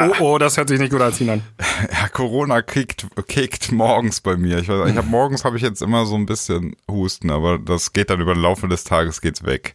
[0.00, 1.42] Oh, oh, das hört sich nicht gut an, Sinan.
[1.90, 4.58] Ja, Corona kickt, kickt morgens bei mir.
[4.58, 7.92] Ich, weiß, ich habe morgens habe ich jetzt immer so ein bisschen Husten, aber das
[7.92, 9.74] geht dann über den Laufe des Tages geht's weg.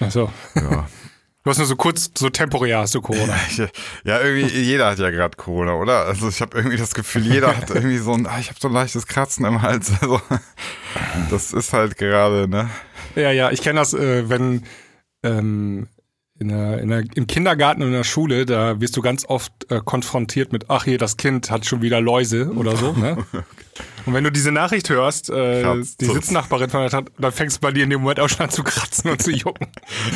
[0.00, 0.32] Ach so.
[0.54, 0.88] Ja.
[1.42, 3.34] Du hast nur so kurz, so temporär hast du Corona.
[4.04, 6.06] Ja, irgendwie, jeder hat ja gerade Corona, oder?
[6.06, 8.68] Also ich habe irgendwie das Gefühl, jeder hat irgendwie so ein, ah, ich habe so
[8.68, 9.92] ein leichtes Kratzen im Hals.
[10.00, 10.20] Also
[11.30, 12.68] das ist halt gerade, ne?
[13.16, 14.62] Ja, ja, ich kenne das, äh, wenn
[15.22, 15.88] ähm,
[16.40, 19.52] in der, in der, im Kindergarten und in der Schule, da wirst du ganz oft
[19.70, 22.92] äh, konfrontiert mit, ach hier, das Kind hat schon wieder Läuse oder so.
[22.92, 23.18] Ne?
[24.06, 25.62] Und wenn du diese Nachricht hörst, äh,
[26.00, 26.06] die.
[26.06, 28.50] Sitznachbarin von der Tat, dann fängst du bei dir in dem Moment auch schon an
[28.50, 29.66] zu kratzen und zu jucken.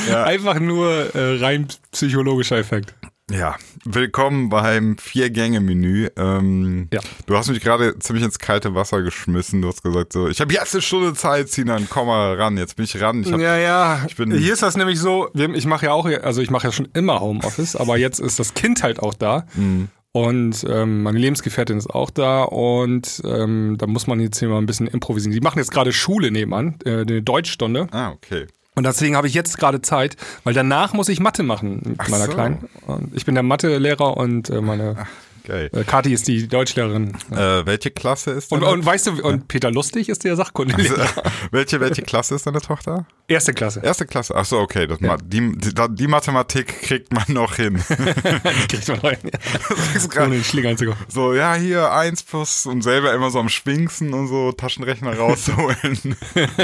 [0.08, 0.24] Ja.
[0.24, 2.94] Einfach nur äh, rein psychologischer Effekt.
[3.32, 3.56] Ja,
[3.86, 6.08] willkommen beim Vier-Gänge-Menü.
[6.16, 7.00] Ähm, Ja.
[7.24, 9.62] Du hast mich gerade ziemlich ins kalte Wasser geschmissen.
[9.62, 12.58] Du hast gesagt so, ich habe jetzt eine Stunde Zeit, Sinan, komm mal ran.
[12.58, 13.22] Jetzt bin ich ran.
[13.22, 14.04] Ich hab, ja, ja.
[14.06, 16.72] ich bin- Hier ist das nämlich so, ich mache ja auch, also ich mache ja
[16.72, 19.46] schon immer Homeoffice, aber jetzt ist das Kind halt auch da.
[19.54, 19.88] Mhm.
[20.12, 24.58] Und ähm, meine Lebensgefährtin ist auch da und ähm, da muss man jetzt hier mal
[24.58, 25.32] ein bisschen improvisieren.
[25.32, 27.88] Die machen jetzt gerade Schule nebenan, äh, eine Deutschstunde.
[27.90, 28.46] Ah, okay.
[28.74, 32.08] Und deswegen habe ich jetzt gerade Zeit, weil danach muss ich Mathe machen mit Ach
[32.08, 32.32] meiner so.
[32.32, 32.68] Kleinen.
[32.86, 35.06] Und ich bin der Mathelehrer und äh, meine
[35.46, 35.68] Geil.
[35.74, 37.16] äh, Kathi ist die Deutschlehrerin.
[37.30, 41.06] Äh, welche Klasse ist Und, deine und weißt du, und Peter Lustig ist der Sachkundelehrer.
[41.50, 43.06] welche, welche Klasse ist deine Tochter?
[43.28, 43.80] Erste Klasse.
[43.84, 44.34] Erste Klasse.
[44.34, 44.86] Ach so, okay.
[44.86, 47.80] Das Ma die, die, die Mathematik kriegt man noch hin.
[47.88, 49.18] Die kriegt man rein.
[49.22, 50.98] Das ist Ohne grad den Schläger einzukommen.
[51.08, 56.16] so, ja, hier eins plus und selber immer so am Schwingsen und so Taschenrechner rausholen.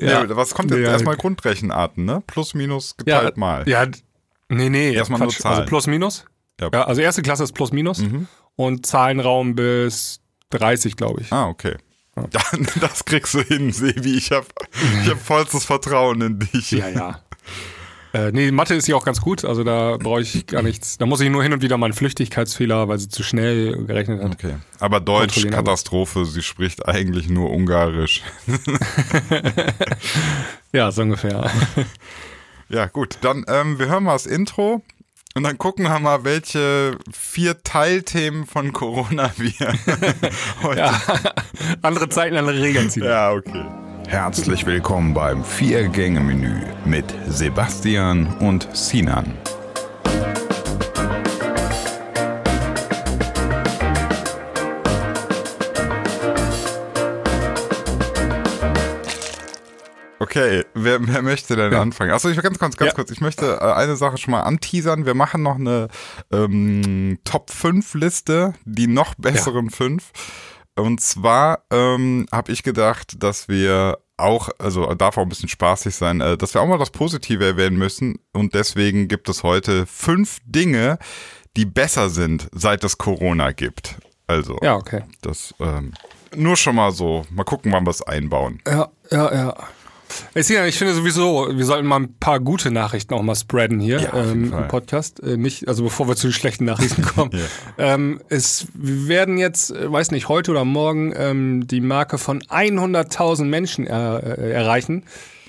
[0.00, 0.36] ja.
[0.36, 0.80] was kommt jetzt?
[0.80, 0.92] Ja.
[0.92, 2.22] Erstmal Grundrechenarten, ne?
[2.26, 3.68] Plus, minus, geteilt mal.
[3.68, 3.86] Ja,
[4.48, 4.92] nee, nee.
[4.92, 5.40] Erstmal nur Quatsch.
[5.40, 5.58] Zahlen.
[5.58, 6.24] Also plus, minus.
[6.60, 6.70] Ja.
[6.72, 6.84] Ja.
[6.84, 8.02] also erste Klasse ist plus, minus.
[8.56, 11.32] Und Zahlenraum bis 30, glaube ich.
[11.32, 11.76] Ah, okay.
[12.14, 14.16] Dann, das kriegst du hin, Sebi.
[14.16, 14.46] Ich habe
[15.02, 16.72] ich hab vollstes Vertrauen in dich.
[16.72, 17.20] Ja, ja.
[18.14, 20.96] Äh, nee, Mathe ist ja auch ganz gut, also da brauche ich gar nichts.
[20.96, 24.22] Da muss ich nur hin und wieder mal einen Flüchtigkeitsfehler, weil sie zu schnell gerechnet
[24.22, 24.32] hat.
[24.32, 24.54] Okay.
[24.80, 28.22] Aber Deutsch, Katastrophe, sie spricht eigentlich nur Ungarisch.
[30.72, 31.50] Ja, so ungefähr.
[32.70, 33.16] Ja, gut.
[33.22, 34.82] Dann, ähm, wir hören mal das Intro
[35.34, 39.52] und dann gucken wir mal, welche vier Teilthemen von Corona wir
[40.62, 40.78] heute.
[40.80, 41.00] Ja.
[41.80, 43.04] andere Zeiten, andere Regeln ziehen.
[43.04, 43.64] ja, okay.
[44.08, 49.36] Herzlich willkommen beim Vier-Gänge-Menü mit Sebastian und Sinan.
[60.20, 61.80] Okay, wer, wer möchte denn Ja.
[61.80, 62.10] anfangen?
[62.10, 62.94] Achso, ich will ganz kurz, ganz Ja.
[62.94, 63.10] kurz.
[63.12, 65.06] Ich möchte äh, eine Sache schon mal anteasern.
[65.06, 65.88] Wir machen noch eine
[66.32, 70.10] ähm, Top 5 Liste, die noch besseren fünf.
[70.78, 75.94] Und zwar ähm, habe ich gedacht, dass wir auch, also darf auch ein bisschen spaßig
[75.94, 78.18] sein, äh, dass wir auch mal das Positive erwähnen müssen.
[78.32, 80.98] Und deswegen gibt es heute fünf Dinge,
[81.56, 83.96] die besser sind, seit es Corona gibt.
[84.26, 85.02] Also, Ja, okay.
[85.22, 85.94] das ähm,
[86.34, 87.24] nur schon mal so.
[87.30, 88.60] Mal gucken, wann wir es einbauen.
[88.66, 89.56] Ja, ja, ja.
[90.34, 94.14] Ich finde sowieso, wir sollten mal ein paar gute Nachrichten auch mal spreaden hier Ja,
[94.14, 95.20] ähm, im Podcast.
[95.20, 97.30] Äh, nicht, also bevor wir zu den schlechten Nachrichten kommen.
[97.76, 102.40] ähm, es wir werden jetzt, äh, weiß nicht, heute oder morgen ähm, die Marke von
[102.42, 105.04] 100.000 Menschen er, äh, erreichen,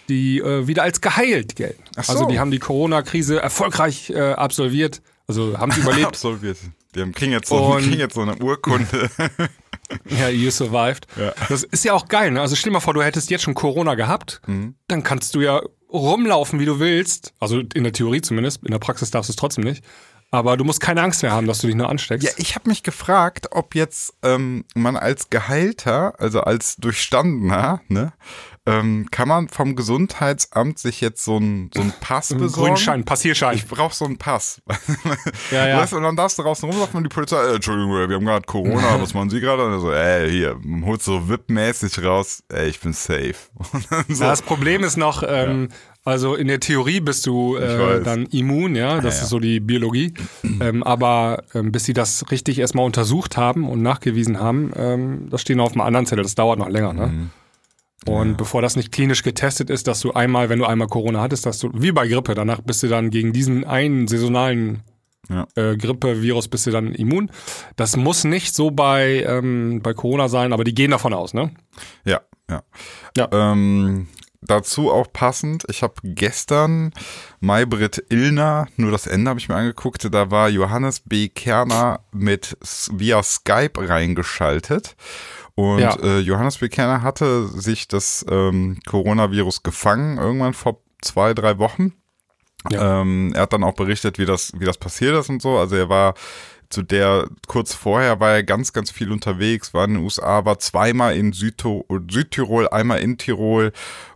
[0.09, 1.83] die äh, wieder als geheilt gelten.
[1.95, 2.13] Ach so.
[2.13, 5.01] Also die haben die Corona-Krise erfolgreich äh, absolviert.
[5.27, 6.07] Also haben sie überlebt.
[6.07, 6.57] Absolviert.
[6.95, 9.09] Die haben, kriegen, jetzt so, kriegen jetzt so eine Urkunde.
[10.05, 11.07] Ja, you survived.
[11.17, 11.33] Ja.
[11.49, 12.41] Das ist ja auch geil, ne?
[12.41, 14.75] Also stell dir mal vor, du hättest jetzt schon Corona gehabt, Mhm.
[14.87, 15.61] dann kannst du ja
[15.91, 17.33] rumlaufen, wie du willst.
[17.39, 19.83] Also in der Theorie zumindest, in der Praxis darfst du es trotzdem nicht.
[20.31, 22.27] Aber du musst keine Angst mehr haben, dass du dich nur ansteckst.
[22.27, 28.13] ja, ich habe mich gefragt, ob jetzt ähm, man als Geheilter, also als Durchstandener, ne,
[28.69, 32.51] ähm, kann man vom Gesundheitsamt sich jetzt so einen so einen Pass besorgen?
[32.53, 33.55] grünen Schein, Passierschein.
[33.55, 34.61] Ich brauche so einen Pass.
[35.51, 35.77] Ja, ja.
[35.79, 38.45] Weißt und dann darfst du draußen rumlaufen und die Polizei, äh, Entschuldigung, wir haben gerade
[38.45, 39.65] Corona, was machen Sie gerade?
[39.65, 43.35] Und so, ey, hier, holst so VIP-mäßig raus, ey, ich bin safe.
[44.09, 45.69] So, Na, das Problem ist noch, ähm,
[46.05, 49.23] also in der Theorie bist du äh, dann immun, ja, das Ja, ja.
[49.23, 50.13] ist so die Biologie.
[50.61, 55.41] ähm, aber ähm, bis sie das richtig erstmal untersucht haben und nachgewiesen haben, ähm, das
[55.41, 57.07] steht noch auf einem anderen Zettel, das dauert noch länger, ne?
[57.07, 57.29] Mhm.
[58.07, 61.45] Und bevor das nicht klinisch getestet ist, dass du einmal, wenn du einmal Corona hattest,
[61.45, 64.83] dass du, wie bei Grippe, danach bist du dann gegen diesen einen saisonalen
[65.29, 65.45] Ja.
[65.55, 67.29] äh, Grippe-Virus bist du dann immun.
[67.75, 71.51] Das muss nicht so bei, ähm, bei Corona sein, aber die gehen davon aus, ne?
[72.05, 72.63] Ja, ja.
[73.17, 73.27] Ja.
[73.31, 74.07] Ähm,
[74.41, 76.93] dazu auch passend, ich habe gestern
[77.41, 81.27] Maybrit Illner, nur das Ende habe ich mir angeguckt, da war Johannes B.
[81.27, 82.57] Kerner mit
[82.91, 84.95] via Skype reingeschaltet.
[85.59, 85.93] Und Ja.
[86.01, 91.91] äh, Johannes Bekerner hatte sich das ähm, Coronavirus gefangen, irgendwann vor zwei, drei Wochen.
[92.71, 93.01] Ja.
[93.01, 95.57] Ähm, er hat dann auch berichtet, wie das, wie das passiert ist und so.
[95.57, 96.13] Also er war
[96.69, 100.59] zu der, kurz vorher war er ganz, ganz viel unterwegs, war in den USA, war
[100.59, 103.73] zweimal in Südto Südtirol, einmal in Tirol.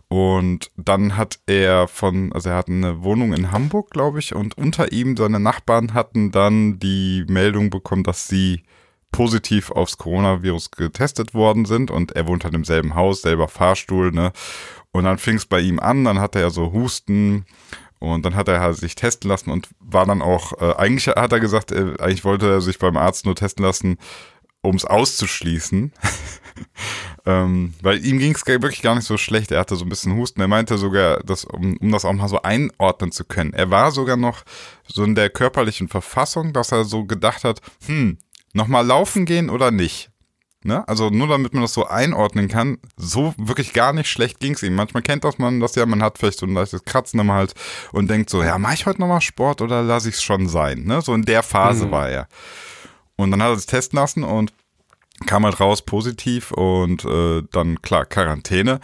[0.08, 4.56] Und dann hat er von, also er hat eine Wohnung in Hamburg, glaube ich, und
[4.56, 8.62] unter ihm seine Nachbarn hatten dann die Meldung bekommen, dass sie
[9.14, 14.10] positiv aufs Coronavirus getestet worden sind und er wohnt halt im selben Haus, selber Fahrstuhl,
[14.10, 14.32] ne?
[14.90, 17.46] Und dann fing es bei ihm an, dann hatte er so Husten
[18.00, 21.32] und dann hat er halt sich testen lassen und war dann auch, äh, eigentlich hat
[21.32, 23.98] er gesagt, äh, eigentlich wollte er sich beim Arzt nur testen lassen,
[24.62, 25.92] um es auszuschließen.
[27.26, 29.52] ähm, weil ihm ging es wirklich gar nicht so schlecht.
[29.52, 30.40] Er hatte so ein bisschen Husten.
[30.40, 33.52] Er meinte sogar, dass, um, um das auch mal so einordnen zu können.
[33.52, 34.42] Er war sogar noch
[34.88, 38.18] so in der körperlichen Verfassung, dass er so gedacht hat, hm,
[38.54, 40.10] nochmal laufen gehen oder nicht?
[40.66, 40.86] Ne?
[40.88, 44.62] Also nur damit man das so einordnen kann, so wirklich gar nicht schlecht ging es
[44.62, 44.74] ihm.
[44.74, 47.52] Manchmal kennt das man das ja, man hat vielleicht so ein leichtes Kratzen im Hals
[47.92, 50.84] und denkt so, ja, mache ich heute nochmal Sport oder lasse ich es schon sein?
[50.84, 51.02] Ne?
[51.02, 51.90] So in der Phase Mhm.
[51.90, 52.28] war er.
[53.16, 54.54] Und dann hat er sich testen lassen und
[55.26, 58.80] kam halt raus positiv und äh, dann klar Quarantäne.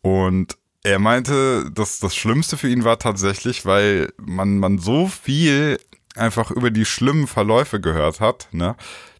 [0.00, 5.78] Und er meinte, dass das Schlimmste für ihn war tatsächlich, weil man, man so viel
[6.16, 8.76] einfach über die schlimmen Verläufe gehört hat, ne?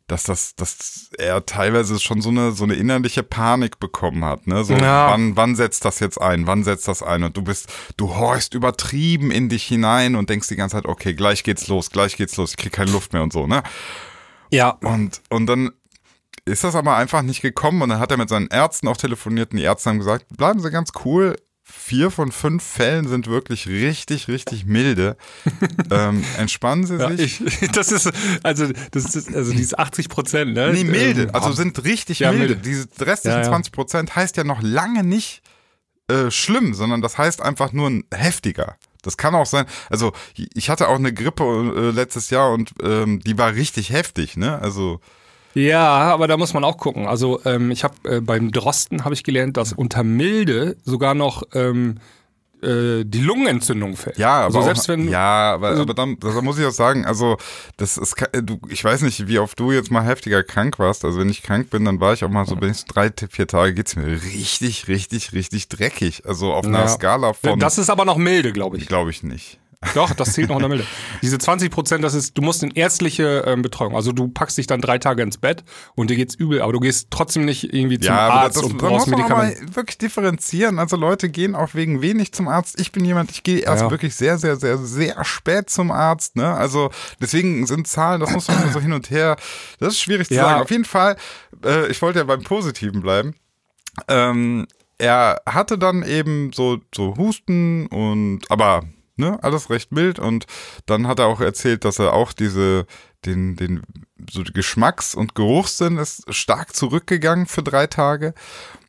[0.06, 4.64] Dass das, dass er teilweise schon so eine, so eine innerliche Panik bekommen hat, ne?
[4.64, 5.08] So, Ja.
[5.10, 6.48] wann, wann setzt das jetzt ein?
[6.48, 7.22] Wann setzt das ein?
[7.22, 11.14] Und du bist, du horchst übertrieben in dich hinein und denkst die ganze Zeit, okay,
[11.14, 13.62] gleich geht's los, gleich geht's los, ich krieg keine Luft mehr und so, ne?
[14.50, 14.70] Ja.
[14.82, 15.70] Und, und dann
[16.44, 19.52] ist das aber einfach nicht gekommen und dann hat er mit seinen Ärzten auch telefoniert
[19.52, 21.36] und die Ärzte haben gesagt, bleiben Sie ganz cool.
[21.72, 25.16] Vier von fünf Fällen sind wirklich richtig, richtig milde.
[25.90, 27.40] ähm, entspannen Sie Ja, sich.
[27.40, 28.10] ich, das ist,
[28.42, 30.72] also, das ist, also diese 80 Prozent, ne?
[30.72, 31.22] nee, milde.
[31.24, 32.54] Ähm, Also sind richtig Ja, milde.
[32.56, 32.62] milde.
[32.68, 33.48] Diese restlichen Ja, ja.
[33.48, 35.42] 20 Prozent heißt ja noch lange nicht
[36.08, 38.76] äh, schlimm, sondern das heißt einfach nur ein heftiger.
[39.02, 39.64] Das kann auch sein.
[39.88, 44.36] Also ich hatte auch eine Grippe äh, letztes Jahr und ähm, die war richtig heftig,
[44.36, 44.58] ne?
[44.60, 45.00] Also
[45.54, 47.06] Ja, aber da muss man auch gucken.
[47.06, 51.42] Also ähm, ich habe äh, beim Drosten habe ich gelernt, dass unter Milde sogar noch
[51.54, 51.96] ähm,
[52.62, 54.18] äh, die Lungenentzündung fällt.
[54.18, 56.70] Ja, aber also auch, selbst wenn ja, aber, also- aber dann, da muss ich auch
[56.72, 57.36] sagen, also
[57.78, 61.04] das ist, du, ich weiß nicht, wie oft du jetzt mal heftiger krank warst.
[61.04, 63.10] Also wenn ich krank bin, dann war ich auch mal so, bin ich so drei,
[63.30, 66.22] vier Tage geht's mir richtig, richtig, richtig dreckig.
[66.26, 66.88] Also auf einer Ja.
[66.88, 68.86] Skala von, das ist aber noch milde, glaube ich.
[68.86, 69.58] glaube ich nicht.
[69.94, 70.86] Doch, das zählt noch in der Milde.
[71.22, 73.96] Diese 20 Prozent, das ist, du musst in ärztliche ähm, Betreuung.
[73.96, 76.80] Also du packst dich dann drei Tage ins Bett und dir geht's übel, aber du
[76.80, 79.76] gehst trotzdem nicht irgendwie zum Ja, Arzt das, und muss brauchst man aber Medikamente.
[79.76, 80.78] wirklich differenzieren.
[80.78, 82.78] Also Leute gehen auch wegen wenig zum Arzt.
[82.78, 83.90] Ich bin jemand, ich gehe erst Ja.
[83.90, 86.36] wirklich sehr, sehr, sehr, sehr spät zum Arzt.
[86.36, 86.46] Ne?
[86.54, 89.36] Also deswegen sind Zahlen, das muss man so hin und her.
[89.78, 90.42] Das ist schwierig zu Ja.
[90.42, 90.62] sagen.
[90.62, 91.16] Auf jeden Fall,
[91.64, 93.34] äh, ich wollte ja beim Positiven bleiben.
[94.08, 94.66] Ähm,
[94.98, 98.82] er hatte dann eben so, so Husten und aber
[99.20, 100.46] ne, alles recht mild und
[100.86, 102.86] dann hat er auch erzählt, dass er auch diese
[103.24, 103.82] den den
[104.28, 108.34] so Geschmacks- und Geruchssinn ist stark zurückgegangen für drei Tage.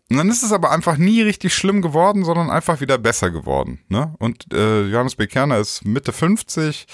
[0.09, 3.79] Und dann ist es aber einfach nie richtig schlimm geworden, sondern einfach wieder besser geworden.
[3.87, 4.13] Ne?
[4.19, 6.85] Und äh, Johannes Bekerner ist Mitte 50,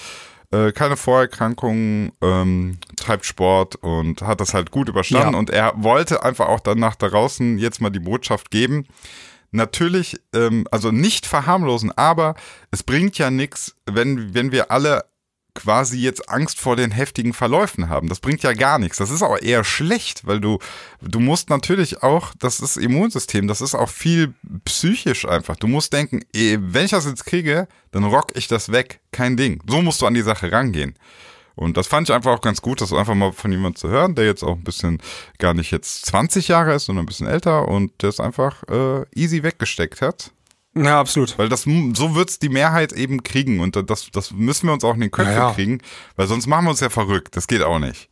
[0.52, 5.32] äh, keine Vorerkrankungen, ähm, treibt Sport und hat das halt gut überstanden.
[5.32, 5.38] Ja.
[5.38, 8.86] Und er wollte einfach auch dann nach draußen jetzt mal die Botschaft geben.
[9.50, 12.34] Natürlich, ähm, also nicht verharmlosen, aber
[12.70, 15.04] es bringt ja nichts, wenn, wenn wir alle
[15.58, 18.08] quasi jetzt Angst vor den heftigen Verläufen haben.
[18.08, 18.98] Das bringt ja gar nichts.
[18.98, 20.58] Das ist auch eher schlecht, weil du,
[21.00, 24.34] du musst natürlich auch, das ist Immunsystem, das ist auch viel
[24.64, 25.56] psychisch einfach.
[25.56, 29.00] Du musst denken, eh, wenn ich das jetzt kriege, dann rock ich das weg.
[29.10, 29.60] Kein Ding.
[29.66, 30.94] So musst du an die Sache rangehen.
[31.58, 34.14] Und das fand ich einfach auch ganz gut, das einfach mal von jemandem zu hören,
[34.14, 35.02] der jetzt auch ein bisschen
[35.38, 39.04] gar nicht jetzt 20 Jahre ist, sondern ein bisschen älter und der es einfach äh,
[39.14, 40.30] easy weggesteckt hat.
[40.76, 41.36] Ja, absolut.
[41.38, 44.94] Weil das so wird's die Mehrheit eben kriegen und das, das müssen wir uns auch
[44.94, 45.54] in den Köpfen Ja, ja.
[45.54, 45.80] kriegen,
[46.16, 47.36] weil sonst machen wir uns ja verrückt.
[47.36, 48.08] Das geht auch nicht.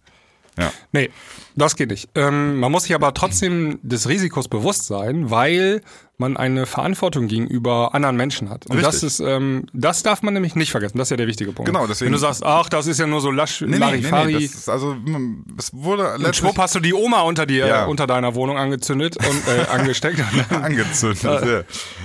[0.92, 1.10] Nee,
[1.54, 2.08] das geht nicht.
[2.14, 5.82] Ähm, man muss sich aber trotzdem des Risikos bewusst sein, weil
[6.18, 8.66] man eine Verantwortung gegenüber anderen Menschen hat.
[8.66, 9.06] Und das Richtig.
[9.08, 10.96] ist, ähm, das darf man nämlich nicht vergessen.
[10.96, 11.70] Das ist ja der wichtige Punkt.
[11.70, 13.78] Genau, deswegen- Wenn du sagst, ach, das ist ja nur so lasch, Nee, nee, nee,
[13.80, 14.34] Larifari.
[14.34, 17.66] nee, das ist also, mm, es wurde letztlich schwupp hast du die Oma unter dir,
[17.66, 17.84] Ja.
[17.84, 20.20] unter deiner Wohnung angezündet und äh, angesteckt.
[20.50, 21.22] angezündet.
[21.24, 21.62] ja.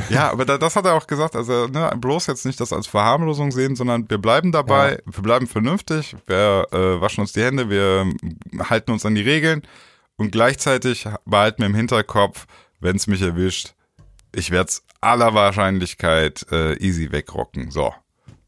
[0.09, 2.87] ja, aber da, das hat er auch gesagt, also ne, bloß jetzt nicht das als
[2.87, 7.69] Verharmlosung sehen, sondern wir bleiben dabei, wir bleiben vernünftig, wir äh, waschen uns die Hände,
[7.69, 8.05] wir
[8.69, 9.61] halten uns an die Regeln
[10.17, 12.45] und gleichzeitig behalten wir im Hinterkopf,
[12.79, 13.73] wenn es mich erwischt,
[14.33, 17.71] ich werde es aller Wahrscheinlichkeit äh, easy wegrocken.
[17.71, 17.93] So.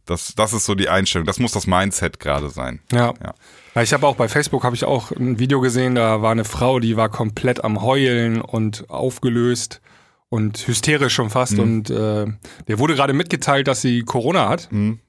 [0.05, 1.25] Das, das ist so die Einstellung.
[1.25, 2.81] Das muss das Mindset gerade sein.
[2.91, 3.13] Ja.
[3.23, 3.81] Ja.
[3.81, 6.79] Ich habe auch bei Facebook habe ich auch ein Video gesehen, da war eine Frau,
[6.79, 9.81] die war komplett am Heulen und aufgelöst
[10.29, 11.57] und hysterisch schon fast.
[11.57, 12.25] Und äh,
[12.67, 14.71] der wurde gerade mitgeteilt, dass sie Corona hat.
[14.71, 14.99] Mhm.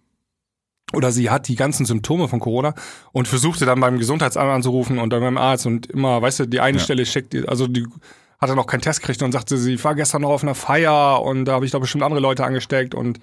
[0.92, 2.74] Oder sie hat die ganzen Symptome von Corona
[3.12, 6.60] und versuchte dann beim Gesundheitsamt anzurufen und dann beim Arzt und immer, weißt du, die
[6.60, 6.84] eine Ja.
[6.84, 7.86] Stelle schickt, also die
[8.44, 11.46] hatte noch keinen Test gekriegt und sagte, sie war gestern noch auf einer Feier und
[11.46, 13.18] da habe ich doch bestimmt andere Leute angesteckt und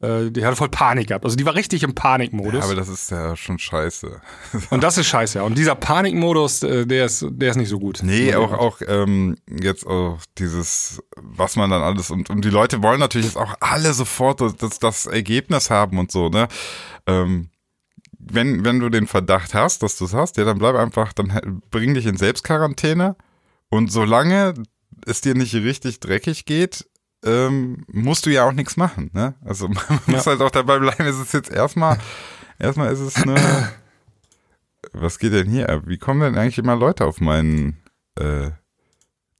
[0.00, 1.24] äh, die hatte voll Panik gehabt.
[1.24, 2.60] Also die war richtig im Panikmodus.
[2.60, 4.20] Ja, aber das ist ja schon scheiße.
[4.70, 5.44] Und das ist scheiße, ja.
[5.44, 8.00] Und dieser Panikmodus, äh, der ist, der ist nicht so gut.
[8.02, 12.82] Nee, auch, auch ähm, jetzt auch dieses, was man dann alles und, und die Leute
[12.82, 16.48] wollen natürlich jetzt auch alle sofort das, das Ergebnis haben und so, ne?
[17.06, 17.50] Ähm,
[18.18, 21.62] wenn, wenn du den Verdacht hast, dass du es hast, ja, dann bleib einfach, dann
[21.70, 23.16] bring dich in Selbstquarantäne
[23.74, 24.54] und solange
[25.06, 26.88] es dir nicht richtig dreckig geht,
[27.24, 29.34] ähm, musst du ja auch nichts machen, ne?
[29.44, 30.32] Also man muss Ja.
[30.32, 31.98] halt auch dabei bleiben, es ist jetzt erstmal,
[32.58, 33.72] erstmal ist es eine,
[34.92, 35.82] was geht denn hier ab?
[35.86, 37.82] Wie kommen denn eigentlich immer Leute auf meinen
[38.16, 38.50] äh,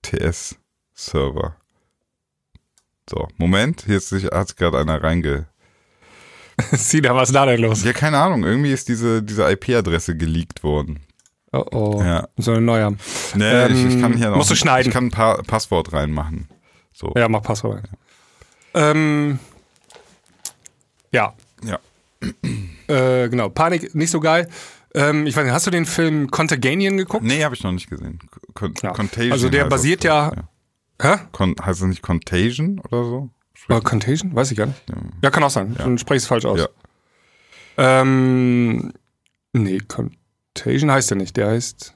[0.03, 1.57] TS-Server?
[3.09, 5.47] So, Moment, hier ist sich, hat gerade einer reinge...
[6.73, 7.85] Sieh da, was da denn los?
[7.85, 11.04] Ja, keine Ahnung, irgendwie ist diese, diese IP-Adresse geleakt worden.
[11.57, 12.03] Oh, oh.
[12.03, 12.29] Ja.
[12.37, 12.93] So ein neuer.
[13.35, 14.37] Nee, Ähm, ich, ich kann hier noch...
[14.39, 14.89] musst du schneiden.
[14.89, 16.49] Ich kann ein paar Passwort reinmachen.
[16.93, 17.13] So.
[17.17, 17.83] Ja, mach Passwort.
[18.75, 19.39] Ähm,
[21.13, 21.33] ja,
[21.65, 21.79] Ja.
[22.89, 23.49] äh, genau.
[23.51, 24.49] Panik, nicht so geil.
[24.95, 27.25] Ähm, ich weiß nicht, hast du den Film Contagion geguckt?
[27.25, 28.19] Nee, habe ich noch nicht gesehen.
[28.55, 28.93] Con Ja.
[28.93, 29.33] Contagion.
[29.33, 30.49] Also der basiert das, ja- glaub
[31.03, 31.25] Hä?
[31.33, 33.31] Con heißt es nicht Contagion oder so?
[33.69, 34.35] Äh, Contagion?
[34.35, 34.83] Weiß ich gar nicht.
[34.89, 34.97] Ja.
[35.23, 35.75] Ja, kann auch sein.
[35.79, 35.85] Ja.
[35.85, 36.61] Dann spreche ich es falsch aus.
[36.61, 36.69] Ja.
[37.77, 38.93] Ähm,
[39.53, 40.19] nee, Contagion
[40.57, 41.37] heißt der nicht.
[41.37, 41.95] Der heißt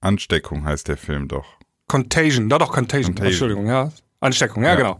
[0.00, 1.46] Ansteckung heißt der Film doch.
[1.88, 2.48] Contagion.
[2.48, 3.06] Doch, doch, Contagion.
[3.14, 3.30] Contagion.
[3.32, 3.90] Entschuldigung, ja.
[4.20, 4.76] Ansteckung, ja, Ja.
[4.76, 4.98] genau.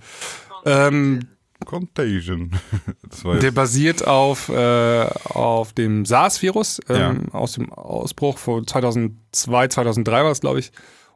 [0.66, 1.20] Ähm,
[1.64, 2.50] Contagion.
[3.40, 10.30] Der basiert auf, äh, auf dem SARS-Virus ähm, aus dem Ausbruch von 2002, 2003 war
[10.30, 10.72] es, glaube ich.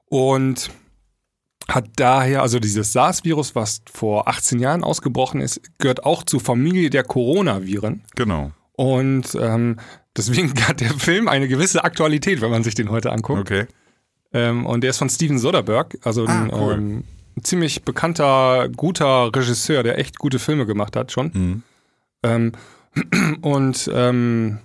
[0.07, 0.71] Und
[1.69, 6.88] hat daher, also dieses SARS-Virus, was vor 18 Jahren ausgebrochen ist, gehört auch zur Familie
[6.88, 8.05] der Coronaviren.
[8.17, 8.53] genau.
[8.75, 9.79] Und ähm,
[10.18, 13.40] deswegen hat der Film eine gewisse Aktualität, wenn man sich den heute anguckt.
[13.40, 13.66] Okay.
[14.32, 16.75] Ähm, und der ist von Steven Soderbergh, also ein, Ah, cool.
[16.75, 17.04] ähm,
[17.37, 21.30] ein ziemlich bekannter, guter Regisseur, der echt gute Filme gemacht hat schon.
[21.32, 21.62] Mhm.
[22.25, 22.52] Ähm,
[23.42, 24.58] und ähm,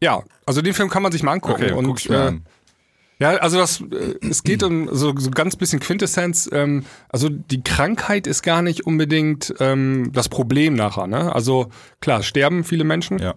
[0.00, 1.64] ja, also den Film kann man sich mal angucken.
[1.64, 2.32] Okay, und äh,
[3.18, 6.48] ja, also das, äh, es geht um so, so ganz bisschen Quintessenz.
[6.52, 11.06] Ähm, also die Krankheit ist gar nicht unbedingt ähm, das Problem nachher.
[11.06, 11.34] Ne?
[11.34, 13.34] Also klar, sterben viele Menschen, Ja.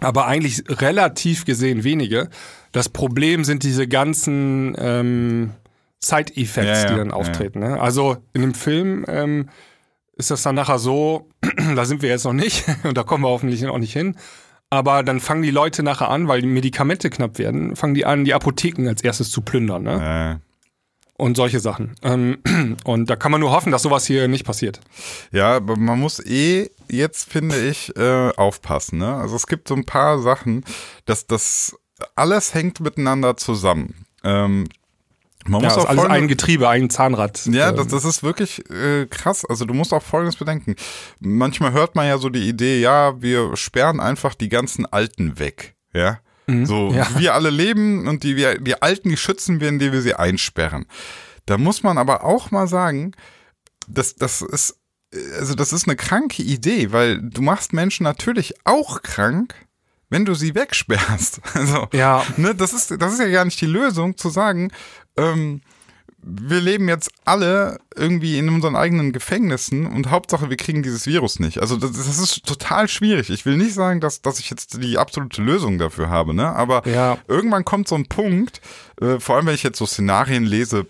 [0.00, 2.28] Aber eigentlich relativ gesehen wenige.
[2.72, 5.52] Das Problem sind diese ganzen ähm,
[6.00, 7.60] Side-Effects, Ja, ja, die dann ja, auftreten.
[7.60, 7.80] Ne?
[7.80, 9.48] Also in dem Film ähm,
[10.16, 11.28] ist das dann nachher so,
[11.74, 14.16] da sind wir jetzt noch nicht und da kommen wir hoffentlich auch nicht hin.
[14.68, 18.24] Aber dann fangen die Leute nachher an, weil die Medikamente knapp werden, fangen die an,
[18.24, 19.84] die Apotheken als erstes zu plündern.
[19.84, 20.40] Ne?
[21.18, 21.94] Und solche Sachen.
[22.02, 22.38] Ähm,
[22.84, 24.80] und da kann man nur hoffen, dass sowas hier nicht passiert.
[25.30, 28.98] ja, aber man muss eh jetzt, finde ich, äh, aufpassen.
[28.98, 29.14] Ne?
[29.14, 30.64] Also es gibt so ein paar Sachen,
[31.04, 31.76] dass das
[32.14, 34.06] alles hängt miteinander zusammen.
[34.24, 34.68] Ähm,
[35.46, 37.46] man Ja, muss auch alles ein Getriebe, ein Zahnrad.
[37.46, 39.44] Ja, Ähm, das, das ist wirklich äh, krass.
[39.44, 40.74] Also du musst auch Folgendes bedenken.
[41.20, 45.76] Manchmal hört man ja so die Idee, ja, wir sperren einfach die ganzen Alten weg.
[45.92, 46.18] Ja.
[46.48, 47.08] So, ja.
[47.18, 50.86] wir alle leben und die, wir, die Alten, die schützen wir, indem wir sie einsperren.
[51.44, 53.12] Da muss man aber auch mal sagen,
[53.88, 54.78] das, das ist,
[55.38, 59.54] also das ist eine kranke Idee, weil du machst Menschen natürlich auch krank,
[60.10, 61.40] wenn du sie wegsperrst.
[61.54, 62.24] Also, Ja.
[62.36, 64.70] ne, das ist, das ist ja gar nicht die Lösung, zu sagen,
[65.16, 65.60] ähm,
[66.28, 71.38] wir leben jetzt alle irgendwie in unseren eigenen Gefängnissen und Hauptsache wir kriegen dieses Virus
[71.38, 71.60] nicht.
[71.60, 73.30] Also das, das ist total schwierig.
[73.30, 76.48] Ich will nicht sagen, dass, dass ich jetzt die absolute Lösung dafür habe, ne?
[76.48, 77.16] Aber Ja.
[77.28, 78.60] irgendwann kommt so ein Punkt,
[79.00, 80.86] äh, vor allem wenn ich jetzt so Szenarien lese,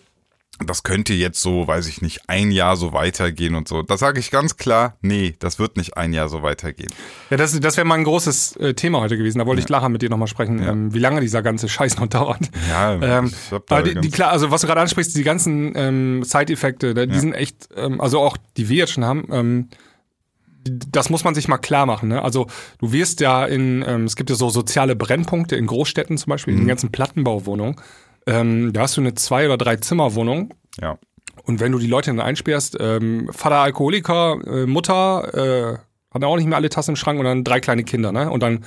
[0.65, 3.83] das könnte jetzt so, weiß ich nicht, ein Jahr so weitergehen und so.
[3.83, 6.89] Da sage ich ganz klar, nee, das wird nicht ein Jahr so weitergehen.
[7.31, 9.39] Ja, das, das wäre mal ein großes äh, Thema heute gewesen.
[9.39, 10.71] Da wollte ich nachher mit dir nochmal sprechen, Ja.
[10.71, 12.49] ähm, wie lange dieser ganze Scheiß noch dauert.
[12.71, 15.23] Ja, Ähm, ich hab da aber die, die, klar, also was du gerade ansprichst, die
[15.25, 17.21] ganzen ähm, Side-Effekte, da- die Ja.
[17.21, 19.69] sind echt, ähm, also auch die wir jetzt schon haben, ähm,
[20.69, 22.09] das muss man sich mal klar machen.
[22.09, 22.23] Ne?
[22.23, 22.49] Also
[22.79, 26.55] du wirst ja in, ähm, es gibt ja so soziale Brennpunkte in Großstädten zum Beispiel,
[26.55, 26.63] in Mhm.
[26.65, 27.77] den ganzen Plattenbauwohnungen.
[28.27, 30.99] Ähm, da hast du eine Zwei- oder Drei-Zimmer-Wohnung ja.
[31.45, 35.79] und wenn du die Leute dann einsperrst, ähm, Vater Alkoholiker, äh, Mutter, äh,
[36.13, 38.31] hat auch nicht mehr alle Tassen im Schrank und dann drei kleine Kinder, ne?
[38.31, 38.65] Und dann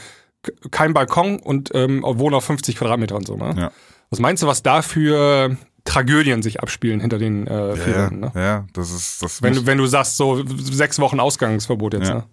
[0.72, 3.54] kein Balkon und ähm, wohnen auf 50 Quadratmeter und so, ne?
[3.58, 3.72] Ja.
[4.10, 8.32] Was meinst du, was da für Tragödien sich abspielen hinter den äh, vier Ja, ne?
[8.36, 12.16] ja, das ist das Wenn du, wenn du sagst, so sechs Wochen Ausgangsverbot jetzt, Ja.
[12.16, 12.24] ne?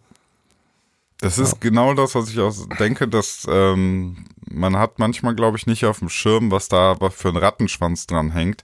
[1.21, 5.67] Das ist genau das, was ich auch denke, dass ähm, man hat manchmal, glaube ich,
[5.67, 8.63] nicht auf dem Schirm, was da für ein Rattenschwanz dran hängt.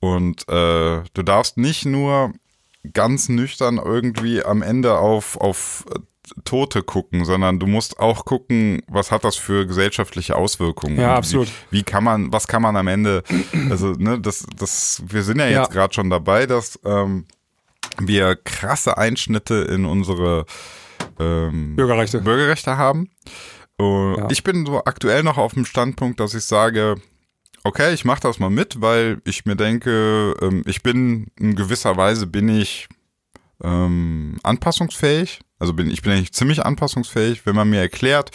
[0.00, 2.32] Und äh, du darfst nicht nur
[2.92, 6.00] ganz nüchtern irgendwie am Ende auf, auf äh,
[6.44, 10.98] Tote gucken, sondern du musst auch gucken, was hat das für gesellschaftliche Auswirkungen.
[10.98, 11.48] Ja, absolut.
[11.70, 13.22] Wie, wie, kann man, was kann man am Ende,
[13.70, 15.66] also, ne, das, das, wir sind ja jetzt ja.
[15.66, 17.26] gerade schon dabei, dass ähm,
[17.98, 20.46] wir krasse Einschnitte in unsere
[21.18, 22.20] ähm, Bürgerrechte.
[22.20, 23.10] Bürgerrechte haben.
[23.80, 24.28] Uh, ja.
[24.30, 26.96] Ich bin so aktuell noch auf dem Standpunkt, dass ich sage,
[27.64, 31.96] okay, ich mache das mal mit, weil ich mir denke, ähm, ich bin in gewisser
[31.96, 32.88] Weise bin ich
[33.62, 35.40] ähm, anpassungsfähig.
[35.58, 37.46] Also bin ich bin eigentlich ziemlich anpassungsfähig.
[37.46, 38.32] Wenn man mir erklärt,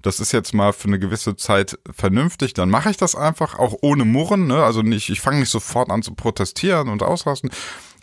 [0.00, 3.76] das ist jetzt mal für eine gewisse Zeit vernünftig, dann mache ich das einfach, auch
[3.82, 4.46] ohne Murren.
[4.46, 4.64] Ne?
[4.64, 7.50] Also nicht, ich fange nicht sofort an zu protestieren und ausrasten.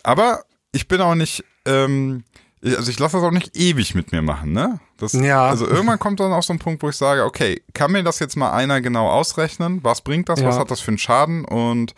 [0.04, 2.22] Aber ich bin auch nicht, ähm,
[2.64, 4.80] also ich lasse das auch nicht ewig mit mir machen, ne?
[4.96, 5.46] Das, ja.
[5.46, 8.18] Also irgendwann kommt dann auch so ein Punkt, wo ich sage, okay, kann mir das
[8.18, 9.80] jetzt mal einer genau ausrechnen?
[9.82, 10.40] Was bringt das?
[10.40, 10.48] Ja.
[10.48, 11.44] Was hat das für einen Schaden?
[11.44, 11.94] Und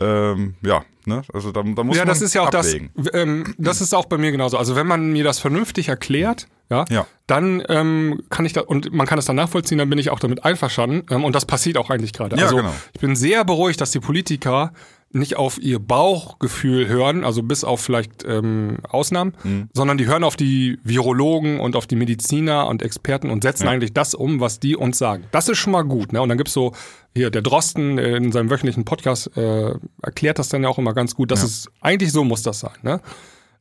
[0.00, 1.22] ähm, ja, ne?
[1.32, 2.90] Also da, da muss ja, man das ist ja auch abwägen.
[2.94, 3.14] das.
[3.14, 4.56] Ähm, das ist auch bei mir genauso.
[4.56, 7.06] Also wenn man mir das vernünftig erklärt, ja, ja.
[7.26, 10.20] dann ähm, kann ich da und man kann es dann nachvollziehen, dann bin ich auch
[10.20, 11.06] damit einverstanden.
[11.10, 12.36] Ähm, und das passiert auch eigentlich gerade.
[12.36, 12.72] Ja, also genau.
[12.94, 14.72] ich bin sehr beruhigt, dass die Politiker
[15.14, 19.68] nicht auf ihr Bauchgefühl hören, also bis auf vielleicht ähm, Ausnahmen, mhm.
[19.72, 23.70] sondern die hören auf die Virologen und auf die Mediziner und Experten und setzen ja.
[23.70, 25.24] eigentlich das um, was die uns sagen.
[25.30, 26.12] Das ist schon mal gut.
[26.12, 26.22] Ne?
[26.22, 26.72] Und dann gibt's so,
[27.14, 31.14] hier, der Drosten in seinem wöchentlichen Podcast äh, erklärt das dann ja auch immer ganz
[31.14, 31.46] gut, dass ja.
[31.46, 32.72] es eigentlich so muss das sein.
[32.82, 33.00] Ne?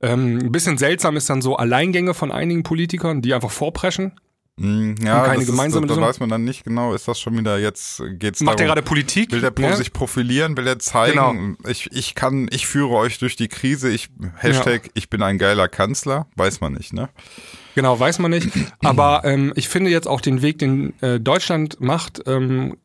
[0.01, 4.13] Ähm, ein bisschen seltsam ist dann so Alleingänge von einigen Politikern, die einfach vorpreschen.
[4.61, 7.35] Hm, ja, keine gemeinsame ist, da, da weiß man dann nicht genau, ist das schon
[7.35, 9.31] wieder jetzt geht's Macht darum, er gerade Politik?
[9.31, 9.75] Will der ja?
[9.75, 11.69] sich profilieren, will er zeigen, genau.
[11.69, 14.91] ich, ich kann, ich führe euch durch die Krise, ich Hashtag, ja.
[14.93, 17.09] ich bin ein geiler Kanzler, weiß man nicht, ne?
[17.73, 18.49] Genau, weiß man nicht.
[18.83, 22.77] Aber ähm, ich finde jetzt auch den Weg, den äh, Deutschland macht, ähm,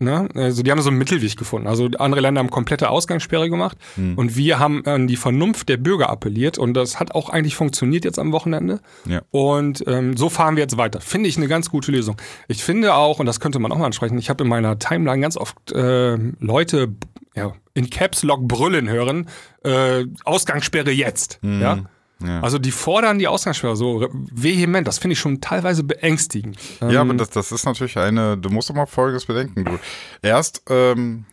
[0.00, 0.28] Ne?
[0.34, 1.68] Also die haben so einen Mittelweg gefunden.
[1.68, 4.18] Also andere Länder haben komplette Ausgangssperre gemacht hm.
[4.18, 8.04] und wir haben an die Vernunft der Bürger appelliert und das hat auch eigentlich funktioniert
[8.04, 8.80] jetzt am Wochenende.
[9.06, 9.22] Ja.
[9.30, 11.00] Und ähm, so fahren wir jetzt weiter.
[11.00, 12.16] Finde ich eine ganz gute Lösung.
[12.48, 15.20] Ich finde auch, und das könnte man auch mal ansprechen, ich habe in meiner Timeline
[15.20, 16.96] ganz oft äh, Leute
[17.36, 19.28] ja, in Caps Lock brüllen hören,
[19.62, 21.38] äh, Ausgangssperre jetzt.
[21.42, 21.60] Hm.
[21.60, 21.78] Ja?
[22.24, 22.40] Ja.
[22.40, 26.56] Also die fordern die Ausgangssperre so vehement, das finde ich schon teilweise beängstigend.
[26.80, 29.64] Ja, ähm, aber das, das ist natürlich eine, du musst doch mal Folgendes bedenken.
[29.64, 29.78] Du,
[30.22, 31.24] erst, ähm,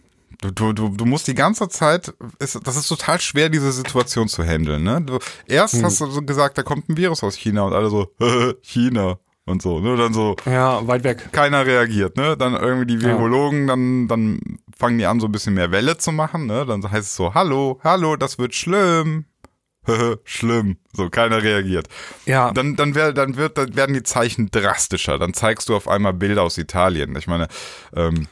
[0.41, 4.43] du, du, du musst die ganze Zeit, ist, das ist total schwer, diese Situation zu
[4.43, 4.83] handeln.
[4.83, 5.01] Ne?
[5.01, 5.83] Du, erst hm.
[5.83, 8.11] hast du so gesagt, da kommt ein Virus aus China und alle so,
[8.61, 9.95] China und so, ne?
[9.97, 10.35] Dann so.
[10.45, 11.29] Ja, weit weg.
[11.31, 12.37] Keiner reagiert, ne?
[12.37, 13.67] Dann irgendwie die Virologen, ja.
[13.67, 14.39] dann, dann
[14.77, 16.65] fangen die an, so ein bisschen mehr Welle zu machen, ne?
[16.65, 19.25] Dann heißt es so, hallo, hallo, das wird schlimm.
[20.23, 20.77] Schlimm.
[20.93, 21.87] So, keiner reagiert.
[22.25, 22.51] Ja.
[22.51, 25.17] Dann, dann, wär, dann, wird, dann werden die Zeichen drastischer.
[25.17, 27.15] Dann zeigst du auf einmal Bilder aus Italien.
[27.15, 27.47] Ich meine,
[27.95, 28.27] ähm,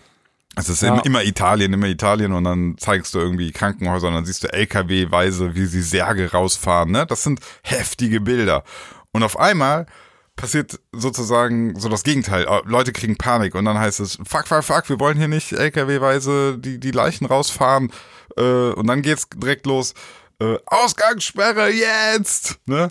[0.56, 1.00] es ist ja.
[1.00, 5.56] immer Italien, immer Italien und dann zeigst du irgendwie Krankenhäuser und dann siehst du LKW-weise,
[5.56, 6.92] wie sie Särge rausfahren.
[6.92, 7.06] Ne?
[7.06, 8.64] Das sind heftige Bilder.
[9.12, 9.86] Und auf einmal
[10.36, 12.46] passiert sozusagen so das Gegenteil.
[12.46, 15.52] Äh, Leute kriegen Panik und dann heißt es, fuck, fuck, fuck, wir wollen hier nicht
[15.52, 17.92] LKW-weise die, die Leichen rausfahren.
[18.38, 19.94] Äh, und dann geht's direkt los
[20.40, 22.60] äh, Ausgangssperre jetzt!
[22.66, 22.90] Ne?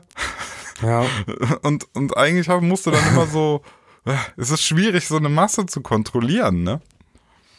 [0.83, 1.05] Ja.
[1.63, 3.63] Und, und eigentlich musst du dann immer so,
[4.05, 6.81] äh, es ist schwierig, so eine Masse zu kontrollieren, ne?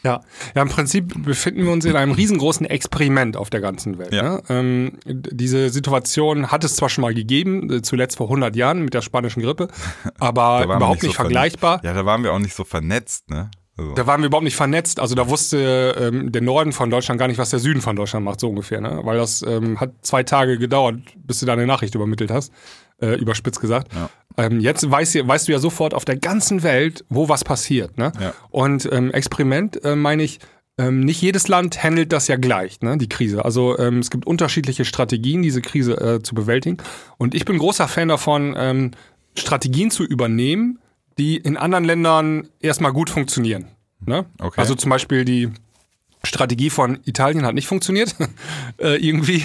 [0.02, 0.22] Ja.
[0.54, 4.14] ja, im Prinzip befinden wir uns in einem riesengroßen Experiment auf der ganzen Welt.
[4.14, 4.36] Ja.
[4.36, 4.42] Ne?
[4.48, 8.94] Ähm, diese Situation hat es zwar schon mal gegeben, äh, zuletzt vor 100 Jahren mit
[8.94, 9.68] der spanischen Grippe,
[10.18, 11.80] aber überhaupt nicht, nicht so vergleichbar.
[11.84, 13.50] Ja, da waren wir auch nicht so vernetzt, ne?
[13.76, 13.94] Also.
[13.94, 15.00] Da waren wir überhaupt nicht vernetzt.
[15.00, 18.24] Also da wusste ähm, der Norden von Deutschland gar nicht, was der Süden von Deutschland
[18.24, 18.80] macht, so ungefähr.
[18.80, 19.00] Ne?
[19.04, 22.52] Weil das ähm, hat zwei Tage gedauert, bis du da eine Nachricht übermittelt hast,
[23.00, 23.92] äh, überspitzt gesagt.
[23.94, 24.10] Ja.
[24.36, 27.96] Ähm, jetzt weißt, weißt, du ja sofort auf der ganzen Welt, wo was passiert.
[27.96, 28.12] Ne?
[28.20, 28.34] Ja.
[28.50, 30.40] Und ähm, Experiment äh, meine ich,
[30.80, 33.44] ähm, nicht jedes Land handelt das ja gleich, ne, die Krise.
[33.44, 36.78] Also ähm, es gibt unterschiedliche Strategien, diese Krise äh, zu bewältigen.
[37.18, 38.92] Und ich bin großer Fan davon, ähm,
[39.36, 40.78] Strategien zu übernehmen,
[41.20, 43.66] die in anderen Ländern erstmal gut funktionieren.
[44.04, 44.24] Ne?
[44.40, 44.58] Okay.
[44.58, 45.50] Also zum Beispiel die
[46.24, 48.16] Strategie von Italien hat nicht funktioniert.
[48.78, 49.44] äh, irgendwie.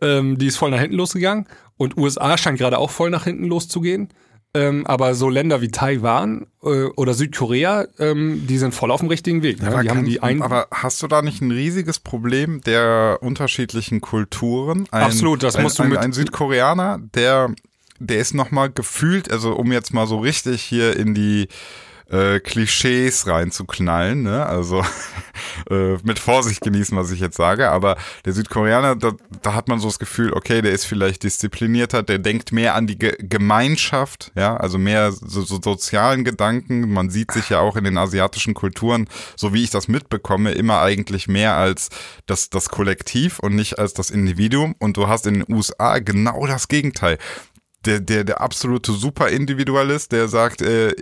[0.00, 1.46] Ähm, die ist voll nach hinten losgegangen.
[1.76, 4.08] Und USA scheint gerade auch voll nach hinten loszugehen.
[4.52, 9.08] Ähm, aber so Länder wie Taiwan äh, oder Südkorea, ähm, die sind voll auf dem
[9.08, 9.62] richtigen Weg.
[9.62, 9.68] Ne?
[9.68, 14.00] Aber, die haben die ein aber hast du da nicht ein riesiges Problem der unterschiedlichen
[14.00, 14.86] Kulturen?
[14.90, 16.00] Ein, Absolut, das musst ein, du mit.
[16.00, 17.54] Ein Südkoreaner, der
[18.00, 21.48] der ist nochmal gefühlt, also um jetzt mal so richtig hier in die
[22.10, 24.44] äh, Klischees reinzuknallen, ne?
[24.44, 24.84] Also
[25.70, 27.70] äh, mit Vorsicht genießen, was ich jetzt sage.
[27.70, 32.02] Aber der Südkoreaner, da, da hat man so das Gefühl, okay, der ist vielleicht disziplinierter,
[32.02, 36.92] der denkt mehr an die Ge Gemeinschaft, ja, also mehr so, so sozialen Gedanken.
[36.92, 40.82] Man sieht sich ja auch in den asiatischen Kulturen, so wie ich das mitbekomme, immer
[40.82, 41.90] eigentlich mehr als
[42.26, 44.74] das, das Kollektiv und nicht als das Individuum.
[44.78, 47.18] Und du hast in den USA genau das Gegenteil
[47.86, 50.94] der, der, der absolute Superindividualist, der sagt, äh,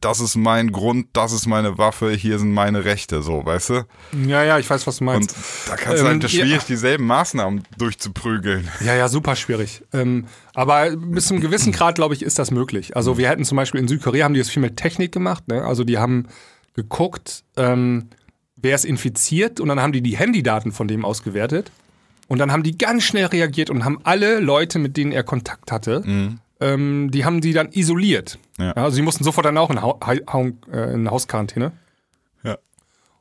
[0.00, 3.86] das ist mein Grund, das ist meine Waffe, hier sind meine Rechte, so, weißt du?
[4.26, 5.34] Ja, ja, ich weiß, was du meinst.
[5.34, 6.60] Und da kannst du halt schwierig, ja.
[6.68, 8.68] dieselben Maßnahmen durchzuprügeln.
[8.84, 9.82] Ja, ja, super schwierig.
[9.92, 12.96] Ähm, aber bis zu einem gewissen Grad, glaube ich, ist das möglich.
[12.96, 15.64] Also wir hätten zum Beispiel in Südkorea haben die das viel mit Technik gemacht, ne?
[15.64, 16.28] Also die haben
[16.74, 18.10] geguckt, ähm,
[18.56, 21.72] wer ist infiziert und dann haben die die Handydaten von dem ausgewertet
[22.32, 25.70] und dann haben die ganz schnell reagiert und haben alle Leute, mit denen er Kontakt
[25.70, 26.38] hatte, mhm.
[26.60, 28.38] ähm, die haben die dann isoliert.
[28.58, 28.72] Ja.
[28.72, 30.42] also sie mussten sofort dann auch in, ha ha
[30.72, 31.72] äh, in Hausquarantäne.
[32.42, 32.56] Ja.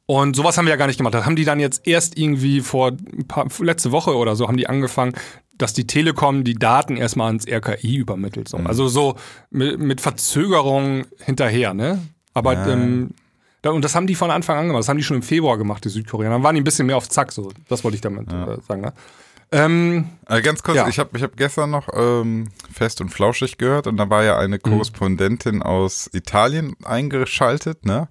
[0.05, 1.13] Und sowas haben wir ja gar nicht gemacht.
[1.13, 2.93] Das haben die dann jetzt erst irgendwie vor
[3.27, 5.11] paar, letzte Woche oder so haben die angefangen,
[5.57, 8.47] dass die Telekom die Daten erstmal ans RKI übermittelt.
[8.47, 8.59] So.
[8.59, 8.67] Mhm.
[8.67, 9.17] Also so
[9.49, 11.99] mit, mit Verzögerung hinterher, ne?
[12.33, 12.67] Aber ja.
[12.69, 13.09] ähm,
[13.69, 14.79] und das haben die von Anfang an gemacht.
[14.79, 16.35] Das haben die schon im Februar gemacht, die Südkoreaner.
[16.35, 17.51] Dann waren die ein bisschen mehr auf Zack, so.
[17.69, 18.53] Das wollte ich damit ja.
[18.53, 18.81] äh, sagen.
[18.81, 18.93] Ne?
[19.53, 20.87] Ähm, also ganz kurz, ja.
[20.87, 24.37] ich habe ich hab gestern noch ähm, Fest und Flauschig gehört und da war ja
[24.37, 24.61] eine mhm.
[24.61, 25.61] Korrespondentin mhm.
[25.61, 28.07] aus Italien eingeschaltet, ne?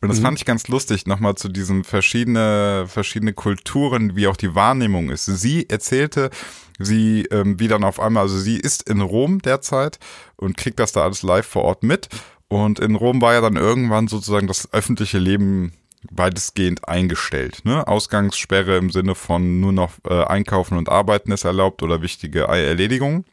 [0.00, 0.22] Und das mhm.
[0.22, 5.26] fand ich ganz lustig, nochmal zu diesen verschiedene, verschiedene Kulturen, wie auch die Wahrnehmung ist.
[5.26, 6.30] Sie erzählte,
[6.78, 9.98] sie, ähm, wie dann auf einmal, also sie ist in Rom derzeit
[10.36, 12.08] und kriegt das da alles live vor Ort mit
[12.54, 15.72] und in Rom war ja dann irgendwann sozusagen das öffentliche Leben
[16.10, 17.64] weitestgehend eingestellt.
[17.64, 17.86] Ne?
[17.86, 23.24] Ausgangssperre im Sinne von nur noch äh, Einkaufen und Arbeiten ist erlaubt oder wichtige Erledigungen.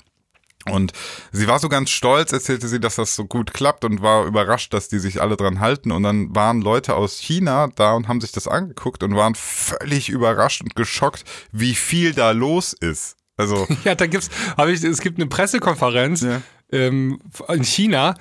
[0.69, 0.93] Und
[1.31, 4.73] sie war so ganz stolz, erzählte sie, dass das so gut klappt und war überrascht,
[4.73, 5.91] dass die sich alle dran halten.
[5.91, 10.09] Und dann waren Leute aus China da und haben sich das angeguckt und waren völlig
[10.09, 13.17] überrascht und geschockt, wie viel da los ist.
[13.37, 16.41] Also ja, da gibt's, habe ich, es gibt eine Pressekonferenz ja.
[16.71, 18.13] ähm, in China,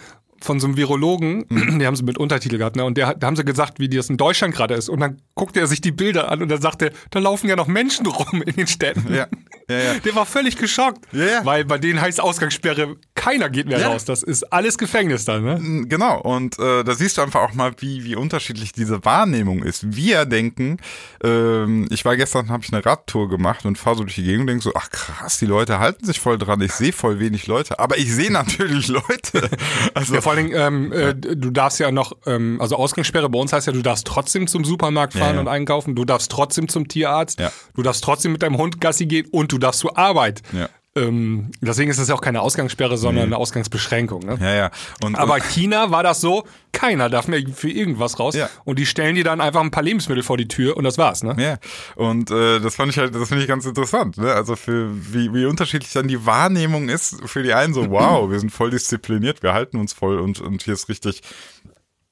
[0.42, 1.79] von so einem Virologen, mhm.
[1.81, 2.85] die haben sie mit Untertitel gehabt, ne?
[2.85, 4.88] Und der, da haben sie gesagt, wie das in Deutschland gerade ist.
[4.88, 7.57] Und dann guckte er sich die Bilder an und dann sagte er, da laufen ja
[7.57, 9.12] noch Menschen rum in den Städten.
[9.14, 9.26] Ja.
[9.70, 9.98] Ja, ja.
[10.00, 11.06] Der war völlig geschockt.
[11.12, 11.44] Ja, ja.
[11.44, 13.88] Weil bei denen heißt Ausgangssperre, keiner geht mehr ja.
[13.88, 14.04] raus.
[14.04, 15.87] Das ist alles Gefängnis dann, ne?
[15.87, 16.20] Genau.
[16.20, 19.94] Und äh, da siehst du einfach auch mal, wie, wie unterschiedlich diese Wahrnehmung ist.
[19.94, 20.78] Wir denken,
[21.22, 24.40] ähm, ich war gestern, habe ich eine Radtour gemacht und fahre so durch die Gegend
[24.40, 26.61] und denke so, ach krass, die Leute halten sich voll dran.
[26.62, 27.78] Ich sehe voll wenig Leute.
[27.78, 29.50] Aber ich sehe natürlich Leute.
[29.94, 33.52] Also, vor allen Dingen, ähm, äh, du darfst ja noch, ähm, also Ausgangssperre bei uns
[33.52, 35.40] heißt ja, du darfst trotzdem zum Supermarkt fahren ja, ja.
[35.40, 37.52] und einkaufen, du darfst trotzdem zum Tierarzt, ja.
[37.74, 40.42] du darfst trotzdem mit deinem Hund Gassi gehen und du darfst zur Arbeit.
[40.52, 40.68] Ja.
[40.96, 44.24] Ähm, deswegen ist das ja auch keine Ausgangssperre, sondern eine Ausgangsbeschränkung.
[44.24, 44.38] Ne?
[44.40, 44.70] Ja, ja.
[45.04, 48.34] Und, Aber und China war das so, keiner darf mehr für irgendwas raus.
[48.34, 48.50] Ja.
[48.64, 51.22] Und die stellen dir dann einfach ein paar Lebensmittel vor die Tür und das war's.
[51.22, 51.36] Ne?
[51.38, 51.58] Ja.
[51.94, 54.18] Und äh, das fand ich halt, das finde ich ganz interessant.
[54.18, 54.32] Ne?
[54.32, 57.16] Also für wie, wie unterschiedlich dann die Wahrnehmung ist.
[57.24, 60.62] Für die einen so, wow, wir sind voll diszipliniert, wir halten uns voll und, und
[60.64, 61.22] hier ist richtig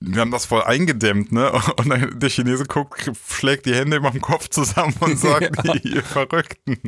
[0.00, 1.50] wir haben das voll eingedämmt, ne?
[1.76, 5.74] Und der Chinese guckt, schlägt die Hände über dem Kopf zusammen und sagt, ja.
[5.74, 6.78] ihr Verrückten.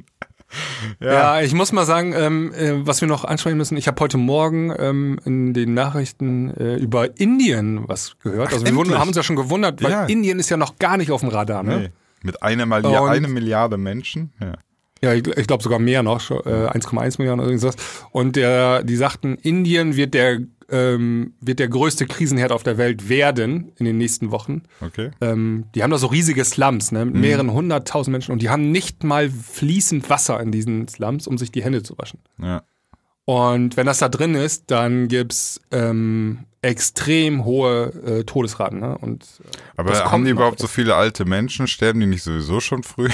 [1.00, 1.12] Ja.
[1.12, 1.42] ja.
[1.42, 4.72] ich muss mal sagen, ähm, äh, was wir noch ansprechen müssen, ich habe heute Morgen
[4.76, 8.52] ähm, in den Nachrichten äh, über Indien was gehört.
[8.52, 10.04] Also Ach, wir wurden, haben uns ja schon gewundert, weil ja.
[10.06, 11.62] Indien ist ja noch gar nicht auf dem Radar.
[11.62, 11.78] Ne?
[11.78, 11.88] Nee.
[12.22, 14.32] Mit einer Milliarde, eine Milliarde Menschen.
[14.40, 14.54] Ja.
[15.02, 17.76] Ja, ich, ich glaube sogar mehr noch, äh, 1,1 Milliarden oder irgendwas.
[18.10, 23.09] Und der, die sagten, Indien wird der ähm, wird der größte Krisenherd auf der Welt
[23.09, 24.62] werden in den nächsten Wochen.
[24.80, 25.11] Okay.
[25.20, 27.20] Ähm, die haben da so riesige Slums, ne, mit mhm.
[27.20, 31.50] mehreren hunderttausend Menschen und die haben nicht mal fließend Wasser in diesen Slums, um sich
[31.52, 32.20] die Hände zu waschen.
[32.40, 32.62] Ja.
[33.24, 38.80] Und wenn das da drin ist, dann gibt's ähm, extrem hohe äh, Todesraten.
[38.80, 38.98] Ne?
[38.98, 41.66] Und, äh, Aber haben die überhaupt so viele alte Menschen?
[41.66, 43.09] Sterben die nicht sowieso schon früh?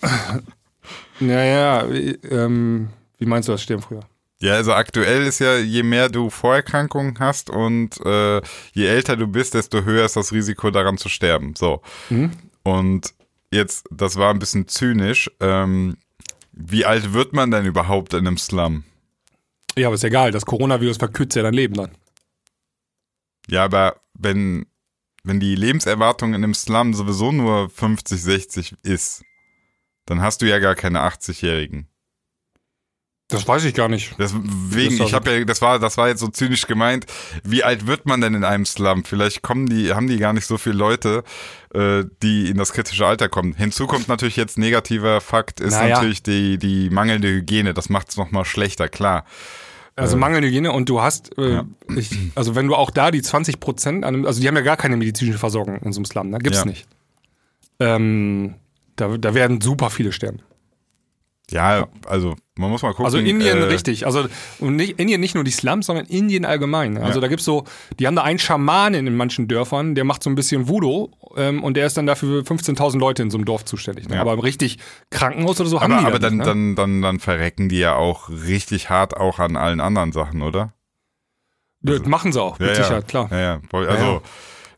[1.20, 1.84] naja,
[2.30, 4.04] ähm, wie meinst du das, sterben früher?
[4.42, 8.40] Ja, also aktuell ist ja, je mehr du Vorerkrankungen hast und äh,
[8.72, 11.54] je älter du bist, desto höher ist das Risiko daran zu sterben.
[11.56, 11.82] So.
[12.08, 12.32] Mhm.
[12.62, 13.12] Und
[13.50, 15.30] jetzt, das war ein bisschen zynisch.
[15.40, 15.98] Ähm,
[16.52, 18.84] wie alt wird man denn überhaupt in einem Slum?
[19.76, 21.90] Ja, aber ist egal, das Coronavirus verkürzt ja dein Leben dann.
[23.46, 24.66] Ja, aber wenn,
[25.22, 29.22] wenn die Lebenserwartung in einem Slum sowieso nur 50, 60 ist,
[30.06, 31.89] dann hast du ja gar keine 80-Jährigen.
[33.30, 34.14] Das weiß ich gar nicht.
[34.18, 37.06] Deswegen, ich habe ja, das war, das war jetzt so zynisch gemeint.
[37.44, 39.04] Wie alt wird man denn in einem Slum?
[39.04, 41.22] Vielleicht kommen die, haben die gar nicht so viele Leute,
[41.74, 43.54] äh, die in das kritische Alter kommen.
[43.54, 45.94] Hinzu kommt natürlich jetzt negativer Fakt, ist naja.
[45.96, 47.72] natürlich die, die mangelnde Hygiene.
[47.74, 49.24] Das macht es nochmal schlechter, klar.
[49.96, 51.64] Also mangelnde Hygiene und du hast, äh, Ja.
[51.94, 54.96] ich, also wenn du auch da die 20 Prozent, also die haben ja gar keine
[54.96, 56.38] medizinische Versorgung in so einem Slum, ne?
[56.38, 56.64] Gibt's Ja.
[56.64, 56.86] nicht.
[57.80, 58.54] Ähm,
[58.96, 60.40] da, da werden super viele sterben.
[61.50, 63.06] Ja, also man muss mal gucken.
[63.06, 64.26] Also Indien äh, richtig, also
[64.60, 66.98] nicht, Indien nicht nur die Slums, sondern Indien allgemein.
[66.98, 67.20] Also Ja.
[67.22, 67.64] da gibt's so,
[67.98, 71.62] die haben da einen Schamanen in manchen Dörfern, der macht so ein bisschen Voodoo ähm,
[71.64, 74.08] und der ist dann dafür 15.000 Leute in so einem Dorf zuständig.
[74.08, 74.16] Ne?
[74.16, 74.20] Ja.
[74.20, 74.78] Aber richtig
[75.10, 76.52] Krankenhaus oder so haben Aber, die aber da dann, nicht, ne?
[76.52, 80.74] dann, dann, dann verrecken die ja auch richtig hart auch an allen anderen Sachen, oder?
[81.82, 83.28] Das machen sie auch, mit also ja, Sicherheit, klar.
[83.30, 83.60] Ja, ja.
[83.72, 84.22] Also.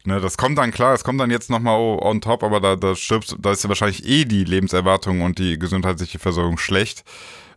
[0.04, 2.96] Ne, das kommt dann klar, es kommt dann jetzt nochmal on top, aber da, da
[2.96, 7.04] stirbst, da ist ja wahrscheinlich eh die Lebenserwartung und die gesundheitliche Versorgung schlecht.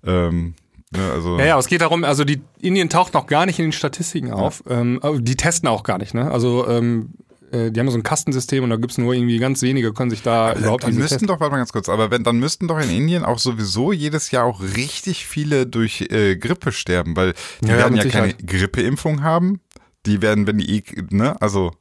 [0.06, 0.54] Ähm,
[0.92, 3.58] ne, also, Ja, ja, aber es geht darum, also die Indien taucht noch gar nicht
[3.58, 4.64] in den Statistiken auf.
[4.70, 6.30] Ähm, aber die testen auch gar nicht, ne?
[6.30, 7.16] Also ähm,
[7.52, 10.22] äh, die haben so ein Kastensystem und da gibt's nur irgendwie ganz wenige, können sich
[10.22, 11.28] da überhaupt dann diese müssten testen.
[11.28, 14.30] doch, warte mal ganz kurz, aber wenn, dann müssten doch in Indien auch sowieso jedes
[14.32, 18.34] Jahr auch richtig viele durch äh, Grippe sterben, weil die Ja, ja, werden ja keine.
[18.36, 19.62] Grippeimpfung haben.
[20.06, 21.72] Die werden, wenn die, ne, also,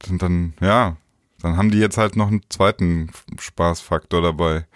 [0.00, 0.96] dann, dann, ja,
[1.42, 4.66] dann haben die jetzt halt noch einen zweiten Spaßfaktor dabei.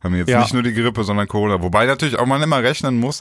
[0.00, 0.40] Haben jetzt Ja.
[0.40, 1.60] nicht nur die Grippe, sondern Corona.
[1.60, 3.20] Wobei natürlich auch man immer rechnen muss,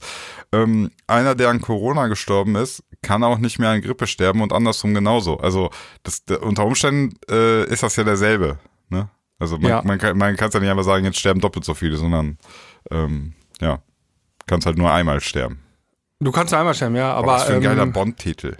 [0.51, 4.53] ähm, einer, der an Corona gestorben ist, kann auch nicht mehr an Grippe sterben und
[4.53, 5.37] andersrum genauso.
[5.39, 5.71] Also
[6.03, 8.59] das, der, unter Umständen äh, ist das ja derselbe.
[8.89, 9.09] Ne?
[9.39, 9.81] Also man, Ja.
[9.83, 12.37] man kann man kann's ja nicht einfach sagen, jetzt sterben doppelt so viele, sondern
[12.91, 13.79] ähm, ja,
[14.45, 15.59] kannst halt nur einmal sterben.
[16.19, 18.55] Du kannst einmal sterben, ja, Aber aber was für ein geiler ähm, Bond-Titel.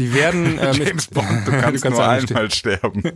[0.00, 3.02] Die werden ähm, James Bond, du kannst, nur einmal sterben.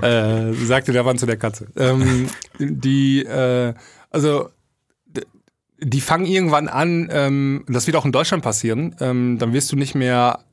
[0.00, 1.66] äh, sagte der Mann zu der Katze.
[1.76, 3.74] Ähm, die, äh,
[4.10, 4.50] also,
[5.80, 9.76] die fangen irgendwann an, ähm, das wird auch in Deutschland passieren, ähm, dann wirst du
[9.76, 10.44] nicht mehr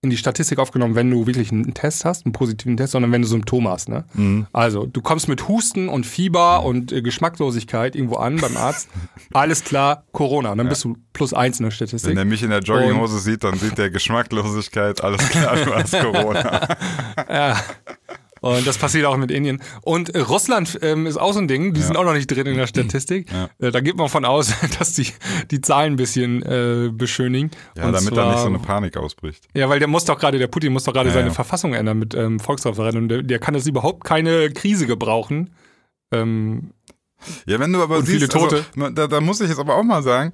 [0.00, 3.22] in die Statistik aufgenommen, wenn du wirklich einen Test hast, einen positiven Test, sondern wenn
[3.22, 3.88] du Symptome hast.
[3.88, 4.04] Ne?
[4.14, 4.46] Mhm.
[4.52, 8.88] Also, du kommst mit Husten und Fieber und äh, Geschmacklosigkeit irgendwo an beim Arzt.
[9.32, 10.54] Alles klar, Corona.
[10.54, 12.10] Dann bist du plus eins in der Statistik.
[12.10, 15.98] Wenn er mich in der Jogginghose sieht, dann sieht der Geschmacklosigkeit, alles klar, du hast
[15.98, 16.68] Corona.
[17.28, 17.56] Ja.
[18.40, 19.60] Und das passiert auch mit Indien.
[19.82, 22.46] Und äh, Russland ähm, ist auch so ein Ding, die sind auch noch nicht drin
[22.46, 23.28] in der Statistik.
[23.58, 25.08] Äh, da geht man von aus, dass die
[25.50, 27.50] die Zahlen ein bisschen äh, beschönigen.
[27.76, 29.48] Ja, Und damit zwar, da nicht so eine Panik ausbricht.
[29.54, 31.34] Ja, weil der muss doch gerade, der Putin muss doch gerade Ja, seine ja.
[31.34, 33.08] Verfassung ändern mit ähm, Volksreferendum.
[33.08, 35.50] Der, der kann jetzt überhaupt keine Krise gebrauchen.
[36.12, 36.70] Ähm,
[37.46, 38.64] Ja, wenn du aber siehst, viele Tote.
[38.76, 40.30] Also, da, da muss ich jetzt aber auch mal sagen,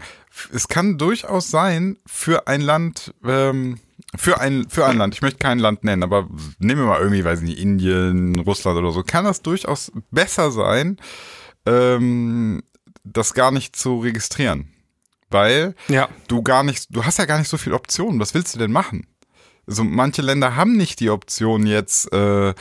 [0.52, 3.78] es kann durchaus sein, für ein Land, ähm,
[4.16, 6.28] für ein, für ein Land, ich möchte kein Land nennen, aber
[6.58, 10.98] nehmen wir mal irgendwie, weiß nicht, Indien, Russland oder so, kann das durchaus besser sein,
[11.66, 12.62] ähm,
[13.04, 14.70] das gar nicht zu registrieren.
[15.30, 16.08] Weil ja.
[16.28, 18.20] du gar nicht, du hast ja gar nicht so viele Optionen.
[18.20, 19.06] Was willst du denn machen?
[19.66, 22.54] Also manche Länder haben nicht die Option jetzt, äh,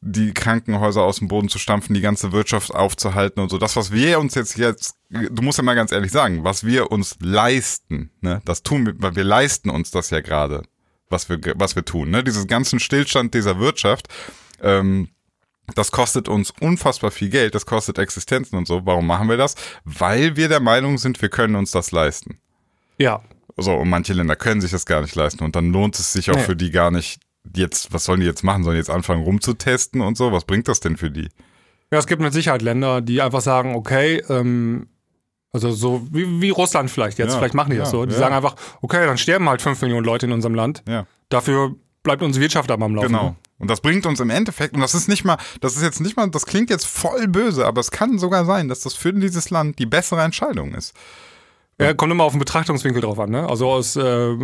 [0.00, 3.58] die Krankenhäuser aus dem Boden zu stampfen, die ganze Wirtschaft aufzuhalten und so.
[3.58, 6.90] Das, was wir uns jetzt jetzt, du musst ja mal ganz ehrlich sagen, was wir
[6.90, 10.62] uns leisten, ne, das tun wir, weil wir leisten uns das ja gerade,
[11.08, 14.08] was wir, was wir tun, ne, dieses ganzen Stillstand dieser Wirtschaft,
[14.60, 15.08] ähm,
[15.74, 18.86] das kostet uns unfassbar viel Geld, das kostet Existenzen und so.
[18.86, 19.56] Warum machen wir das?
[19.84, 22.38] Weil wir der Meinung sind, wir können uns das leisten.
[22.98, 23.22] Ja.
[23.56, 25.42] So, und manche Länder können sich das gar nicht leisten.
[25.42, 26.42] Und dann lohnt es sich auch Nee.
[26.42, 27.20] für die gar nicht,
[27.54, 28.62] jetzt, was sollen die jetzt machen?
[28.62, 30.30] Sollen die jetzt anfangen rumzutesten und so?
[30.30, 31.28] Was bringt das denn für die?
[31.90, 34.88] Ja, es gibt mit Sicherheit Länder, die einfach sagen, okay, ähm,
[35.64, 38.06] also so wie, wie Russland vielleicht jetzt, Ja, vielleicht machen die das ja, so.
[38.06, 38.18] Die ja.
[38.18, 40.82] sagen einfach, okay, dann sterben halt fünf Millionen Leute in unserem Land.
[41.28, 43.08] Dafür bleibt unsere Wirtschaft aber am Laufen.
[43.08, 43.36] genau.
[43.58, 46.16] Und das bringt uns im Endeffekt, und das ist nicht mal, das ist jetzt nicht
[46.16, 49.48] mal, das klingt jetzt voll böse, aber es kann sogar sein, dass das für dieses
[49.48, 50.92] Land die bessere Entscheidung ist.
[51.78, 53.46] Ja, kommt immer auf den Betrachtungswinkel drauf an, ne?
[53.48, 54.36] Also aus äh,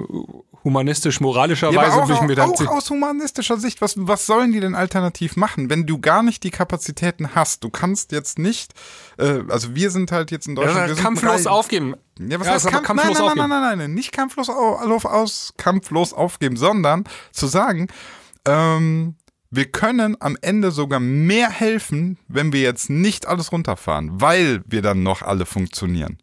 [0.64, 2.50] humanistisch-moralischer Ja, Weise aber würde ich auch, mir dann.
[2.50, 6.42] auch aus humanistischer Sicht, was, was sollen die denn alternativ machen, wenn du gar nicht
[6.44, 7.64] die Kapazitäten hast?
[7.64, 8.72] Du kannst jetzt nicht,
[9.18, 10.88] äh, also wir sind halt jetzt in Deutschland.
[10.90, 11.94] ja, kampflos reich- aufgeben.
[12.18, 13.48] Ja, was Ja, heißt aber Kampf, kampflos nein, nein, aufgeben.
[13.48, 17.88] nein, nein, nein, nein, nicht kampflos, au- aus, kampflos aufgeben, sondern zu sagen,
[18.46, 19.14] ähm,
[19.50, 24.82] wir können am Ende sogar mehr helfen, wenn wir jetzt nicht alles runterfahren, weil wir
[24.82, 26.18] dann noch alle funktionieren.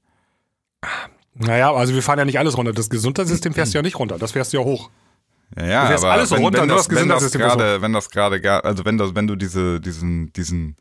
[1.35, 2.73] Naja, also wir fahren ja nicht alles runter.
[2.73, 4.89] Das Gesundheitssystem fährst du ja nicht runter, das fährst du ja hoch.
[5.57, 7.47] Ja, ja, Du fährst aber alles wenn, runter, wenn, das, das wenn das Gesundheitssystem ist
[7.57, 10.77] gerade, wenn das gerade, gar- also wenn das, wenn du diese, diesen, diesen,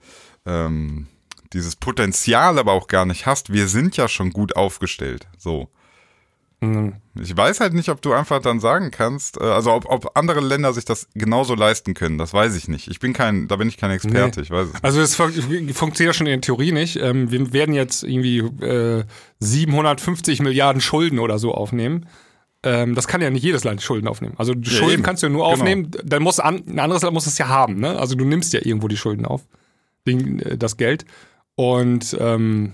[0.47, 1.07] ähm,
[1.53, 5.69] dieses Potenzial aber auch gar nicht hast, wir sind ja schon gut aufgestellt, so.
[6.61, 6.94] Mhm.
[7.21, 10.40] Ich weiß halt nicht, ob du einfach dann sagen kannst, äh, also ob, ob andere
[10.40, 12.88] Länder sich das genauso leisten können, das weiß ich nicht.
[12.88, 14.44] Ich bin kein, da bin ich kein Experte, Nee.
[14.44, 14.85] ich weiß es nicht.
[14.85, 15.33] Also es fun
[15.73, 16.97] funktioniert ja schon in der Theorie nicht.
[16.97, 19.05] Ähm, wir werden jetzt irgendwie äh,
[19.38, 22.07] 750 Milliarden Schulden oder so aufnehmen.
[22.64, 24.35] Ähm, das kann ja nicht jedes Land Schulden aufnehmen.
[24.37, 25.03] Also Schulden eben.
[25.05, 25.53] kannst du ja nur Genau.
[25.53, 27.79] aufnehmen, dann muss an, ein anderes Land muss es ja haben.
[27.79, 27.97] Ne?
[27.99, 29.42] Also du nimmst ja irgendwo die Schulden auf,
[30.07, 31.05] äh, das Geld.
[31.55, 32.73] Und ähm,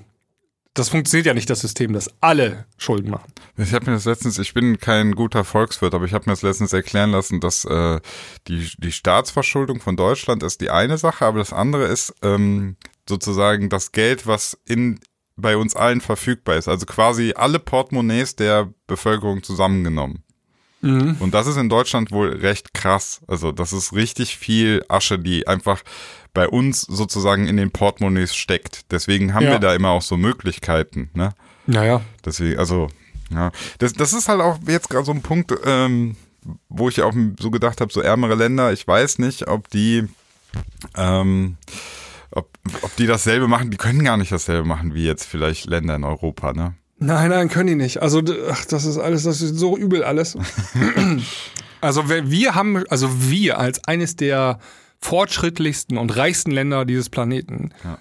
[0.75, 3.33] das funktioniert ja nicht, das System, dass alle Schulden machen.
[3.57, 6.43] Ich habe mir das letztens, ich bin kein guter Volkswirt, aber ich habe mir das
[6.43, 8.01] letztens erklären lassen, dass äh,
[8.49, 12.77] die, die Staatsverschuldung von Deutschland ist die eine Sache, aber das andere ist ähm,
[13.09, 14.99] sozusagen das Geld, was in
[15.37, 16.69] bei uns allen verfügbar ist.
[16.69, 20.23] Also quasi alle Portemonnaies der Bevölkerung zusammengenommen.
[20.81, 21.17] Mhm.
[21.19, 23.23] Und das ist in Deutschland wohl recht krass.
[23.27, 25.83] Also das ist richtig viel Asche, die einfach
[26.35, 28.91] bei uns sozusagen in den Portemonnaies steckt.
[28.93, 29.53] Deswegen haben Ja.
[29.53, 31.09] wir da immer auch so Möglichkeiten.
[31.15, 31.33] Ne?
[31.67, 32.01] Naja.
[32.25, 32.89] Deswegen, also,
[33.31, 33.53] ja.
[33.79, 36.17] Das, das ist halt auch jetzt gerade so ein Punkt, ähm,
[36.69, 40.07] wo ich auch so gedacht habe, so ärmere Länder, ich weiß nicht, ob die,
[40.97, 41.57] ähm,
[42.33, 42.51] ob,
[42.83, 46.05] ob die dasselbe machen, die können gar nicht dasselbe machen wie jetzt vielleicht Länder in
[46.05, 46.75] Europa, ne?
[46.99, 48.03] Nein, nein, können die nicht.
[48.03, 50.37] Also, ach, das ist alles, das ist so übel alles.
[51.81, 54.59] also, wir haben, also wir als eines der
[55.05, 57.99] fortschrittlichsten und reichsten Länder dieses Planeten Ja.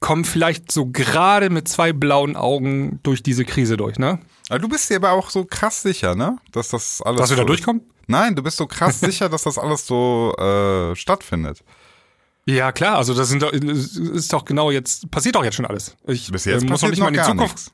[0.00, 4.18] kommen vielleicht so gerade mit zwei blauen Augen durch diese Krise durch, ne?
[4.48, 6.38] Aber du bist dir aber auch so krass sicher, ne?
[6.50, 7.20] Dass das alles.
[7.20, 7.82] Dass wir da so durchkommen?
[8.08, 11.62] Nein, du bist so krass sicher, dass das alles so äh, stattfindet.
[12.44, 15.96] Ja, klar, also das doch, ist doch genau jetzt, passiert doch jetzt schon alles.
[16.08, 17.40] Ich Bis jetzt äh, muss doch nicht mal in die Zukunft.
[17.56, 17.72] nichts.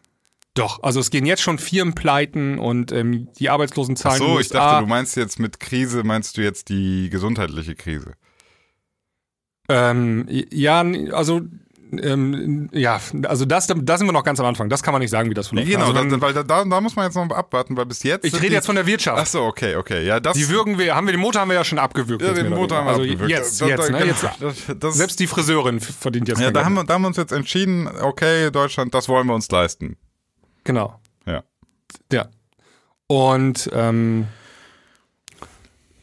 [0.52, 4.48] Doch, also es gehen jetzt schon Firmen pleiten und ähm, die Arbeitslosenzahlen Ach so, ich
[4.50, 8.12] dachte, du meinst jetzt mit Krise, meinst du jetzt die gesundheitliche Krise?
[9.68, 10.80] Ähm, ja,
[11.12, 11.42] also
[11.90, 14.68] ähm, ja, also das, da sind wir noch ganz am Anfang.
[14.68, 15.68] Das kann man nicht sagen, wie das verläuft.
[15.70, 18.26] Genau, also da, weil da, da, da muss man jetzt noch abwarten, weil bis jetzt.
[18.26, 19.18] ich rede die- jetzt von der Wirtschaft.
[19.22, 20.04] Ach so, okay, okay.
[20.06, 20.36] Ja, das.
[20.36, 22.22] die würgen wir, haben wir den Motor haben wir ja schon abgewürgt.
[22.22, 23.12] ja, den Motor haben wir weniger.
[23.24, 23.34] abgewürgt.
[23.42, 24.30] Also jetzt, Da- da- jetzt, ne?
[24.38, 27.02] genau, jetzt das, das, selbst die Friseurin verdient jetzt Ja, da haben, wir, da haben
[27.02, 29.96] wir uns jetzt entschieden, okay, Deutschland, das wollen wir uns leisten.
[30.64, 31.00] Genau.
[31.26, 31.42] Ja.
[32.12, 32.28] Ja.
[33.06, 34.26] Und ähm,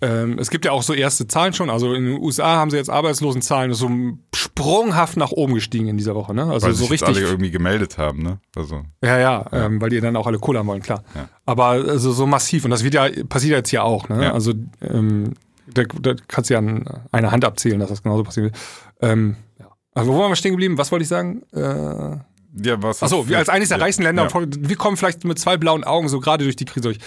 [0.01, 1.69] ähm, es gibt ja auch so erste Zahlen schon.
[1.69, 3.89] Also in den USA haben sie jetzt Arbeitslosenzahlen so
[4.34, 6.34] sprunghaft nach oben gestiegen in dieser Woche.
[6.34, 6.43] Ne?
[6.43, 8.39] Also Weil so sich richtig alle irgendwie gemeldet haben, ne?
[8.55, 11.03] Also, Ja, ja, Ähm, weil die dann auch alle Kohle haben wollen, klar.
[11.15, 11.29] Ja.
[11.45, 14.23] Aber also so massiv, und das wird ja, passiert ja jetzt hier auch, ne?
[14.25, 14.34] Ja.
[14.34, 15.34] Also ähm,
[15.73, 18.58] da, da kannst du ja an einer Hand abzählen, dass das genauso passieren wird.
[19.01, 19.67] Ähm, ja.
[19.93, 20.77] Also wo waren wir stehen geblieben?
[20.77, 21.41] Was wollte ich sagen?
[21.53, 22.17] Äh,
[22.58, 24.45] ja, was achso, wir als eines der reichsten Länder, Ja.
[24.47, 26.99] wir kommen vielleicht mit zwei blauen Augen so gerade durch die Krise durch.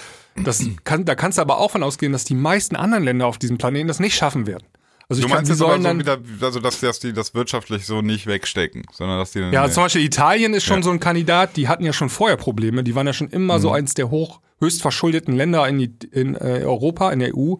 [0.44, 3.38] Das kann, da kannst du aber auch von ausgehen, dass die meisten anderen Länder auf
[3.38, 4.64] diesem Planeten das nicht schaffen werden.
[5.10, 7.00] Also Du ich kann, meinst die jetzt aber sollen so dann, wieder, also dass, dass
[7.00, 9.52] die das wirtschaftlich so nicht wegstecken, sondern dass die dann.
[9.52, 10.82] Ja, zum Beispiel Italien ist schon Ja.
[10.82, 12.84] so ein Kandidat, die hatten ja schon vorher Probleme.
[12.84, 13.62] Die waren ja schon immer Mhm.
[13.62, 15.80] so eins der hoch, höchst verschuldeten Länder in,
[16.12, 17.54] in äh, Europa, in der EU.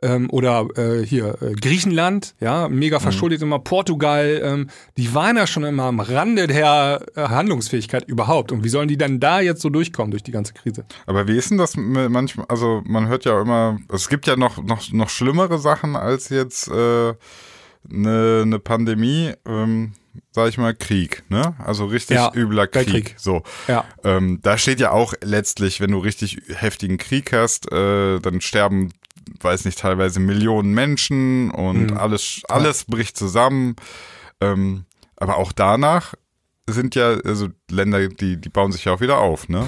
[0.00, 2.78] Ähm, oder äh, hier äh, Griechenland, ja, Mhm.
[2.78, 3.58] mega verschuldet immer.
[3.58, 8.52] Portugal, ähm, die waren ja schon immer am Rande der äh, Handlungsfähigkeit überhaupt.
[8.52, 10.84] Und wie sollen die dann da jetzt so durchkommen durch die ganze Krise?
[11.06, 12.46] Aber wie ist denn das manchmal?
[12.48, 16.70] Also man hört ja immer, es gibt ja noch noch noch schlimmere Sachen als jetzt
[16.70, 17.16] eine
[17.90, 19.32] äh, ne Pandemie.
[19.46, 19.94] Ähm,
[20.32, 21.54] sag ich mal, Krieg, ne?
[21.64, 22.86] Also richtig Ja, übler Krieg.
[22.92, 23.14] Weltkrieg.
[23.18, 23.42] So.
[23.66, 23.84] Ja.
[24.04, 28.90] Ähm, da steht ja auch letztlich, wenn du richtig heftigen Krieg hast, äh, dann sterben,
[29.40, 31.96] weiß nicht, teilweise Millionen Menschen und Mhm.
[31.96, 33.76] alles, alles bricht zusammen.
[34.40, 34.84] Ähm,
[35.16, 36.14] aber auch danach
[36.68, 39.66] sind ja, also Länder, die, die bauen sich ja auch wieder auf, ne?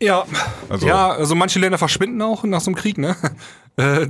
[0.00, 0.24] Ja,
[0.68, 3.16] Also- ja, also manche Länder verschwinden auch nach so einem Krieg, ne?
[3.78, 4.08] Äh,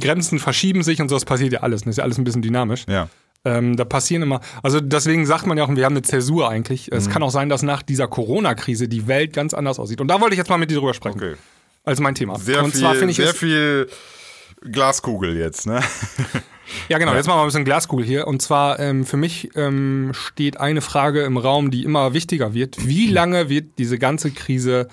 [0.00, 1.82] Grenzen verschieben sich und so, das passiert ja alles.
[1.82, 2.86] Das ist ja alles ein bisschen dynamisch.
[2.88, 3.08] Ja.
[3.44, 6.90] Ähm, da passieren immer, also deswegen sagt man ja auch, wir haben eine Zäsur eigentlich.
[6.90, 6.96] Mhm.
[6.96, 10.00] Es kann auch sein, dass nach dieser Corona-Krise die Welt ganz anders aussieht.
[10.00, 11.18] Und da wollte ich jetzt mal mit dir drüber sprechen.
[11.18, 11.34] Okay.
[11.84, 12.36] Als mein Thema.
[12.36, 13.88] Sehr und viel, zwar finde ich sehr viel
[14.62, 15.80] Glaskugel jetzt, ne?
[16.88, 18.26] ja genau, jetzt machen wir ein bisschen Glaskugel hier.
[18.26, 22.86] Und zwar ähm, für mich ähm, steht eine Frage im Raum, die immer wichtiger wird.
[22.86, 24.88] Wie lange wird diese ganze Krise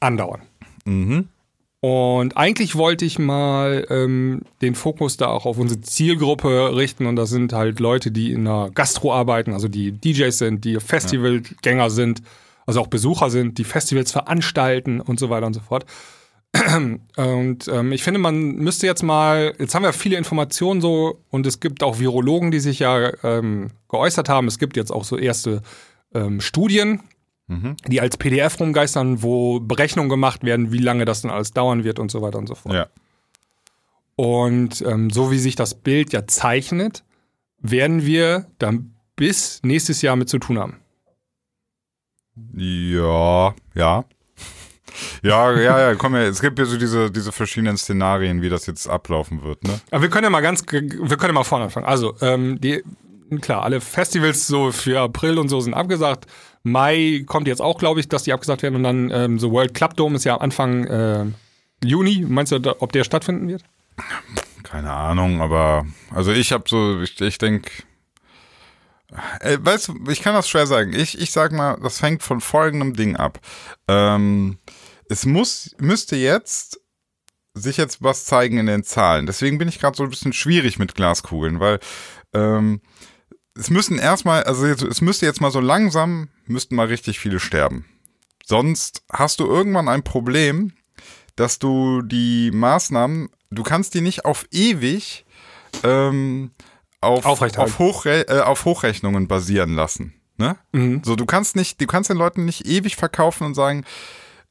[0.00, 0.42] andauern?
[0.84, 1.28] Mhm.
[1.80, 7.06] Und eigentlich wollte ich mal ähm, den Fokus da auch auf unsere Zielgruppe richten.
[7.06, 10.80] Und das sind halt Leute, die in der Gastro arbeiten, also die DJs sind, die
[10.80, 12.22] Festivalgänger sind,
[12.66, 15.86] also auch Besucher sind, die Festivals veranstalten und so weiter und so fort.
[17.16, 21.46] Und ähm, ich finde, man müsste jetzt mal, jetzt haben wir viele Informationen so und
[21.46, 24.46] es gibt auch Virologen, die sich ja ähm, geäußert haben.
[24.46, 25.62] Es gibt jetzt auch so erste
[26.14, 27.00] ähm, Studien,
[27.86, 32.00] die als PDF rumgeistern, wo Berechnungen gemacht werden, wie lange das dann alles dauern wird
[32.00, 32.74] und so weiter und so fort.
[32.74, 32.88] Ja.
[34.16, 37.04] Und ähm, so wie sich das Bild ja zeichnet,
[37.58, 40.80] werden wir dann bis nächstes Jahr mit zu tun haben.
[42.54, 44.04] Ja, ja.
[45.22, 48.66] Ja, ja, ja, komm ja, es gibt ja so diese, diese verschiedenen Szenarien, wie das
[48.66, 49.80] jetzt ablaufen wird, ne?
[49.90, 51.86] Aber wir können ja mal ganz, wir können ja mal vorne anfangen.
[51.86, 52.82] Also, ähm, die,
[53.40, 56.26] klar, alle Festivals so für April und so sind abgesagt.
[56.62, 58.76] Mai kommt jetzt auch, glaube ich, dass die abgesagt werden.
[58.76, 61.24] Und dann ähm, so World Club Dome ist ja Anfang äh,
[61.84, 62.24] Juni.
[62.28, 63.62] Meinst du, ob der stattfinden wird?
[64.62, 67.70] Keine Ahnung, aber also ich habe so, ich, ich denke,
[69.40, 70.92] Äh, weißt du, ich kann das schwer sagen.
[70.92, 73.38] Ich, ich sag mal, das fängt von folgendem Ding ab.
[73.86, 74.58] Ähm,
[75.08, 76.80] es muss, müsste jetzt
[77.54, 79.26] sich jetzt was zeigen in den Zahlen.
[79.26, 81.80] Deswegen bin ich gerade so ein bisschen schwierig mit Glaskugeln, weil
[82.34, 82.80] ähm,
[83.58, 87.40] es müssen erstmal, also jetzt, es müsste jetzt mal so langsam, müssten mal richtig viele
[87.40, 87.86] sterben.
[88.44, 90.72] Sonst hast du irgendwann ein Problem,
[91.34, 95.24] dass du die Maßnahmen, du kannst die nicht auf ewig
[95.82, 96.50] ähm,
[97.00, 100.14] auf, auf, Hochre äh, auf Hochrechnungen basieren lassen.
[100.36, 100.56] Ne?
[100.72, 101.02] Mhm.
[101.04, 103.84] So, du kannst nicht, du kannst den Leuten nicht ewig verkaufen und sagen,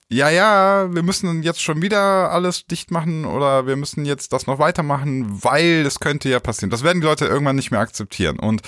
[0.10, 4.46] ja, ja, wir müssen jetzt schon wieder alles dicht machen oder wir müssen jetzt das
[4.46, 6.70] noch weitermachen, weil das könnte ja passieren.
[6.70, 8.38] Das werden die Leute irgendwann nicht mehr akzeptieren.
[8.38, 8.62] Und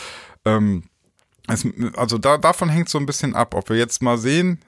[0.46, 0.84] ähm,
[1.48, 1.66] es,
[1.96, 4.60] also da, davon hängt so ein bisschen ab, ob wir jetzt mal sehen,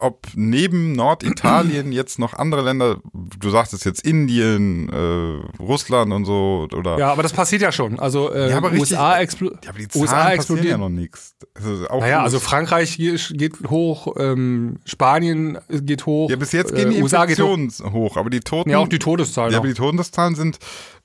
[0.00, 6.68] ob neben Norditalien jetzt noch andere Länder, du sagtest jetzt Indien, äh, Russland und so,
[6.74, 6.98] oder?
[6.98, 7.98] Ja, aber das passiert ja schon.
[7.98, 11.34] Also äh, ja, aber USA, explo ja, aber die Zahlen USA explodieren ja noch nichts.
[11.54, 16.30] Also naja, also Frankreich geht hoch, ähm, Spanien geht hoch.
[16.30, 18.70] Ja, bis jetzt gehen die äh, Infektionen hoch, aber die Toten.
[18.70, 19.52] Ja, auch die Todeszahlen.
[19.52, 20.58] Ja, aber die Todeszahlen sind,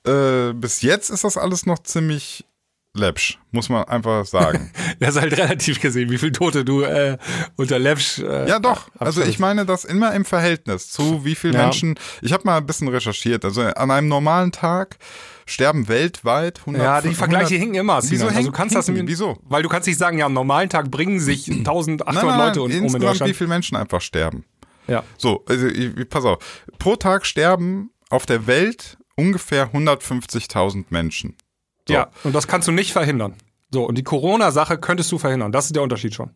[0.06, 2.44] äh, bis jetzt ist das alles noch ziemlich
[2.94, 4.70] läppsch, muss man einfach sagen.
[5.00, 7.18] das ist halt relativ gesehen, wie viele Tote du äh,
[7.56, 8.20] unter läppsch.
[8.20, 8.88] Äh, ja, doch.
[8.98, 11.62] Also ich meine das immer im Verhältnis zu wie viele ja.
[11.64, 11.98] Menschen.
[12.22, 13.44] Ich habe mal ein bisschen recherchiert.
[13.44, 14.96] Also an einem normalen Tag
[15.46, 18.00] sterben weltweit 100 Ja, die Vergleiche hinken immer.
[18.02, 19.38] Wieso also du kannst das hinken, wieso?
[19.42, 22.62] Weil du kannst nicht sagen, ja, am normalen Tag bringen sich 1800 nein, nein, Leute
[22.62, 23.30] um in Deutschland.
[23.30, 24.44] wie viele Menschen einfach sterben.
[24.86, 25.02] Ja.
[25.18, 25.66] So, also
[26.08, 26.38] pass auf.
[26.78, 31.36] Pro Tag sterben auf der Welt ungefähr 150.000 Menschen.
[31.88, 31.94] So.
[31.94, 33.34] Ja, und das kannst du nicht verhindern.
[33.70, 35.52] So, und die Corona-Sache könntest du verhindern.
[35.52, 36.30] Das ist der Unterschied schon.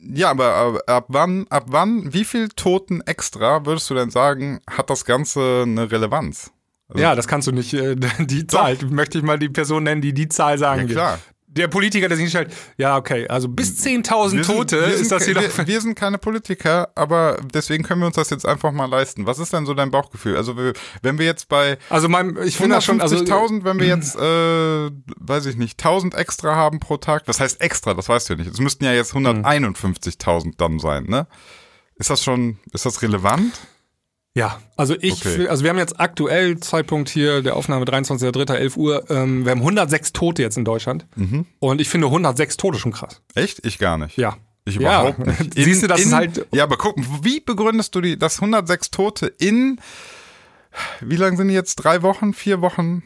[0.00, 4.60] Ja, aber ab, ab wann, ab wann, wie viel Toten extra würdest du denn sagen,
[4.70, 6.52] hat das Ganze eine Relevanz?
[6.88, 8.90] Also ja, das kannst du nicht, äh, die Zahl, Doch.
[8.90, 11.18] möchte ich mal die Person nennen, die die Zahl sagen ja, klar.
[11.54, 15.26] Der Politiker, der sich nicht stellt, ja, okay, also bis 10.000 Tote wir ist das
[15.26, 18.86] hier wir, wir, sind keine Politiker, aber deswegen können wir uns das jetzt einfach mal
[18.86, 19.26] leisten.
[19.26, 20.36] Was ist denn so dein Bauchgefühl?
[20.36, 20.56] Also,
[21.02, 21.76] wenn wir jetzt bei.
[21.90, 23.02] Also, mein, ich finde das schon.
[23.02, 27.38] Also, 1000, wenn wir jetzt, äh, weiß ich nicht, 1000 extra haben pro Tag, das
[27.38, 28.50] heißt extra, das weißt du ja nicht.
[28.50, 31.26] Es müssten ja jetzt 151.000 dann sein, ne?
[31.96, 33.52] Ist das schon, ist das relevant?
[34.34, 35.46] Ja, also ich, okay.
[35.48, 40.14] also wir haben jetzt aktuell Zeitpunkt hier der Aufnahme 23.03.11 Uhr, ähm, wir haben 106
[40.14, 41.44] Tote jetzt in Deutschland mhm.
[41.58, 43.20] und ich finde 106 Tote schon krass.
[43.34, 43.64] Echt?
[43.66, 44.16] Ich gar nicht.
[44.16, 44.38] Ja.
[44.64, 45.26] Ich überhaupt ja.
[45.26, 45.40] nicht.
[45.40, 46.46] In, Siehst du, das in, ist halt.
[46.52, 49.78] Ja, aber guck, wie begründest du die, das 106 Tote in,
[51.00, 51.76] wie lang sind die jetzt?
[51.76, 53.02] Drei Wochen, vier Wochen?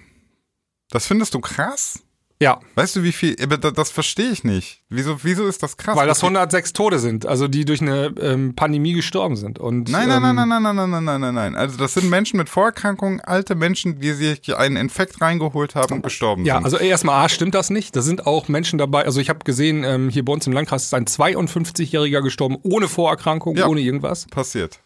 [0.91, 2.03] Das findest du krass?
[2.39, 2.61] Ja.
[2.75, 3.35] Weißt du, wie viel?
[3.35, 4.83] Das, das verstehe ich nicht.
[4.91, 5.97] Wieso, wieso ist das krass?
[5.97, 9.59] Weil das 106 Tote sind, also die durch eine ähm, Pandemie gestorben sind.
[9.59, 11.57] Und, nein, nein, ähm, nein, nein, nein, nein, nein, nein, nein, nein.
[11.57, 16.03] Also das sind Menschen mit Vorerkrankungen, alte Menschen, die sich einen Infekt reingeholt haben und
[16.03, 16.61] gestorben ja, sind.
[16.61, 17.97] Ja, also erstmal A, stimmt das nicht.
[17.97, 19.05] Da sind auch Menschen dabei.
[19.05, 22.89] Also ich habe gesehen, ähm, hier bei uns im Landkreis ist ein 52-Jähriger gestorben, ohne
[22.89, 24.27] Vorerkrankung, ja, ohne irgendwas.
[24.27, 24.81] Passiert.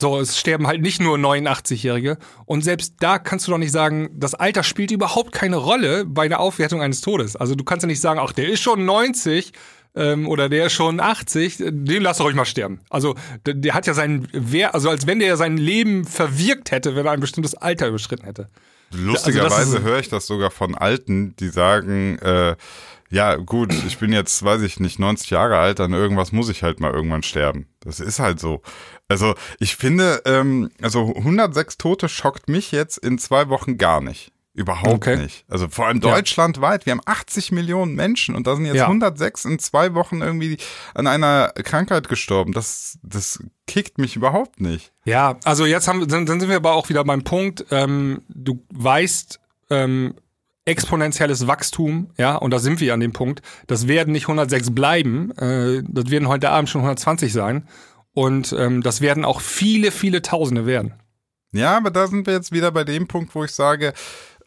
[0.00, 2.18] So, es sterben halt nicht nur 89-Jährige.
[2.44, 6.28] Und selbst da kannst du doch nicht sagen, das Alter spielt überhaupt keine Rolle bei
[6.28, 7.34] der Aufwertung eines Todes.
[7.34, 9.52] Also du kannst ja nicht sagen, ach, der ist schon 90
[9.96, 12.80] ähm, oder der ist schon 80, den lass doch ruhig mal sterben.
[12.90, 16.94] Also der, der hat ja seinen Wert, also als wenn der sein Leben verwirkt hätte,
[16.94, 18.48] wenn er ein bestimmtes Alter überschritten hätte.
[18.92, 22.54] Lustigerweise also höre ich das sogar von Alten, die sagen, äh,
[23.10, 26.62] ja, gut, ich bin jetzt, weiß ich nicht, 90 Jahre alt, dann irgendwas muss ich
[26.62, 27.66] halt mal irgendwann sterben.
[27.80, 28.62] Das ist halt so.
[29.08, 34.32] Also ich finde, ähm, also 106 Tote schockt mich jetzt in zwei Wochen gar nicht.
[34.58, 35.16] Überhaupt okay.
[35.16, 35.44] nicht.
[35.48, 36.84] Also vor allem deutschlandweit.
[36.84, 38.86] Wir haben 80 Millionen Menschen und da sind jetzt ja.
[38.86, 40.56] 106 in zwei Wochen irgendwie
[40.94, 42.52] an einer Krankheit gestorben.
[42.52, 43.38] Das, das
[43.68, 44.92] kickt mich überhaupt nicht.
[45.04, 47.66] Ja, also jetzt haben, dann, dann sind wir aber auch wieder beim Punkt.
[47.70, 49.38] Ähm, du weißt,
[49.70, 50.14] ähm,
[50.68, 53.40] exponentielles Wachstum, ja, und da sind wir an dem Punkt.
[53.66, 57.66] Das werden nicht 106 bleiben, äh, das werden heute Abend schon 120 sein.
[58.12, 60.94] Und ähm, das werden auch viele, viele Tausende werden.
[61.52, 63.94] Ja, aber da sind wir jetzt wieder bei dem Punkt, wo ich sage,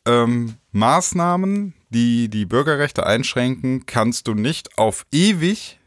[0.06, 5.80] ähm, Maßnahmen, die die Bürgerrechte einschränken, kannst du nicht auf ewig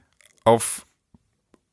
[0.45, 0.87] auf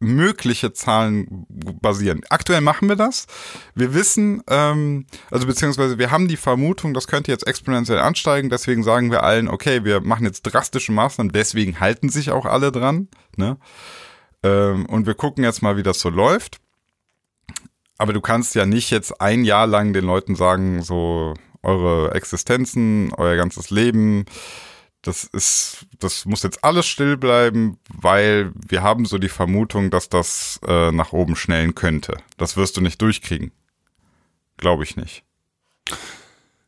[0.02, 2.22] mögliche Zahlen basieren.
[2.30, 3.28] Aktuell machen wir das.
[3.76, 8.50] Wir wissen, ähm, also beziehungsweise wir haben die Vermutung, das könnte jetzt exponentiell ansteigen.
[8.50, 11.32] Deswegen sagen wir allen, okay, wir machen jetzt drastische Maßnahmen.
[11.32, 13.10] Deswegen halten sich auch alle dran.
[13.38, 13.58] Ne?
[14.44, 16.58] Ähm, und wir gucken jetzt mal, wie das so läuft.
[17.98, 23.14] Aber du kannst ja nicht jetzt ein Jahr lang den Leuten sagen, so eure Existenzen,
[23.16, 24.26] euer ganzes Leben,
[25.02, 30.10] das ist, das muss jetzt alles still bleiben, weil wir haben so die Vermutung, dass
[30.10, 32.18] das äh, nach oben schnellen könnte.
[32.38, 33.52] Das wirst du nicht durchkriegen.
[34.58, 35.24] Glaube ich nicht.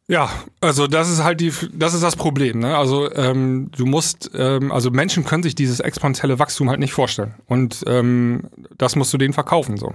[0.07, 0.29] Ja,
[0.59, 2.59] also das ist halt die, das ist das Problem.
[2.59, 2.75] Ne?
[2.75, 7.35] Also ähm, du musst, ähm, also Menschen können sich dieses exponentielle Wachstum halt nicht vorstellen
[7.45, 9.93] und ähm, das musst du denen verkaufen so.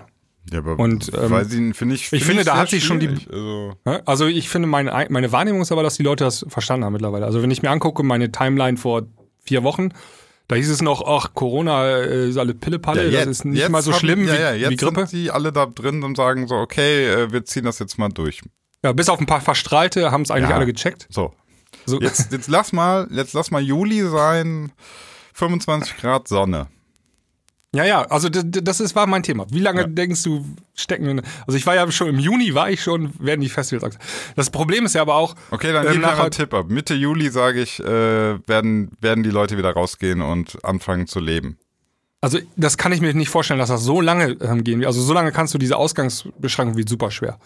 [0.53, 3.09] Ja, aber Und, ähm, finde ich, ich finde, da hat sich schon die-.
[3.31, 3.73] Also?
[4.07, 7.27] Also ich finde, meine, meine Wahrnehmung ist aber, dass die Leute das verstanden haben mittlerweile.
[7.27, 9.03] Also wenn ich mir angucke, meine Timeline vor
[9.43, 9.91] vier Wochen,
[10.47, 13.93] da hieß es noch, ach, Corona äh, ist alle Pillepalle, das ist nicht mal so
[13.93, 15.07] haben- schlimm ja, wie, ja, jetzt wie Grippe.
[15.07, 18.09] sind die alle da drin und sagen so, okay, äh, wir ziehen das jetzt mal
[18.09, 18.41] durch.
[18.83, 20.57] Ja, bis auf ein paar Verstrahlte haben es eigentlich Ja.
[20.57, 21.07] alle gecheckt.
[21.11, 21.35] So,
[21.85, 24.73] So, jetzt, jetzt lass mal, jetzt lass mal Juli sein,
[25.35, 26.69] 25 Grad Sonne.
[27.75, 29.45] Ja, ja, also das, das ist, war mein Thema.
[29.51, 29.87] Wie lange Ja.
[29.87, 30.43] denkst du,
[30.75, 31.23] stecken wir?
[31.47, 33.99] Also ich war ja schon im Juni, war ich schon, werden die Festivals.
[34.37, 36.67] Das Problem ist ja aber auch, Okay, dann Ähm, mal nachher- einen Tipp ab.
[36.71, 37.87] Mitte Juli, sage ich, äh,
[38.49, 41.59] werden, werden die Leute wieder rausgehen und anfangen zu leben.
[42.23, 44.87] also das kann ich mir nicht vorstellen, dass das so lange ähm, gehen wird.
[44.87, 47.39] Also so lange kannst du diese Ausgangsbeschränkung wie super schwer.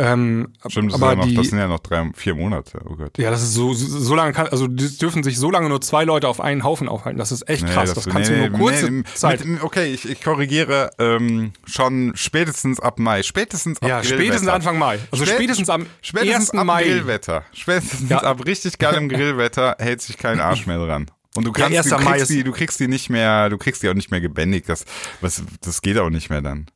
[0.00, 2.80] Ähm, Stimmt, das, aber ja noch, die, das sind ja noch drei, vier Monate.
[2.88, 3.18] Oh Gott.
[3.18, 6.04] ja, das ist so, so, so lange kann, also dürfen sich so lange nur zwei
[6.04, 7.18] Leute auf einen Haufen aufhalten.
[7.18, 7.92] Das ist echt Nee, krass.
[7.94, 9.44] Das, kannst nee, du nur kurze nee, Zeit.
[9.44, 13.22] Mit, okay, ich, ich korrigiere ähm, schon spätestens ab Mai.
[13.24, 14.22] Spätestens ab ja, Grillwetter.
[14.22, 14.98] spätestens Anfang Mai.
[15.10, 16.60] Also Spät- spätestens am Spätestens 1.
[16.60, 16.82] ab Mai.
[16.84, 17.44] Grillwetter.
[17.52, 18.18] Spätestens Ja.
[18.22, 21.10] ab richtig geilem Grillwetter hält sich kein Arsch mehr dran.
[21.34, 21.88] Und du kannst, 1.
[21.88, 24.68] du kriegst die, du kriegst die nicht mehr, du kriegst die auch nicht mehr gebändigt.
[24.68, 24.84] Das,
[25.20, 26.66] was, das geht auch nicht mehr dann.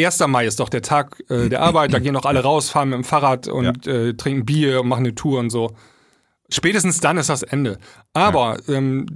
[0.00, 0.26] 1.
[0.26, 2.96] Mai ist doch der Tag äh, der Arbeit, da gehen doch alle raus, fahren mit
[2.96, 5.74] dem Fahrrad und äh, trinken Bier und machen eine Tour und so.
[6.50, 7.78] Spätestens dann ist das Ende.
[8.12, 9.06] Aber ähm,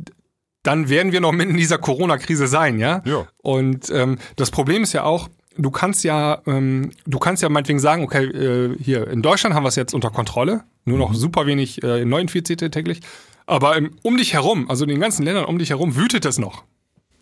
[0.62, 3.02] dann werden wir noch mitten in dieser Corona-Krise sein, ja?
[3.04, 3.26] Ja.
[3.38, 7.78] Und ähm, das Problem ist ja auch, du kannst ja, ähm, du kannst ja meinetwegen
[7.78, 11.46] sagen, okay, äh, hier in Deutschland haben wir es jetzt unter Kontrolle, nur noch super
[11.46, 13.00] wenig äh, Neuinfizierte täglich.
[13.46, 16.64] Aber um dich herum, also in den ganzen Ländern um dich herum, wütet es noch.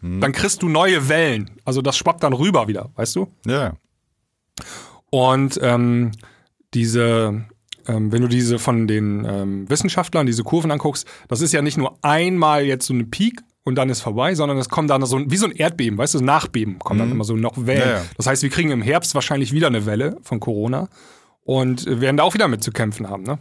[0.01, 1.51] Dann kriegst du neue Wellen.
[1.65, 3.29] Also das schwappt dann rüber wieder, weißt du?
[3.47, 3.75] Ja.
[5.11, 6.13] Und ähm,
[6.75, 7.45] diese,
[7.87, 11.79] ähm, wenn du diese von den ähm, Wissenschaftlern, diese Kurven anguckst, das ist ja nicht
[11.79, 15.17] nur einmal jetzt so ein Peak und dann ist vorbei, sondern es kommt dann so
[15.17, 17.81] ein, wie so ein Erdbeben, weißt du, Nachbeben kommen dann immer so noch Wellen.
[17.81, 18.05] Ja, ja.
[18.17, 20.89] Das heißt, wir kriegen im Herbst wahrscheinlich wieder eine Welle von Corona
[21.43, 23.39] und äh, werden da auch wieder mit zu kämpfen haben, ne?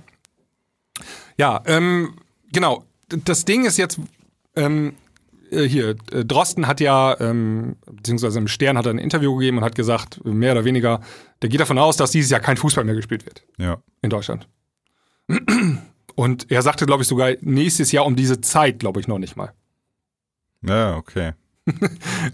[1.38, 2.16] Ja, ähm,
[2.52, 2.84] genau.
[3.10, 4.00] Das Ding ist jetzt,
[4.56, 4.92] ähm, äh,
[5.52, 9.64] hier, äh, Drosten hat ja, ähm, beziehungsweise im Stern hat er ein Interview gegeben und
[9.64, 11.02] hat gesagt, mehr oder weniger,
[11.42, 13.78] der geht davon aus, dass dieses Jahr kein Fußball mehr gespielt wird Ja.
[14.02, 14.48] in Deutschland.
[16.16, 19.36] Und er sagte, glaube ich, sogar nächstes Jahr um diese Zeit, glaube ich, noch nicht
[19.36, 19.54] mal.
[20.64, 21.34] Ja, okay.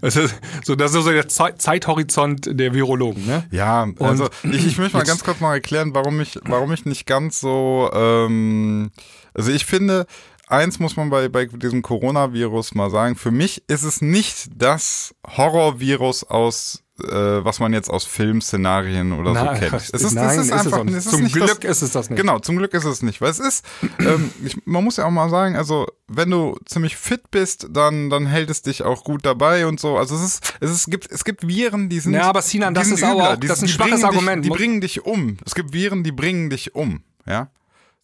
[0.00, 3.44] Das ist so, das ist so der Zei- Zeithorizont der Virologen, ne?
[3.50, 7.04] Ja, also ich, ich möchte mal ganz kurz noch erklären, warum ich, warum ich nicht
[7.06, 8.90] ganz so, ähm,
[9.34, 10.06] also ich finde,
[10.48, 15.14] eins muss man bei, bei diesem Coronavirus mal sagen, für mich ist es nicht das
[15.26, 19.72] Horrorvirus aus, äh, was man jetzt aus Filmszenarien oder Nein, so kennt.
[19.92, 20.94] Es ist, nein, es ist ist einfach, nicht.
[20.96, 22.20] es ist Zum Glück das, ist es das nicht.
[22.20, 23.64] Genau, zum Glück ist es nicht, weil es ist,
[23.98, 28.10] ähm, ich, man muss ja auch mal sagen, also wenn du ziemlich fit bist, dann,
[28.10, 29.96] dann hält es dich auch gut dabei und so.
[29.96, 32.88] Also es ist, es ist, gibt, es gibt Viren, die sind, Ja, aber Sinan, das
[32.88, 34.44] ist übler, auch- die, das ist ein schwaches Argument.
[34.44, 35.38] Dich, die bringen dich um.
[35.44, 37.48] Es gibt Viren, die bringen dich um, ja.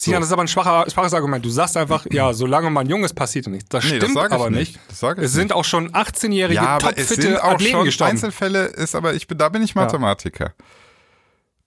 [0.02, 1.44] Sinan, das ist aber ein schwacher, schwaches Argument.
[1.44, 3.68] Du sagst einfach, ja, solange man jung ist, passiert nichts.
[3.68, 4.76] Das Nee, das stimmt ich aber nicht.
[4.76, 5.02] nicht.
[5.02, 8.10] Das es sind auch schon 18-jährige, Ja, aber es sind topfitte auch Athleten schon gestorben.
[8.12, 10.54] Einzelfälle, ist aber ich bin, da bin ich Mathematiker.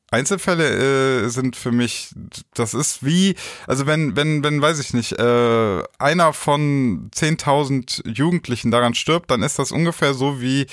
[0.09, 2.09] Einzelfälle äh, sind für mich,
[2.55, 3.35] das ist wie,
[3.67, 9.43] also wenn, wenn, wenn, weiß ich nicht, äh, einer von 10.000 Jugendlichen daran stirbt, dann
[9.43, 10.65] ist das ungefähr so wie,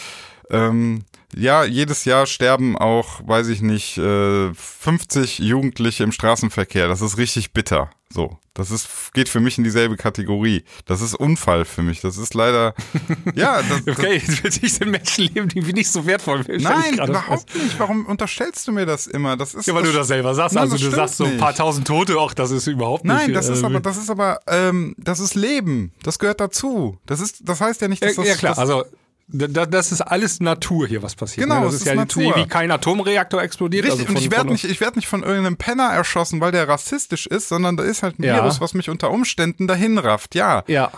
[0.51, 1.05] ähm,
[1.37, 6.89] ja, jedes Jahr sterben auch, weiß ich nicht, äh, 50 Jugendliche im Straßenverkehr.
[6.89, 7.91] Das ist richtig bitter.
[8.13, 10.65] So, das ist geht für mich in dieselbe Kategorie.
[10.85, 12.01] Das ist Unfall für mich.
[12.01, 12.75] Das ist leider,
[13.37, 16.45] ja, das, das, Okay, für dich sind Menschenleben irgendwie nicht so wertvoll.
[16.49, 17.63] ich Nein, überhaupt fest.
[17.63, 17.79] nicht.
[17.79, 19.37] Warum unterstellst du mir das immer?
[19.37, 20.57] Das ist Ja, weil du das selber sagst.
[20.57, 23.15] Nein, also das du sagst so ein paar tausend Tote, auch das ist überhaupt nicht.
[23.15, 25.93] Nein, das ist äh, aber, das ist aber, ähm, das ist Leben.
[26.03, 26.99] Das gehört dazu.
[27.07, 28.27] Das ist, das heißt ja nicht, dass das.
[28.27, 28.85] ja klar, das, also
[29.33, 31.45] das ist alles Natur hier, was passiert.
[31.47, 31.67] Genau, ne?
[31.67, 32.37] das es ist, ist ja Natur.
[32.37, 33.85] wie kein Atomreaktor explodiert.
[33.85, 36.53] Richtig, also und von- ich werde nicht, ich werd nicht von irgendeinem Penner erschossen, weil
[36.53, 38.37] der rassistisch ist, sondern da ist halt ein Ja.
[38.37, 40.35] Virus, was mich unter Umständen dahin rafft.
[40.35, 40.91] Ja, Ja,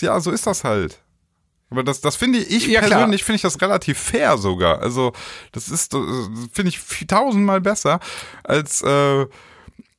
[0.00, 0.98] ja, so ist das halt.
[1.70, 2.90] Aber das, das finde ich, Ja, klar.
[3.00, 4.80] persönlich finde ich das relativ fair sogar.
[4.82, 5.12] Also,
[5.52, 5.98] das ist, äh,
[6.52, 7.98] finde ich tausendmal besser
[8.44, 9.26] als äh,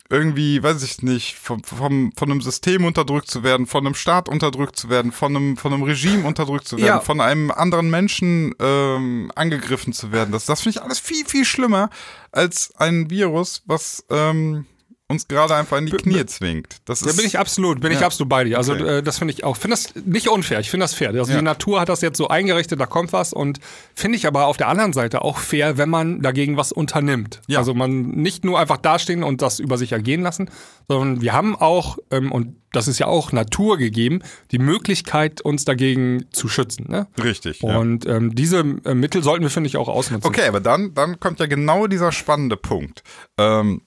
[0.10, 4.30] irgendwie, weiß ich nicht, vom, vom, von einem System unterdrückt zu werden, von einem Staat
[4.30, 7.00] unterdrückt zu werden, von einem, von einem Regime unterdrückt zu werden, Ja.
[7.00, 10.32] von einem anderen Menschen ähm, angegriffen zu werden.
[10.32, 11.90] Das, das finde ich alles viel, viel schlimmer
[12.32, 14.66] als ein Virus, was ähm,
[15.10, 16.78] uns gerade einfach in die Knie zwingt.
[16.86, 18.08] Das Da ist, bin ich absolut, bin ich Ja.
[18.08, 18.58] absolut bei dir.
[18.58, 18.98] Also Okay.
[18.98, 20.60] äh, das finde ich auch, finde das nicht unfair.
[20.60, 21.10] Ich finde das fair.
[21.12, 21.38] Also Ja.
[21.38, 23.60] die Natur hat das jetzt so eingerichtet, da kommt was und
[23.96, 27.42] finde ich aber auf der anderen Seite auch fair, wenn man dagegen was unternimmt.
[27.48, 27.60] Ja.
[27.60, 30.50] Also man nicht nur einfach dastehen und das über sich ergehen lassen,
[30.90, 34.20] sondern wir haben auch, ähm, und das ist ja auch Natur gegeben,
[34.52, 36.86] die Möglichkeit, uns dagegen zu schützen.
[36.90, 37.08] Ne?
[37.24, 37.62] richtig.
[37.62, 37.78] ja.
[37.78, 40.28] Und ähm, diese äh, Mittel sollten wir, finde ich, auch ausnutzen.
[40.28, 43.04] Okay, aber dann, dann kommt ja genau dieser spannende Punkt.
[43.38, 43.82] Ähm,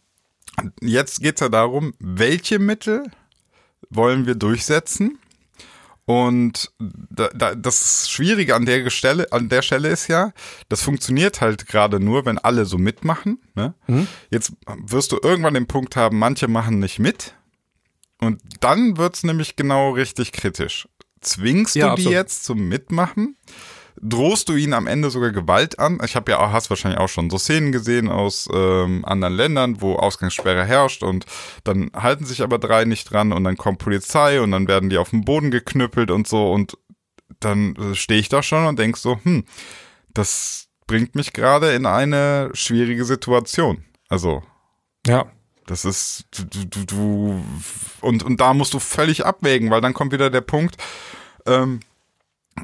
[0.81, 3.05] jetzt geht es ja darum, welche Mittel
[3.91, 5.19] wollen wir durchsetzen?
[6.07, 10.33] Und da, da, das Schwierige an der, Stelle, an der Stelle ist ja,
[10.69, 13.41] das funktioniert halt gerade nur, wenn alle so mitmachen.
[13.55, 13.75] Ne?
[14.31, 14.53] Jetzt
[14.87, 17.35] wirst du irgendwann den Punkt haben, manche machen nicht mit.
[18.21, 20.89] Und dann wird's nämlich genau richtig kritisch.
[21.21, 22.13] Zwingst Ja, du die absolut.
[22.15, 23.37] jetzt zum Mitmachen?
[24.03, 26.01] Drohst du ihnen am Ende sogar Gewalt an.
[26.05, 29.81] Ich habe ja auch, hast wahrscheinlich auch schon so Szenen gesehen aus ähm, anderen Ländern,
[29.81, 31.27] wo Ausgangssperre herrscht und
[31.65, 34.99] dann halten sich aber drei nicht dran und dann kommt Polizei und dann werden die
[34.99, 36.79] auf den Boden geknüppelt und so und
[37.41, 39.45] dann äh, stehe ich da schon und denk so, hm,
[40.15, 43.85] das bringt mich gerade in eine schwierige Situation.
[44.09, 44.43] Also
[45.07, 45.27] Ja.
[45.67, 47.45] das ist, du, du, du
[48.01, 50.77] und, und da musst du völlig abwägen, weil dann kommt wieder der Punkt,
[51.47, 51.81] ähm,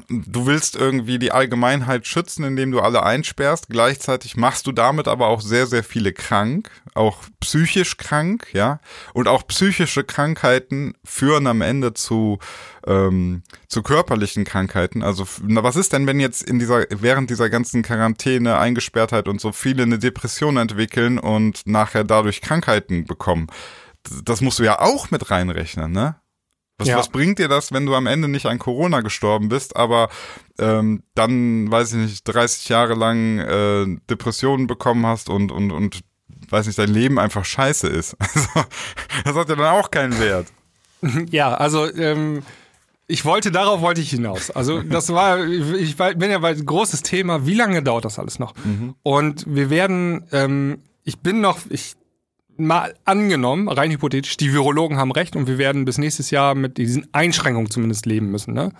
[0.09, 3.69] du willst irgendwie die Allgemeinheit schützen, indem du alle einsperrst.
[3.69, 8.79] Gleichzeitig machst du damit aber auch sehr, sehr viele krank, auch psychisch krank, ja.
[9.13, 12.39] Und auch psychische Krankheiten führen am Ende zu,
[12.85, 15.03] ähm, zu körperlichen Krankheiten.
[15.03, 19.41] Also, na, was ist denn, wenn jetzt in dieser, während dieser ganzen Quarantäne, Eingesperrtheit und
[19.41, 23.47] so viele eine Depression entwickeln und nachher dadurch Krankheiten bekommen?
[24.23, 26.15] Das musst du ja auch mit reinrechnen, ne?
[26.79, 26.97] Was, Ja.
[26.97, 30.09] was bringt dir das, wenn du am Ende nicht an Corona gestorben bist, aber
[30.59, 36.01] ähm, dann, weiß ich nicht, 30 Jahre lang äh, Depressionen bekommen hast und, und, und,
[36.49, 38.15] weiß nicht, dein Leben einfach scheiße ist?
[38.45, 38.49] Also,
[39.25, 40.47] das hat ja dann auch keinen Wert.
[41.31, 42.41] Ja, also ähm,
[43.07, 44.49] ich wollte, darauf wollte ich hinaus.
[44.51, 48.53] Also das war, ich bin ja bei großes Thema, wie lange dauert das alles noch?
[49.03, 51.95] Und wir werden, ähm, ich bin noch, ich
[52.59, 56.77] mal angenommen, rein hypothetisch, die Virologen haben recht und wir werden bis nächstes Jahr mit
[56.77, 58.71] diesen Einschränkungen zumindest leben müssen, ne?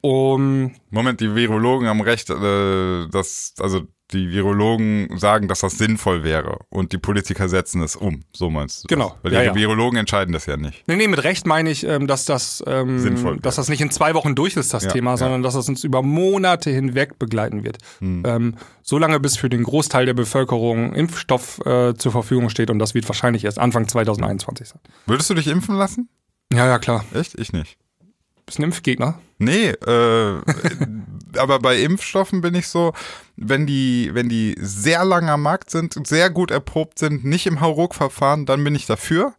[0.00, 3.82] Um, Moment, die Virologen haben recht, äh, dass, also
[4.12, 8.22] die Virologen sagen, dass das sinnvoll wäre und die Politiker setzen es um.
[8.32, 8.88] So meinst du?
[8.88, 8.96] das?
[8.96, 9.16] Genau.
[9.22, 9.54] Weil die Ja, ja.
[9.54, 10.82] Virologen entscheiden das ja nicht.
[10.86, 13.38] nee, nee, mit Recht meine ich, ähm, dass das, ähm, Sinnvoll.
[13.40, 15.84] dass das nicht in zwei Wochen durch ist, das Ja, Thema, sondern dass das uns
[15.84, 17.78] über Monate hinweg begleiten wird.
[17.98, 18.22] Hm.
[18.26, 22.94] Ähm, solange bis für den Großteil der Bevölkerung Impfstoff äh, zur Verfügung steht und das
[22.94, 24.80] wird wahrscheinlich erst Anfang 2021 sein.
[25.06, 26.08] Würdest du dich impfen lassen?
[26.52, 27.04] Ja, ja, klar.
[27.14, 27.38] Echt?
[27.40, 27.78] Ich nicht.
[28.44, 29.18] Bist ein Impfgegner?
[29.38, 30.34] Nee, äh,
[31.36, 32.92] aber bei Impfstoffen bin ich so,
[33.36, 37.60] wenn die, wenn die sehr lang am Markt sind, sehr gut erprobt sind, nicht im
[37.60, 39.34] Hauruck-Verfahren, dann bin ich dafür.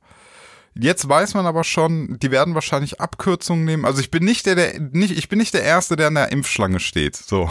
[0.76, 3.86] Jetzt weiß man aber schon, die werden wahrscheinlich Abkürzungen nehmen.
[3.86, 6.32] Also ich bin nicht der, der nicht, ich bin nicht der Erste, der an der
[6.32, 7.16] Impfschlange steht.
[7.16, 7.50] So.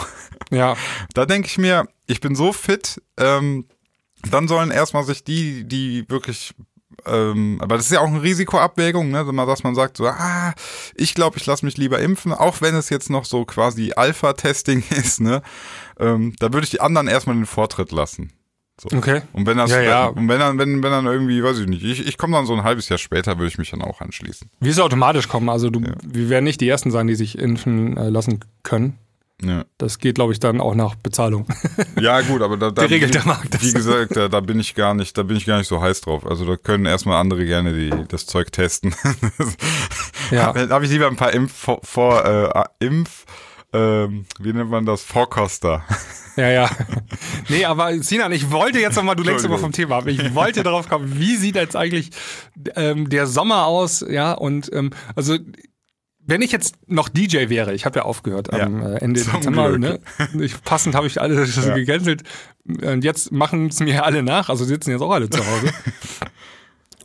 [0.50, 0.76] Ja.
[1.14, 3.66] Da denke ich mir, ich bin so fit, ähm,
[4.30, 6.54] dann sollen erstmal sich die, die wirklich,
[7.06, 10.54] ähm, aber das ist ja auch eine Risikoabwägung, ne, dass man sagt, so, ah,
[10.94, 14.84] ich glaube, ich lasse mich lieber impfen, auch wenn es jetzt noch so quasi Alpha-Testing
[14.90, 15.42] ist, ne,
[15.98, 18.32] ähm, da würde ich die anderen erstmal den Vortritt lassen.
[18.80, 18.96] So.
[18.96, 19.22] Okay.
[19.32, 20.06] Und wenn das, Ja, ja.
[20.06, 22.54] und wenn dann, wenn, wenn dann irgendwie, weiß ich nicht, ich, ich komme dann so
[22.54, 24.48] ein halbes Jahr später, würde ich mich dann auch anschließen.
[24.60, 25.48] Wie es automatisch kommen.
[25.48, 28.98] Also du, wir werden nicht die Ersten sein, die sich impfen äh, lassen können.
[29.44, 29.64] Ja.
[29.78, 31.46] Das geht, glaube ich, dann auch nach Bezahlung.
[32.00, 33.62] Ja, gut, aber da, da Geregelt wie, der Markt.
[33.62, 36.02] Wie gesagt, da, da bin ich gar nicht, da bin ich gar nicht so heiß
[36.02, 36.26] drauf.
[36.26, 38.94] Also da können erstmal andere gerne die, das Zeug testen.
[40.30, 40.52] Ja.
[40.52, 43.26] Dann habe ich lieber ein paar Impf vor, vor äh, Impf,
[43.74, 45.02] ähm, wie nennt man das?
[45.02, 45.84] Vorkoster.
[46.36, 46.70] Ja, ja.
[47.48, 49.72] Nee, aber Sinan, ich wollte jetzt nochmal, du lenkst immer vom.
[49.72, 50.06] Thema ab.
[50.06, 52.10] Ich wollte darauf kommen, wie sieht jetzt eigentlich
[52.76, 54.04] ähm, der Sommer aus?
[54.08, 55.38] Ja, und ähm, also
[56.26, 59.32] wenn ich jetzt noch DJ wäre, ich habe ja aufgehört am Ja, äh, Ende zum
[59.34, 60.00] Dezember, ne?
[60.40, 61.74] Ich, passend habe ich alle das Ja.
[61.74, 62.22] gecancelt.
[62.64, 65.72] Und jetzt machen es mir alle nach, also sitzen jetzt auch alle zu Hause.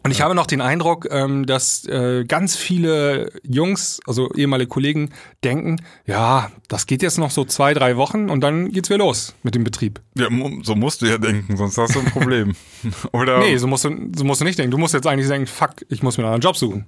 [0.03, 5.09] Und ich habe noch den Eindruck, ähm, dass äh, ganz viele Jungs, also ehemalige Kollegen,
[5.43, 9.36] denken, ja, das geht jetzt noch so zwei, drei Wochen und dann geht's wieder los
[9.43, 9.99] mit dem Betrieb.
[10.15, 10.28] Ja,
[10.61, 12.53] so musst du ja denken, sonst hast du ein Problem.
[13.11, 13.39] Oder?
[13.39, 14.72] Nee, so musst, du, so musst du nicht denken.
[14.72, 16.86] Du musst jetzt eigentlich denken, fuck, ich muss mir einen anderen Job suchen.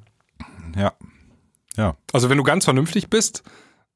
[0.78, 0.94] Ja.
[1.80, 1.96] Ja.
[2.14, 3.44] Also wenn du ganz vernünftig bist,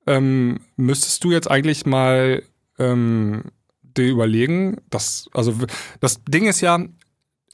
[0.07, 2.43] ähm, müsstest du jetzt eigentlich mal
[2.79, 3.43] ähm,
[3.81, 5.53] dir überlegen, dass, also
[5.99, 6.79] das Ding ist ja,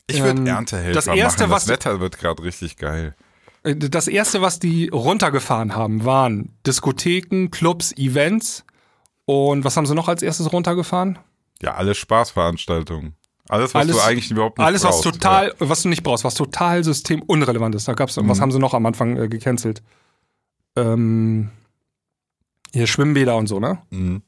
[0.07, 1.51] Ich würde Ähm, Erntehelfer das Erste, machen.
[1.51, 3.15] was Das Wetter wird gerade richtig geil.
[3.63, 8.65] äh, das erste, was die runtergefahren haben, waren Diskotheken, Clubs, Events.
[9.25, 11.19] Und was haben sie noch als erstes runtergefahren?
[11.61, 13.15] Ja, alle Spaßveranstaltungen.
[13.47, 15.05] Alles, was Alles- du eigentlich überhaupt nicht Alles, brauchst.
[15.05, 17.87] was total, was du nicht brauchst, was total systemunrelevant ist.
[17.87, 18.29] Da gab's, Mhm.
[18.29, 19.81] was haben sie noch am Anfang äh, gecancelt?
[20.81, 21.49] Ähm,
[22.73, 23.79] hier Schwimmbäder und so, ne?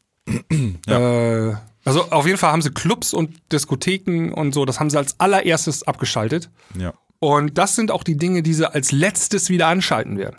[0.87, 0.99] Ja.
[0.99, 1.51] Mhm.
[1.51, 4.97] Äh, also auf jeden Fall haben sie Clubs und Diskotheken und so, das haben sie
[4.97, 6.49] als allererstes abgeschaltet.
[6.77, 6.93] Ja.
[7.19, 10.37] Und das sind auch die Dinge, die sie als letztes wieder anschalten werden.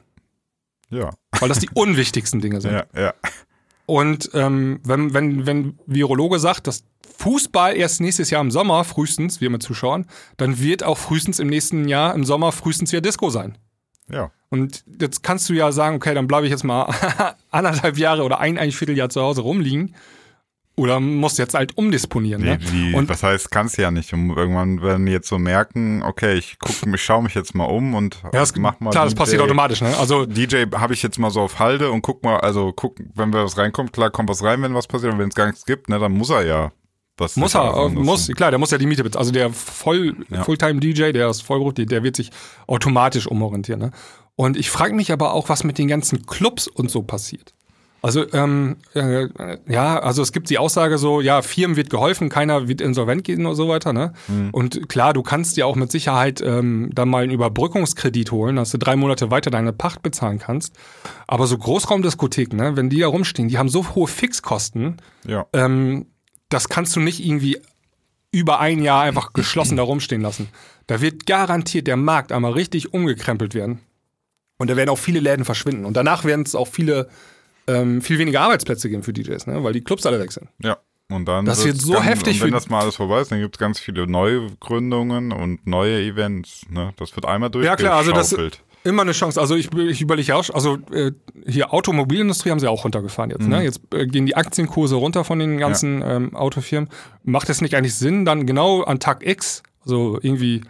[0.90, 1.10] Ja.
[1.38, 2.72] Weil das die unwichtigsten Dinge sind.
[2.72, 3.14] Ja, ja.
[3.86, 6.84] Und ähm, wenn, wenn, wenn Virologe sagt, dass
[7.18, 10.06] Fußball erst nächstes Jahr im Sommer frühestens, wir mit Zuschauern,
[10.36, 13.58] dann wird auch frühestens im nächsten Jahr im Sommer frühestens wieder Disco sein.
[14.10, 14.30] Ja.
[14.50, 16.92] Und jetzt kannst du ja sagen, okay, dann bleibe ich jetzt mal
[17.50, 19.94] anderthalb Jahre oder ein, ein Vierteljahr zu Hause rumliegen.
[20.74, 22.40] Oder musst jetzt halt umdisponieren.
[22.42, 22.58] Nee, Ne?
[22.58, 24.12] die, Und- was heißt, kannst ja nicht.
[24.14, 27.66] Und irgendwann werden die jetzt so merken, okay, ich gucke mich, schaue mich jetzt mal
[27.66, 28.90] um und Ja, das, mach mal.
[28.90, 29.18] klar, das DJ.
[29.18, 29.82] passiert automatisch.
[29.82, 29.94] Ne?
[29.98, 33.32] Also DJ habe ich jetzt mal so auf Halde und guck mal, also guck, wenn
[33.34, 35.90] was reinkommt, klar kommt was rein, wenn was passiert und wenn es gar nichts gibt,
[35.90, 36.72] ne, dann muss er ja
[37.16, 39.20] was muss er, äh, muss, klar, der muss ja die Miete bezahlen.
[39.20, 40.42] Also der voll, Ja.
[40.44, 42.30] Fulltime-DJ, der ist vollberuflich, der wird sich
[42.66, 43.80] automatisch umorientieren.
[43.80, 43.90] Ne?
[44.36, 47.52] Und ich frage mich aber auch, was mit den ganzen Clubs und so passiert.
[48.04, 49.28] Also, ähm, äh,
[49.68, 53.46] ja, also es gibt die Aussage so, ja, Firmen wird geholfen, keiner wird insolvent gehen
[53.46, 54.12] und so weiter, ne?
[54.26, 54.48] Mhm.
[54.50, 58.72] Und klar, du kannst dir auch mit Sicherheit ähm, dann mal einen Überbrückungskredit holen, dass
[58.72, 60.74] du drei Monate weiter deine Pacht bezahlen kannst.
[61.28, 65.46] Aber so Großraumdiskotheken, ne, wenn die da rumstehen, die haben so hohe Fixkosten, Ja.
[65.52, 66.06] ähm,
[66.52, 67.58] das kannst du nicht irgendwie
[68.30, 70.48] über ein Jahr einfach geschlossen da rumstehen lassen.
[70.86, 73.80] Da wird garantiert der Markt einmal richtig umgekrempelt werden.
[74.58, 75.84] Und da werden auch viele Läden verschwinden.
[75.84, 77.08] Und danach werden es auch viele,
[77.66, 79.62] ähm, viel weniger Arbeitsplätze geben für DJs, ne?
[79.64, 80.48] weil die Clubs alle weg sind.
[80.58, 80.78] Ja.
[81.10, 83.40] Und dann Das wird so ganz, heftig Und wenn das mal alles vorbei ist, dann
[83.40, 86.62] gibt es ganz viele neue Gründungen und neue Events.
[86.70, 86.94] Ne?
[86.96, 88.62] Das wird einmal Ja, klar, also das- durchgeschaufelt.
[88.84, 89.40] Immer eine Chance.
[89.40, 91.12] Also ich, ich überlege auch, also äh,
[91.46, 93.46] hier Automobilindustrie haben sie auch runtergefahren jetzt.
[93.46, 93.62] Ne?
[93.62, 96.88] Jetzt äh, gehen die Aktienkurse runter von den ganzen ähm, Autofirmen.
[97.22, 100.62] Macht es nicht eigentlich Sinn, dann genau an Tag X, also irgendwie,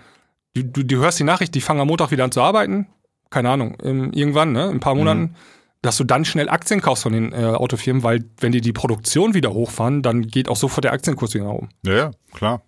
[0.55, 2.87] du, du, du hörst die Nachricht, die fangen am Montag wieder an zu arbeiten,
[3.31, 5.35] keine Ahnung, ähm, irgendwann, ne, in ein paar Monaten,
[5.81, 9.35] dass du dann schnell Aktien kaufst von den äh, Autofirmen, weil wenn die die Produktion
[9.35, 11.71] wieder hochfahren, dann geht auch sofort der Aktienkurs wieder nach oben.
[11.85, 12.63] Ja, ja, klar.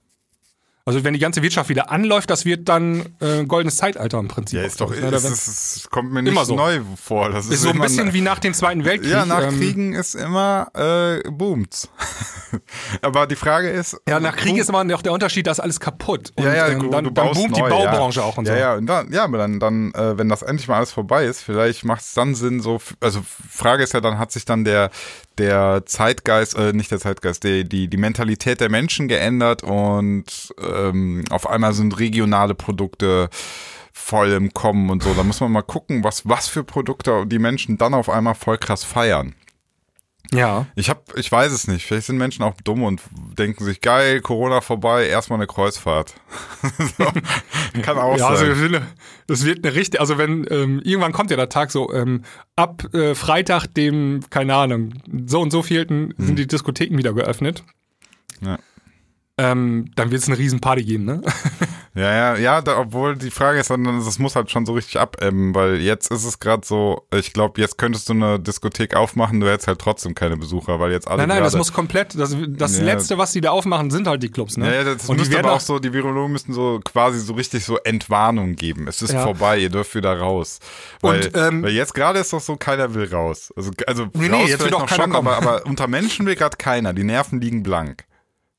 [0.87, 4.59] Also wenn die ganze Wirtschaft wieder anläuft, das wird dann äh, goldenes Zeitalter im Prinzip.
[4.59, 6.57] Ja, ist doch, Ne, es, es kommt mir nicht Immer so.
[6.57, 7.31] neu vor.
[7.31, 9.11] Das ist, ist so ein bisschen wie nach dem Zweiten Weltkrieg.
[9.11, 11.89] Ja, nach ähm, Kriegen ist immer äh, boomt.
[13.01, 13.97] Aber die Frage ist.
[14.07, 16.33] Ja, nach Krieg boom- ist immer noch der Unterschied, da ist alles kaputt.
[16.37, 18.27] Und ja, ja, du, dann, du dann boomt die neu, Baubranche ja.
[18.27, 18.61] auch und ja, so.
[18.61, 21.41] Ja, und dann, ja, aber dann, dann äh, wenn das endlich mal alles vorbei ist,
[21.41, 24.91] vielleicht macht es dann Sinn, so, also Frage ist ja, dann hat sich dann der,
[25.39, 31.25] der Zeitgeist, äh, nicht der Zeitgeist, die, die, die Mentalität der Menschen geändert und ähm,
[31.31, 33.29] auf einmal sind regionale Produkte
[33.93, 35.15] voll im Kommen und so.
[35.15, 38.59] Da muss man mal gucken, was, was für Produkte die Menschen dann auf einmal voll
[38.59, 39.35] krass feiern.
[40.33, 40.67] Ja.
[40.75, 41.85] Ich hab, ich weiß es nicht.
[41.87, 43.01] Vielleicht sind Menschen auch dumm und
[43.39, 46.15] denken sich, geil, Corona vorbei, erstmal eine Kreuzfahrt.
[46.99, 47.07] so.
[47.83, 48.57] Kann auch Ja, also sein.
[48.57, 48.83] finde,
[49.27, 52.25] das wird eine richtige, also wenn, ähm, irgendwann kommt ja der Tag so, ähm,
[52.57, 54.95] ab äh, Freitag, dem, keine Ahnung,
[55.27, 57.63] so und so vielten sind die Diskotheken wieder geöffnet.
[58.41, 58.49] Hm.
[58.49, 58.59] Ja.
[59.37, 61.21] Ähm, dann wird es eine riesen Party geben, ne?
[61.97, 64.99] Ja, ja, ja, da, obwohl die Frage ist, dann, das muss halt schon so richtig
[64.99, 69.39] abebben, weil jetzt ist es gerade so, ich glaube, jetzt könntest du eine Diskothek aufmachen,
[69.39, 72.19] du hättest halt trotzdem keine Besucher, weil jetzt alle nein, nein, das gerade- muss komplett,
[72.19, 72.85] das, das Ja.
[72.85, 74.67] Letzte, was die da aufmachen, sind halt die Clubs, ne?
[74.67, 77.35] Ja, ja, das und müsste aber auch auch so, die Virologen müssten so quasi so
[77.35, 78.89] richtig so Entwarnung geben.
[78.89, 79.23] Es ist Ja.
[79.23, 80.59] vorbei, ihr dürft wieder raus.
[81.01, 83.53] Weil, Und, ähm, weil jetzt gerade ist doch so, keiner will raus.
[83.57, 85.29] Also, also Nee, nee, raus jetzt will vielleicht doch noch keiner schon, kommen.
[85.29, 86.93] aber, aber unter Menschen will gerade keiner.
[86.93, 88.05] Die Nerven liegen blank.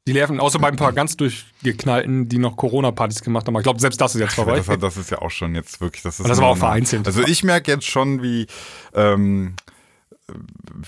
[0.07, 3.55] Die nerven, außer bei ein paar ganz durchgeknallten, die noch Corona-Partys gemacht haben.
[3.55, 4.61] Aber ich glaube, selbst das ist jetzt vorbei.
[4.77, 6.03] Das, ist ja auch schon jetzt wirklich.
[6.03, 7.07] Das, ist das war auch vereinzelt.
[7.07, 8.45] Also ich merke jetzt schon, wie,
[8.93, 9.55] ähm,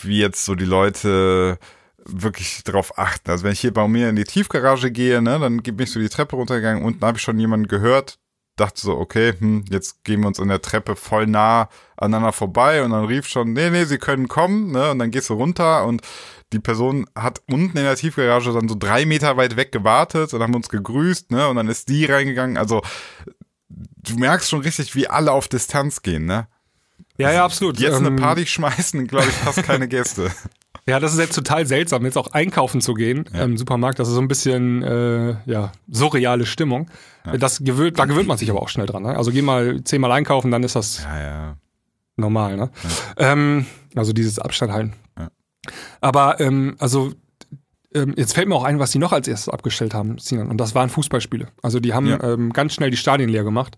[0.03, 1.57] wie jetzt so die Leute
[2.05, 3.31] wirklich darauf achten.
[3.31, 5.99] Also wenn ich hier bei mir in die Tiefgarage gehe, ne, dann bin ich so
[5.99, 8.19] die Treppe runtergegangen und dann habe ich schon jemanden gehört,
[8.55, 12.83] dachte so, okay, hm, jetzt gehen wir uns in der Treppe voll nah aneinander vorbei
[12.83, 15.85] und dann rief schon, nee, nee, sie können kommen, ne, und dann gehst du runter
[15.85, 16.01] und
[16.53, 20.41] die Person hat unten in der Tiefgarage dann so drei Meter weit weg gewartet und
[20.41, 22.81] haben uns gegrüßt, ne, und dann ist die reingegangen, also
[23.69, 26.47] du merkst schon richtig, wie alle auf Distanz gehen, ne?
[27.17, 27.79] ja, ja, absolut.
[27.79, 30.31] Jetzt eine Ähm, Party schmeißen, glaube ich, fast keine Gäste.
[30.89, 33.99] Ja, das ist jetzt total seltsam, jetzt auch einkaufen zu gehen im Supermarkt.
[33.99, 36.89] Das ist so ein bisschen, äh, ja, surreale Stimmung.
[37.37, 39.03] Das gewöhnt, da gewöhnt man sich aber auch schnell dran.
[39.03, 39.17] Ne?
[39.17, 41.57] Also geh mal zehnmal einkaufen, dann ist das Ja, ja.
[42.15, 42.55] normal.
[42.55, 42.71] Ne?
[43.17, 44.93] Ähm, also dieses Abstand halten.
[46.01, 47.11] Aber ähm, also
[47.93, 50.49] ähm, jetzt fällt mir auch ein, was die noch als erstes abgestellt haben, Sinan.
[50.49, 51.47] Und das waren Fußballspiele.
[51.61, 52.21] Also die haben Ja.
[52.23, 53.77] ähm, ganz schnell die Stadien leer gemacht.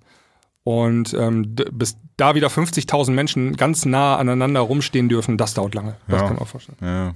[0.64, 5.96] Und ähm, bis da wieder 50.000 Menschen ganz nah aneinander rumstehen dürfen, das dauert lange.
[6.08, 6.28] Das Ja.
[6.28, 6.78] kann man auch vorstellen.
[6.82, 7.14] ja.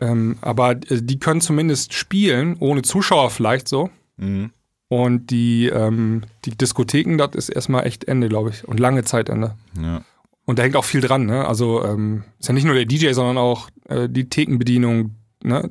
[0.00, 3.90] Ähm, aber äh, die können zumindest spielen, ohne Zuschauer vielleicht so.
[4.16, 4.50] Mhm.
[4.88, 8.66] Und die, ähm, die Diskotheken, das ist erstmal echt Ende, glaube ich.
[8.66, 9.54] Und lange Zeit Ende.
[9.80, 10.02] Ja.
[10.46, 11.46] Und da hängt auch viel dran, ne?
[11.46, 15.70] Also ähm, ist ja nicht nur der DJ, sondern auch äh, die Thekenbedienung, ne?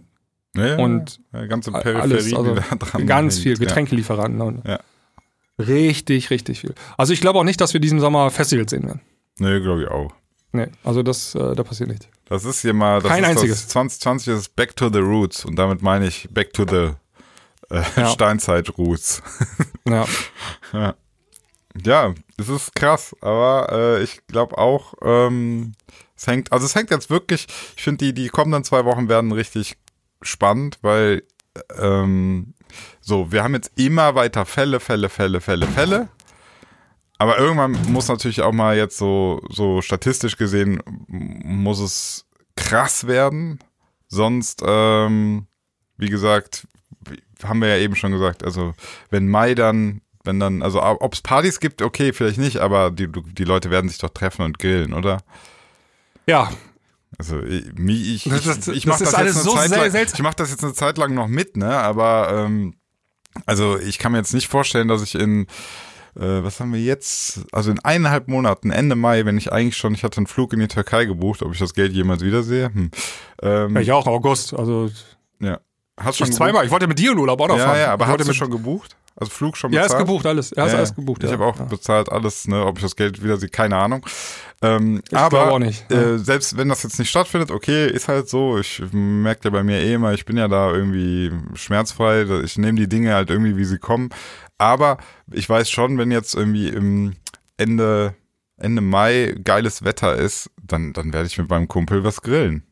[0.56, 2.56] Ja, ja, Und ja, ganze Peripherie, alles, also
[3.06, 4.42] ganz viel Getränkelieferanten.
[4.42, 4.80] Und Ja.
[5.60, 6.74] Richtig, richtig viel.
[6.98, 9.02] Also ich glaube auch nicht, dass wir diesen Sommer Festivals sehen werden.
[9.40, 9.50] Ja.
[9.50, 10.12] Nee, glaube ich auch.
[10.52, 12.08] Nee, also das, äh, da passiert nicht.
[12.26, 13.62] Das ist hier mal, das Kein ist einziges.
[13.64, 16.92] Das 2020 ist Back to the Roots und damit meine ich Back to the
[17.76, 18.08] äh, Ja.
[18.10, 19.22] Steinzeit Roots.
[19.88, 20.06] Ja.
[20.74, 20.96] Ja,
[22.38, 25.74] es ist krass, aber äh, ich glaube auch, ähm,
[26.16, 29.32] es hängt, also es hängt jetzt wirklich, ich finde, die, die kommenden zwei Wochen werden
[29.32, 29.78] richtig
[30.22, 31.24] spannend, weil
[31.80, 32.54] ähm,
[33.02, 36.10] so, wir haben jetzt immer weiter Fälle, Fälle, Fälle, Fälle, Fälle.
[37.18, 43.60] Aber irgendwann muss natürlich auch mal jetzt so, so statistisch gesehen, muss es krass werden.
[44.08, 45.48] Sonst, ähm,
[45.98, 46.68] wie gesagt,
[47.44, 48.74] haben wir ja eben schon gesagt, also
[49.10, 53.08] wenn Mai dann, wenn dann, also ob es Partys gibt, okay, vielleicht nicht, aber die,
[53.12, 55.22] die Leute werden sich doch treffen und grillen, oder?
[56.26, 56.52] Ja,
[57.18, 59.94] Also ich, ich, Das- ich, das- ich das mache das, alles jetzt eine so Zeit
[59.94, 61.78] lang, ich mach das jetzt eine Zeit lang noch mit, ne?
[61.78, 62.76] Aber ähm,
[63.46, 65.48] also ich kann mir jetzt nicht vorstellen, dass ich in
[66.16, 67.42] äh, was haben wir jetzt?
[67.52, 70.60] Also in eineinhalb Monaten, Ende Mai, wenn ich eigentlich schon, ich hatte einen Flug in
[70.60, 72.72] die Türkei gebucht, ob ich das Geld jemals wiedersehe.
[72.74, 72.92] Hm.
[73.42, 74.54] Ähm, ja, ich auch, August.
[74.54, 74.90] Also
[75.40, 75.60] ja.
[76.00, 76.66] Hast ich schon zweimal.
[76.66, 77.66] Ich wollte mit dir in Urlaub auch noch gebucht?
[77.68, 77.76] fahren.
[77.78, 78.96] Ja, ja, aber hast du mit, schon gebucht?
[79.16, 80.02] Also Flug schon Ja, bezahlt?
[80.02, 80.54] ist gebucht, alles.
[80.58, 81.24] Ja, ist Ja, alles gebucht.
[81.24, 81.36] Ich ja.
[81.36, 81.66] habe auch ja.
[81.66, 84.04] bezahlt alles, ne, ob ich das Geld wiedersehe, keine Ahnung.
[84.64, 85.86] Ähm, Ich aber auch nicht.
[85.92, 86.02] ja.
[86.16, 88.58] äh, selbst wenn das jetzt nicht stattfindet, okay, ist halt so.
[88.58, 92.24] Ich merke ja bei mir eh immer, ich bin ja da irgendwie schmerzfrei.
[92.44, 94.10] Ich nehme die Dinge halt irgendwie, wie sie kommen.
[94.58, 94.98] Aber
[95.32, 97.14] ich weiß schon, wenn jetzt irgendwie im
[97.58, 98.16] Ende,
[98.58, 102.64] Ende Mai geiles Wetter ist, dann, dann werde ich mit meinem Kumpel was grillen.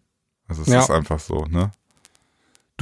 [0.48, 0.80] Also es Ja.
[0.80, 1.72] ist einfach so, ne?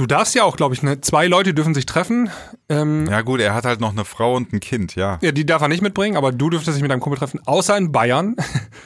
[0.00, 2.30] Du darfst ja auch, glaube ich, ne, zwei Leute dürfen sich treffen.
[2.70, 5.18] Ähm, Ja gut, er hat halt noch eine Frau und ein Kind, ja.
[5.20, 7.76] ja, die darf er nicht mitbringen, aber du dürftest dich mit deinem Kumpel treffen, außer
[7.76, 8.34] in Bayern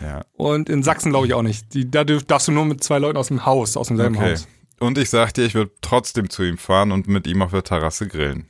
[0.02, 0.24] ja.
[0.32, 1.72] und in Sachsen glaube ich auch nicht.
[1.72, 4.32] Die, da dürf, darfst du nur mit zwei Leuten aus dem Haus, aus demselben Okay.
[4.32, 4.48] Haus.
[4.80, 7.62] Und ich sag dir, ich würde trotzdem zu ihm fahren und mit ihm auf der
[7.62, 8.48] Terrasse grillen.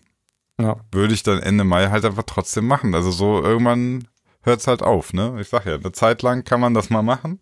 [0.58, 0.76] Ja.
[0.90, 2.94] Würde ich dann Ende Mai halt einfach trotzdem machen.
[2.94, 4.08] Also so irgendwann
[4.40, 5.36] hört es halt auf, ne?
[5.38, 7.40] Ich sag ja, eine Zeit lang kann man das mal machen.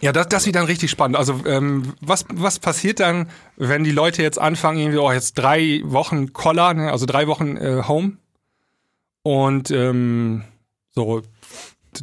[0.00, 1.16] Ja, das, das wird dann richtig spannend.
[1.16, 5.80] Also, ähm, was, was passiert dann, wenn die Leute jetzt anfangen, irgendwie, oh, jetzt drei
[5.84, 6.92] Wochen Collar, ne?
[6.92, 8.18] also drei Wochen äh, Home
[9.22, 10.44] und ähm,
[10.94, 11.22] so,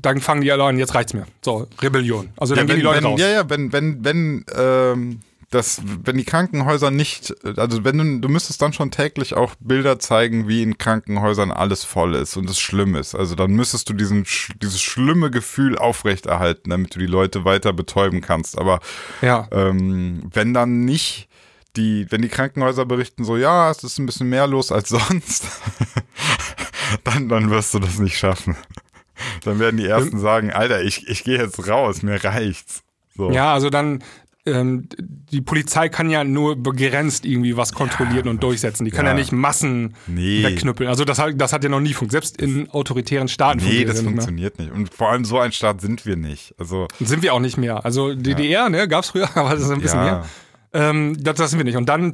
[0.01, 1.25] dann fangen die alle an, jetzt reicht's mir.
[1.41, 2.29] So, Rebellion.
[2.37, 3.19] Also dann ja, gehen die Leute wenn, raus.
[3.19, 5.19] ja, ja, wenn, wenn, wenn, ähm,
[5.53, 9.99] das, wenn die Krankenhäuser nicht, also wenn du, du müsstest dann schon täglich auch Bilder
[9.99, 13.15] zeigen, wie in Krankenhäusern alles voll ist und es schlimm ist.
[13.15, 14.25] Also dann müsstest du diesen,
[14.61, 18.57] dieses schlimme Gefühl aufrechterhalten, damit du die Leute weiter betäuben kannst.
[18.57, 18.79] Aber
[19.21, 19.47] Ja.
[19.51, 21.27] ähm, wenn dann nicht
[21.75, 25.47] die, wenn die Krankenhäuser berichten so, ja, es ist ein bisschen mehr los als sonst,
[27.03, 28.55] dann, dann wirst du das nicht schaffen.
[29.43, 32.83] Dann werden die ersten sagen, Alter, ich, ich gehe jetzt raus, mir reicht's.
[33.15, 33.31] So.
[33.31, 34.03] Ja, also dann,
[34.45, 38.83] ähm, die Polizei kann ja nur begrenzt irgendwie was kontrollieren und durchsetzen.
[38.85, 39.17] Die kann ja, ja.
[39.17, 40.43] nicht Massen Nee.
[40.43, 40.89] wegknüppeln.
[40.89, 42.25] Also das, hat- das hat ja noch nie funktioniert.
[42.25, 44.23] Selbst in autoritären Staaten Nee, funktioniert das ja nicht mehr.
[44.23, 44.71] funktioniert nicht.
[44.71, 46.53] Und vor allem so ein Staat sind wir nicht.
[46.59, 47.83] Also, Sind wir auch nicht mehr.
[47.85, 50.05] Also DDR, ne, gab's früher, aber das ist ein bisschen ja.
[50.05, 50.25] mehr.
[50.75, 51.77] Ähm, das, sind wir nicht.
[51.77, 52.13] Und dann,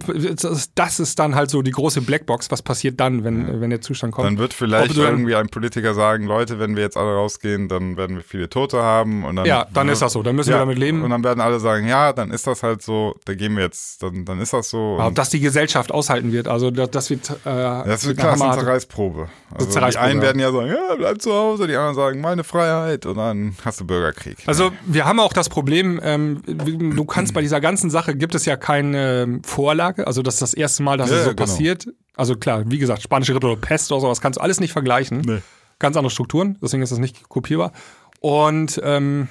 [0.75, 2.51] das, ist dann halt so die große Blackbox.
[2.51, 4.27] Was passiert dann, wenn, wenn der Zustand kommt?
[4.27, 7.95] Dann wird vielleicht dann- irgendwie ein Politiker sagen, Leute, wenn wir jetzt alle rausgehen, dann
[7.95, 9.23] werden wir viele Tote haben.
[9.23, 10.23] Und dann, ja, dann ist das so.
[10.23, 11.03] Dann müssen Ja, wir damit leben.
[11.03, 14.03] Und dann werden alle sagen, ja, dann ist das halt so, da gehen wir jetzt,
[14.03, 14.95] dann, dann ist das so.
[14.95, 17.29] Aber ob Und das die Gesellschaft aushalten wird, also das, das wird.
[17.29, 19.29] Äh, das wird klar, eine Zerreißprobe.
[19.51, 20.25] Also Zerreißprobe, die einen ja.
[20.27, 23.79] werden ja sagen, ja, bleib zu Hause, die anderen sagen, meine Freiheit und dann hast
[23.79, 24.37] du Bürgerkrieg.
[24.45, 28.45] Also wir haben auch das Problem, ähm, du kannst bei dieser ganzen Sache gibt es
[28.45, 31.33] ja keine ähm, Vorlage, also das ist das erste Mal, dass Ja, es so ja,
[31.33, 31.45] genau.
[31.45, 31.87] passiert.
[32.15, 35.21] Also klar, wie gesagt, spanische Grippe oder Pest oder sowas kannst du alles nicht vergleichen.
[35.21, 35.39] Nee.
[35.79, 37.71] Ganz andere Strukturen, deswegen ist das nicht kopierbar.
[38.19, 39.29] Und ähm,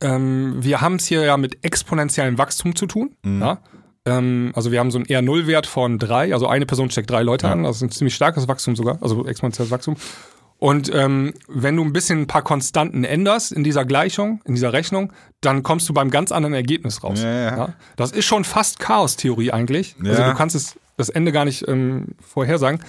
[0.00, 3.16] ähm, wir haben es hier ja mit exponentiellem Wachstum zu tun.
[3.24, 3.40] Mhm.
[3.40, 3.58] Ja?
[4.04, 7.46] Ähm, also wir haben so einen R0-Wert von drei, also eine Person steckt drei Leute
[7.46, 7.52] Ja.
[7.52, 9.96] an, ist ein ziemlich starkes Wachstum sogar, also exponentielles Wachstum.
[10.58, 14.72] Und ähm, wenn du ein bisschen ein paar Konstanten änderst in dieser Gleichung, in dieser
[14.72, 17.20] Rechnung, dann kommst du beim ganz anderen Ergebnis raus.
[17.22, 17.68] Ja, ja.
[17.96, 19.96] Das ist schon fast Chaos-Theorie eigentlich.
[20.04, 20.30] Also Ja.
[20.30, 22.80] du kannst es das Ende gar nicht ähm, vorhersagen.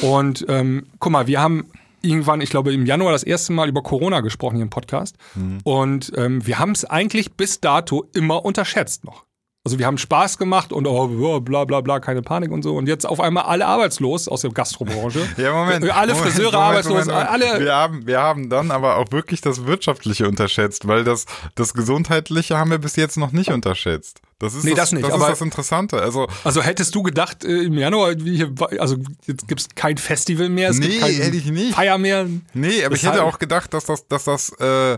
[0.00, 1.66] Und ähm, guck mal, wir haben
[2.00, 5.16] irgendwann, ich glaube im Januar das erste Mal über Corona gesprochen hier im Podcast.
[5.34, 5.58] Mhm.
[5.64, 9.24] Und ähm, wir haben es eigentlich bis dato immer unterschätzt noch.
[9.62, 12.74] Also wir haben Spaß gemacht und oh, bla bla bla, keine Panik und so.
[12.76, 15.20] Und jetzt auf einmal alle arbeitslos aus der Gastrobranche.
[15.36, 15.84] Ja, Moment.
[15.84, 17.28] Äh, Alle Moment, Friseure Moment, arbeitslos, Moment.
[17.28, 17.60] alle.
[17.60, 22.56] Wir haben, wir haben dann aber auch wirklich das Wirtschaftliche unterschätzt, weil das, das Gesundheitliche
[22.56, 24.22] haben wir bis jetzt noch nicht unterschätzt.
[24.40, 26.00] Das ist Nee, das, das nicht, Das aber- ist das Interessante.
[26.00, 29.98] Also, Also hättest du gedacht, äh, im Januar, wie hier, also jetzt gibt es kein
[29.98, 31.74] Festival mehr, es Nee, gibt kein hätte ich nicht.
[31.74, 32.26] Feier mehr.
[32.54, 33.22] nee, aber ich hätte Weshalb?
[33.34, 34.96] auch gedacht, dass das, dass das äh,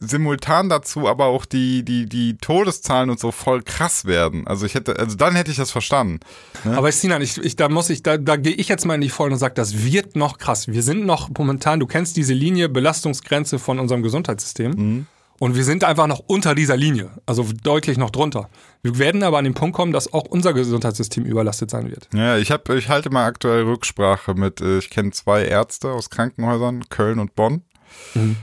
[0.00, 4.46] simultan dazu aber auch die, die, die Todeszahlen und so voll krass werden.
[4.46, 6.20] Also ich hätte, also dann hätte ich das verstanden.
[6.64, 9.08] Aber Sinan, ich, ich, da muss ich, da, da gehe ich jetzt mal in die
[9.10, 10.68] Vollen und sage, das wird noch krass.
[10.68, 14.70] Wir sind noch momentan, du kennst diese Linie Belastungsgrenze von unserem Gesundheitssystem.
[14.72, 15.06] Mhm.
[15.38, 18.50] Und wir sind einfach noch unter dieser Linie, also deutlich noch drunter.
[18.82, 22.08] Wir werden aber an den Punkt kommen, dass auch unser Gesundheitssystem überlastet sein wird.
[22.14, 26.10] Ja, ich habe, ich halte mal aktuell Rücksprache mit, äh, ich kenne zwei Ärzte aus
[26.10, 27.62] Krankenhäusern, Köln und Bonn.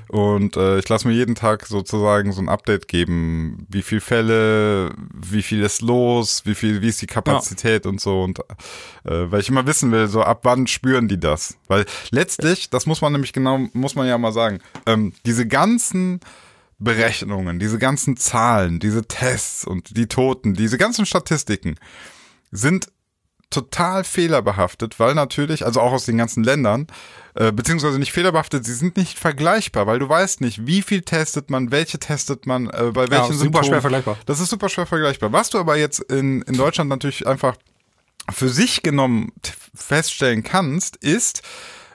[0.10, 4.94] Und äh, ich lasse mir jeden Tag sozusagen so ein Update geben, wie viel Fälle,
[5.14, 9.42] wie viel ist los, wie viel, wie ist die Kapazität und so und äh, weil
[9.42, 11.58] ich immer wissen will, so ab wann spüren die das?
[11.68, 16.20] Weil letztlich, das muss man nämlich genau, muss man ja mal sagen, ähm, diese ganzen
[16.80, 21.76] Berechnungen, diese ganzen Zahlen, diese Tests und die Toten, diese ganzen Statistiken
[22.52, 22.88] sind
[23.50, 26.88] total fehlerbehaftet, weil natürlich, also auch aus den ganzen Ländern,
[27.36, 31.50] äh, beziehungsweise nicht fehlerbehaftet, sie sind nicht vergleichbar, weil du weißt nicht, wie viel testet
[31.50, 33.66] man, welche testet man, äh, bei welchen super Symptomen.
[33.66, 34.18] schwer vergleichbar.
[34.26, 35.32] Das ist super schwer vergleichbar.
[35.32, 37.56] Was du aber jetzt in, in Deutschland natürlich einfach
[38.30, 39.32] für sich genommen
[39.74, 41.42] feststellen kannst, ist,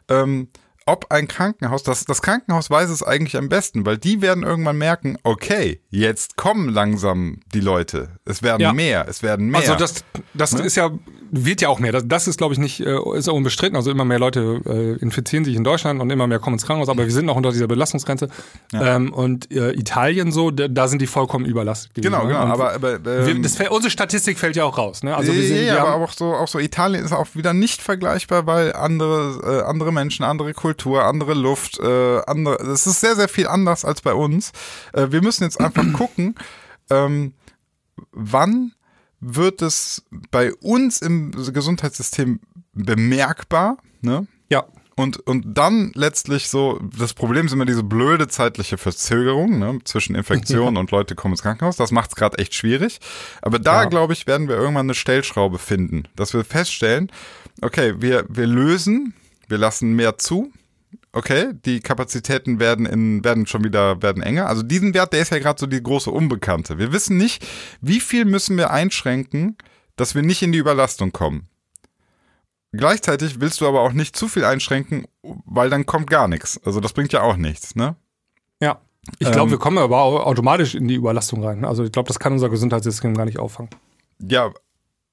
[0.08, 0.48] ähm,
[0.86, 4.78] ob ein Krankenhaus, das, das Krankenhaus weiß es eigentlich am besten, weil die werden irgendwann
[4.78, 8.16] merken, okay, jetzt kommen langsam die Leute.
[8.24, 8.72] Es werden Ja.
[8.72, 9.60] mehr, es werden mehr.
[9.60, 10.04] Also das,
[10.34, 10.90] das ist ja,
[11.34, 11.92] wird ja auch mehr.
[11.92, 13.74] Das, das ist, glaube ich, nicht, äh, ist auch unbestritten.
[13.74, 16.90] Also immer mehr Leute äh, infizieren sich in Deutschland und immer mehr kommen ins Krankenhaus,
[16.90, 18.28] aber wir sind noch unter dieser Belastungsgrenze.
[18.74, 21.94] Ähm, und äh, Italien so, da, da sind die vollkommen überlastet.
[21.94, 22.28] gewesen, genau, ne?
[22.34, 22.44] genau.
[22.44, 25.02] Und Aber, aber wir, ähm, das, fällt- unsere Statistik fällt ja auch raus.
[25.02, 25.16] Ne?
[25.16, 27.54] Also wir sind, ja, wir aber haben, auch so, auch so Italien ist auch wieder
[27.54, 33.00] nicht vergleichbar, weil andere, äh, andere Menschen, andere Kultur, andere Luft, äh, andere, es ist
[33.00, 34.52] sehr, sehr viel anders als bei uns.
[34.92, 36.34] Äh, wir müssen jetzt einfach gucken,
[36.90, 37.32] ähm,
[38.12, 38.72] wann
[39.22, 42.40] wird es bei uns im Gesundheitssystem
[42.74, 44.26] bemerkbar, ne?
[44.50, 44.64] ja.
[44.94, 50.14] Und, und dann letztlich so, das Problem ist immer diese blöde zeitliche Verzögerung ne, zwischen
[50.14, 51.76] Infektion und Leute kommen ins Krankenhaus.
[51.76, 53.00] Das macht es gerade echt schwierig.
[53.40, 53.88] Aber da, Ja.
[53.88, 57.10] glaube ich, werden wir irgendwann eine Stellschraube finden, dass wir feststellen,
[57.62, 59.14] okay, wir, wir lösen,
[59.48, 60.52] wir lassen mehr zu.
[61.14, 64.46] Okay, die Kapazitäten werden in, werden schon wieder, werden enger.
[64.46, 66.78] Also diesen Wert, der ist ja gerade so die große Unbekannte.
[66.78, 67.46] Wir wissen nicht,
[67.82, 69.56] wie viel müssen wir einschränken,
[69.96, 71.48] dass wir nicht in die Überlastung kommen.
[72.72, 76.58] Gleichzeitig willst du aber auch nicht zu viel einschränken, weil dann kommt gar nichts.
[76.64, 77.96] Also das bringt ja auch nichts, ne?
[78.62, 78.80] Ja.
[79.18, 81.66] Ich glaube, Ähm, wir kommen aber automatisch in die Überlastung rein.
[81.66, 83.68] Also ich glaube, das kann unser Gesundheitssystem gar nicht auffangen.
[84.18, 84.52] Ja,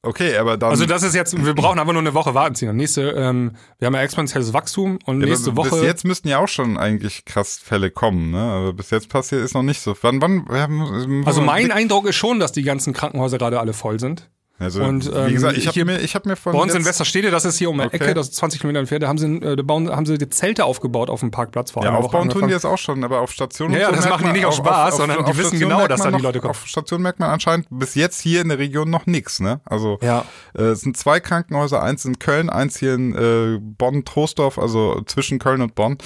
[0.04, 0.70] okay, aber dann.
[0.72, 2.76] Also das ist jetzt, wir brauchen einfach nur eine Woche warten ziehen.
[2.76, 5.70] Nächste, ähm, wir haben ja exponentielles Wachstum und ja, nächste Woche.
[5.72, 8.40] Bis jetzt müssten ja auch schon eigentlich krass Fälle kommen, ne?
[8.40, 9.96] Aber bis jetzt passiert ist noch nicht so.
[10.02, 10.46] Wann, wann?
[10.50, 14.30] wir haben- also mein Eindruck ist schon, dass die ganzen Krankenhäuser gerade alle voll sind.
[14.60, 16.84] Also, und, wie ähm, gesagt, ich habe mir, ich habe mir von Bei uns in
[16.84, 17.96] Westerstede, das ist hier um die Okay.
[17.96, 20.28] Ecke, das ist 20 Kilometer entfernt, da haben sie, äh, da bauen, haben sie die
[20.28, 23.32] Zelte aufgebaut auf dem Parkplatz vor Ja, aufbauen tun die jetzt auch schon, aber auf
[23.32, 25.88] Station Ja, ja, so das machen die nicht aus Spaß, sondern die wissen Station genau,
[25.88, 26.52] dass da die Leute kommen.
[26.52, 29.62] Auf Station merkt man anscheinend bis jetzt hier in der Region noch nichts, ne?
[29.64, 30.26] Also Ja.
[30.58, 35.40] äh, es sind zwei Krankenhäuser, eins in Köln, eins hier in äh, Bonn-Troisdorf, also zwischen
[35.40, 35.98] Köln und Bonn.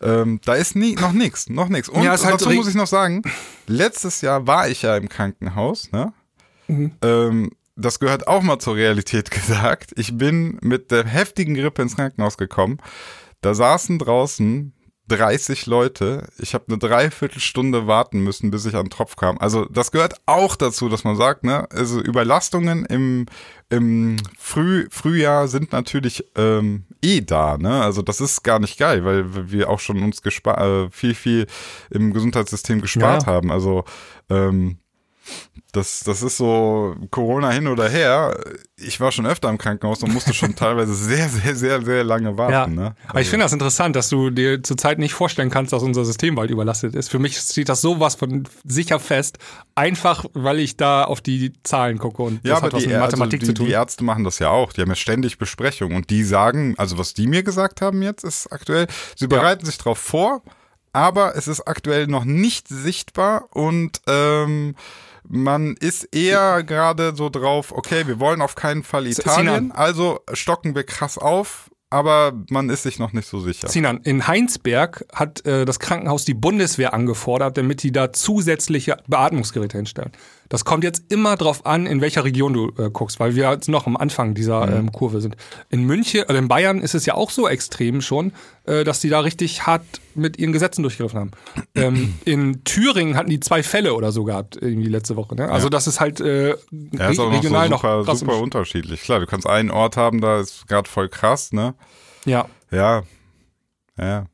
[0.00, 1.90] Ähm, da ist nie, noch nichts, noch nichts.
[1.90, 3.22] Und Ja, halt dazu muss ich noch sagen,
[3.66, 6.12] letztes Jahr war ich ja im Krankenhaus, ne?
[6.68, 6.92] Mhm.
[7.02, 9.92] Ähm, das gehört auch mal zur Realität gesagt.
[9.96, 12.78] Ich bin mit der heftigen Grippe ins Krankenhaus gekommen.
[13.40, 14.74] Da saßen draußen
[15.08, 16.28] 30 Leute.
[16.38, 19.38] Ich habe eine Dreiviertelstunde warten müssen, bis ich an den Tropf kam.
[19.38, 23.24] Also das gehört auch dazu, dass man sagt, ne, also Überlastungen im,
[23.70, 27.82] im Früh, Frühjahr sind natürlich ähm, eh da, ne?
[27.82, 31.46] Also das ist gar nicht geil, weil wir auch schon uns gespa äh, viel, viel
[31.90, 33.26] im Gesundheitssystem gespart Ja.
[33.28, 33.50] haben.
[33.50, 33.84] Also
[34.28, 34.76] ähm,
[35.72, 38.38] das, das ist so Corona hin oder her.
[38.76, 42.38] Ich war schon öfter im Krankenhaus und musste schon teilweise sehr, sehr, sehr, sehr lange
[42.38, 42.74] warten.
[42.74, 42.84] Ja.
[42.84, 42.94] Ne?
[43.06, 46.36] Aber ich finde das interessant, dass du dir zurzeit nicht vorstellen kannst, dass unser System
[46.36, 47.10] bald überlastet ist.
[47.10, 49.38] Für mich steht das sowas von sicher fest,
[49.74, 52.96] einfach weil ich da auf die Zahlen gucke und Ja, das hat was die, mit
[52.96, 53.66] also Mathematik die, zu tun.
[53.66, 54.72] die Ärzte machen das ja auch.
[54.72, 58.24] Die haben ja ständig Besprechungen und die sagen, also was die mir gesagt haben jetzt
[58.24, 60.42] ist aktuell, sie bereiten sich darauf vor,
[60.92, 64.74] aber es ist aktuell noch nicht sichtbar und ähm,
[65.28, 70.74] man ist eher gerade so drauf, okay, wir wollen auf keinen Fall Italien, also stocken
[70.74, 73.68] wir krass auf, aber man ist sich noch nicht so sicher.
[73.68, 79.78] Sinan, in Heinsberg hat äh, das Krankenhaus die Bundeswehr angefordert, damit die da zusätzliche Beatmungsgeräte
[79.78, 80.12] hinstellen.
[80.48, 83.68] Das kommt jetzt immer drauf an, in welcher Region du äh, guckst, weil wir jetzt
[83.68, 84.72] noch am Anfang dieser Mhm.
[84.76, 85.36] ähm, Kurve sind.
[85.70, 88.32] In München, oder in Bayern ist es ja auch so extrem schon,
[88.64, 89.84] äh, dass die da richtig hart
[90.14, 91.30] mit ihren Gesetzen durchgegriffen haben.
[91.74, 95.34] ähm, in Thüringen hatten die zwei Fälle oder so gehabt, irgendwie letzte Woche.
[95.36, 95.50] Ne?
[95.50, 96.54] Also das ist halt äh, Ja,
[97.10, 99.02] ist noch so regional super, noch super unterschiedlich.
[99.02, 101.74] Klar, du kannst einen Ort haben, da ist gerade voll krass, ne?
[102.24, 102.46] ja.
[102.70, 103.02] Ja.
[103.98, 104.26] Ja.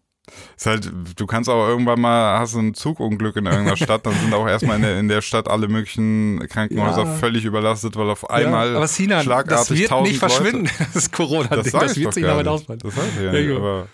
[0.57, 4.33] Ist halt, du kannst auch irgendwann mal, hast ein Zugunglück in irgendeiner Stadt, dann sind
[4.35, 7.15] auch erstmal in der, in der Stadt alle möglichen Krankenhäuser Ja.
[7.17, 10.87] völlig überlastet, weil auf einmal ja, aber Sinan, schlagartig das wird 1000 nicht verschwinden, Leute,
[10.95, 11.63] das Corona-Ding.
[11.65, 12.81] das, Das, wird sich damit ausbreiten.
[12.89, 13.89] Das ich ja, nicht, aber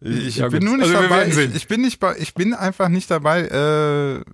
[0.00, 0.68] ich, ich Ja, bin gut.
[0.68, 1.26] nur nicht Also dabei.
[1.28, 4.24] Ich, ich bin nicht bei, ich bin einfach nicht dabei, äh,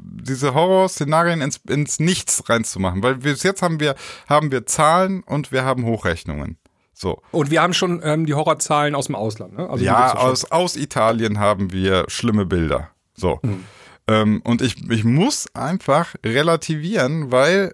[0.00, 3.94] diese Horrorszenarien ins, ins Nichts reinzumachen, weil bis jetzt haben wir
[4.28, 6.58] haben wir Zahlen und wir haben Hochrechnungen.
[6.98, 7.22] So.
[7.30, 9.56] Und wir haben schon ähm, die Horrorzahlen aus dem Ausland.
[9.56, 9.70] Ne?
[9.70, 12.90] Also Ja, aus, aus Italien haben wir schlimme Bilder.
[13.14, 13.38] So.
[13.42, 13.64] Mhm.
[14.08, 17.72] Ähm, und ich, ich muss einfach relativieren, weil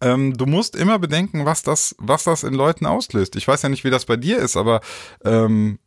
[0.00, 3.36] ähm, du musst immer bedenken, was das, was das in Leuten auslöst.
[3.36, 4.80] Ich weiß ja nicht, wie das bei dir ist, aber
[5.24, 5.78] ähm,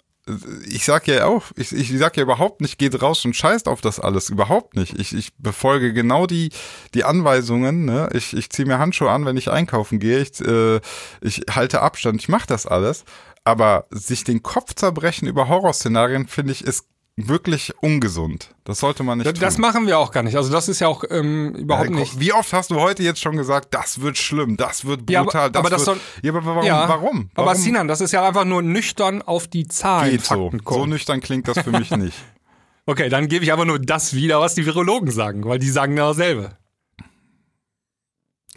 [0.68, 3.82] ich sag ja auch, ich, ich sag ja überhaupt nicht, geht raus und scheißt auf
[3.82, 4.30] das alles.
[4.30, 4.98] Überhaupt nicht.
[5.00, 6.50] Ich, ich befolge genau die,
[6.94, 7.86] die Anweisungen.
[7.86, 8.10] Ne?
[8.14, 10.20] Ich, ich ziehe mir Handschuhe an, wenn ich einkaufen gehe.
[10.20, 10.80] Ich, äh,
[11.22, 13.06] ich halte Abstand, ich mache das alles.
[13.44, 16.86] Aber sich den Kopf zerbrechen über Horrorszenarien, finde ich, ist
[17.28, 18.54] wirklich ungesund.
[18.64, 19.42] Das sollte man nicht Das, tun.
[19.42, 20.38] das machen wir auch gar nicht.
[20.38, 22.20] Also das ist ja auch ähm, überhaupt Ja, nicht.
[22.20, 25.26] Wie oft hast du heute jetzt schon gesagt, das wird schlimm, das wird Ja, aber-
[25.26, 26.64] brutal, das aber das wird, soll- ja, aber warum?
[26.66, 27.30] Ja, warum?
[27.34, 30.52] Aber warum Sinan, das ist ja einfach nur nüchtern auf die Zahlen, geht so?
[30.66, 32.18] So nüchtern klingt das für mich nicht.
[32.86, 35.96] Okay, dann gebe ich aber nur das wieder, was die Virologen sagen, weil die sagen
[35.98, 36.52] ja dasselbe.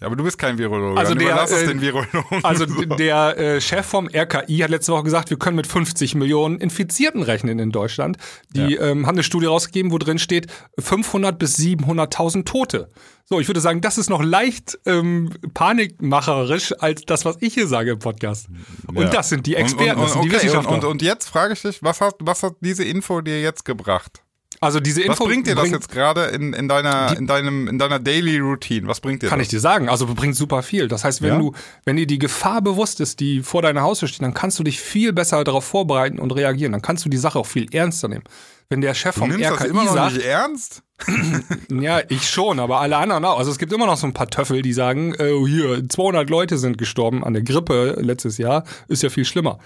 [0.03, 0.99] Ja, aber du bist kein Virologe.
[0.99, 2.43] Also der, überlass es äh, den Virologen.
[2.43, 2.83] Also So.
[2.85, 7.23] der äh, Chef vom RKI hat letzte Woche gesagt, wir können mit 50 Millionen Infizierten
[7.23, 8.17] rechnen in Deutschland.
[8.51, 10.49] Die ähm, haben eine Studie rausgegeben, wo drin steht
[10.81, 12.91] 500 bis 700.000 Tote.
[13.27, 17.69] So, ich würde sagen, das ist noch leicht ähm, panikmacherisch als das, was ich hier
[17.69, 18.49] sage im Podcast.
[18.89, 19.09] Und Ja.
[19.09, 20.73] das sind die Experten, und, und, das sind die okay, Wissenschaftler.
[20.73, 23.65] Und, und, und jetzt frage ich dich, was hat, was hat diese Info dir jetzt
[23.65, 24.25] gebracht?
[24.63, 27.69] Also diese Was Info bringt dir das bringt- jetzt gerade in, in, deiner, in, deinem,
[27.69, 28.87] in deiner Daily Routine?
[28.89, 29.47] Was bringt dir Kann das?
[29.47, 29.89] ich dir sagen.
[29.89, 30.89] Also bringt super viel.
[30.89, 31.39] Das heißt, wenn Ja?
[31.39, 31.53] du,
[31.85, 34.81] wenn dir die Gefahr bewusst ist, die vor deiner Haustür steht, dann kannst du dich
[34.81, 36.73] viel besser darauf vorbereiten und reagieren.
[36.73, 38.25] Dann kannst du die Sache auch viel ernster nehmen.
[38.69, 40.83] Wenn der Chef du vom nimmst das RKI immer noch sagt, nicht ernst?
[41.71, 43.39] ja, ich schon, aber alle anderen auch.
[43.39, 46.57] Also es gibt immer noch so ein paar Töffel, die sagen, äh, hier, 200 Leute
[46.57, 49.59] sind gestorben an der Grippe letztes Jahr, ist ja viel schlimmer.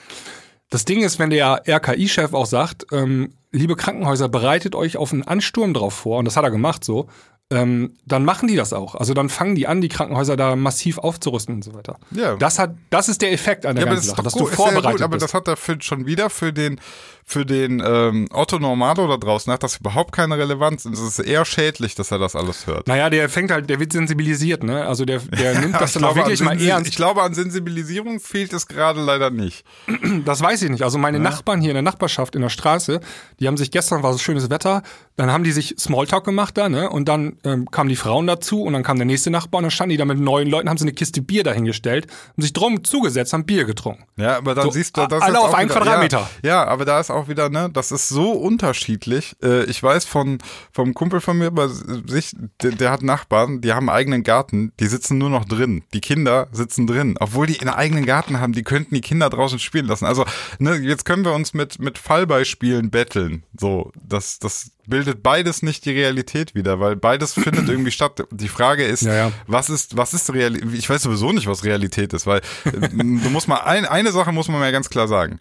[0.70, 5.22] Das Ding ist, wenn der RKI-Chef auch sagt, ähm, liebe Krankenhäuser, bereitet euch auf einen
[5.22, 7.08] Ansturm drauf vor, und das hat er gemacht so,
[7.48, 8.96] ähm, dann machen die das auch.
[8.96, 11.96] Also dann fangen die an, die Krankenhäuser da massiv aufzurüsten und so weiter.
[12.10, 12.34] Ja.
[12.36, 14.50] Das hat, das ist der Effekt an der Ja, aber das ganzen Sache, dass gut,
[14.50, 15.24] du vorbereitet gut, aber bist.
[15.24, 16.80] das hat dafür schon wieder für den,
[17.28, 20.86] für den ähm, Otto Normalo da draußen hat das überhaupt keine Relevanz.
[20.86, 22.86] Und es ist eher schädlich, dass er das alles hört.
[22.86, 24.86] naja, der fängt halt, der wird sensibilisiert, ne?
[24.86, 26.88] Also der, der nimmt das dann auch wirklich mal ernst.
[26.88, 29.64] Ich glaube, an Sensibilisierung fehlt es gerade leider nicht.
[30.24, 30.82] Das weiß ich nicht.
[30.82, 33.00] Also meine Nachbarn hier in der Nachbarschaft in der Straße,
[33.40, 34.82] die haben sich gestern war so schönes Wetter,
[35.16, 36.88] dann haben die sich Smalltalk gemacht da, ne?
[36.90, 39.70] Und dann ähm, kamen die Frauen dazu und dann kam der nächste Nachbar und dann
[39.70, 42.84] standen die da mit neuen Leuten, haben sie eine Kiste Bier dahingestellt, haben sich drum
[42.84, 44.04] zugesetzt, haben Bier getrunken.
[44.16, 46.30] Ja, aber dann So, siehst du, das alle ist auf einen wieder, Quadratmeter.
[46.42, 49.36] Ja, ja, aber da ist auch wieder, ne, das ist so unterschiedlich.
[49.42, 50.38] Äh, ich weiß von
[50.72, 54.72] vom Kumpel von mir bei sich, der, der hat Nachbarn, die haben einen eigenen Garten,
[54.80, 55.82] die sitzen nur noch drin.
[55.94, 59.58] Die Kinder sitzen drin, obwohl die einen eigenen Garten haben, die könnten die Kinder draußen
[59.58, 60.04] spielen lassen.
[60.04, 60.24] Also,
[60.58, 63.42] ne, jetzt können wir uns mit mit Fallbeispielen betteln.
[63.58, 68.22] So, das das bildet beides nicht die Realität wieder, weil beides findet irgendwie statt.
[68.30, 69.32] Die Frage ist, Ja, ja.
[69.46, 70.72] was ist, was ist Realität?
[70.74, 74.32] Ich weiß sowieso nicht, was Realität ist, weil äh, du musst mal, ein, eine Sache
[74.32, 75.40] muss man mal ganz klar sagen.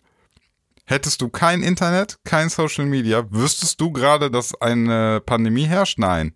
[0.86, 5.98] Hättest du kein Internet, kein Social Media, wüsstest du gerade, dass eine Pandemie herrscht?
[5.98, 6.34] Nein.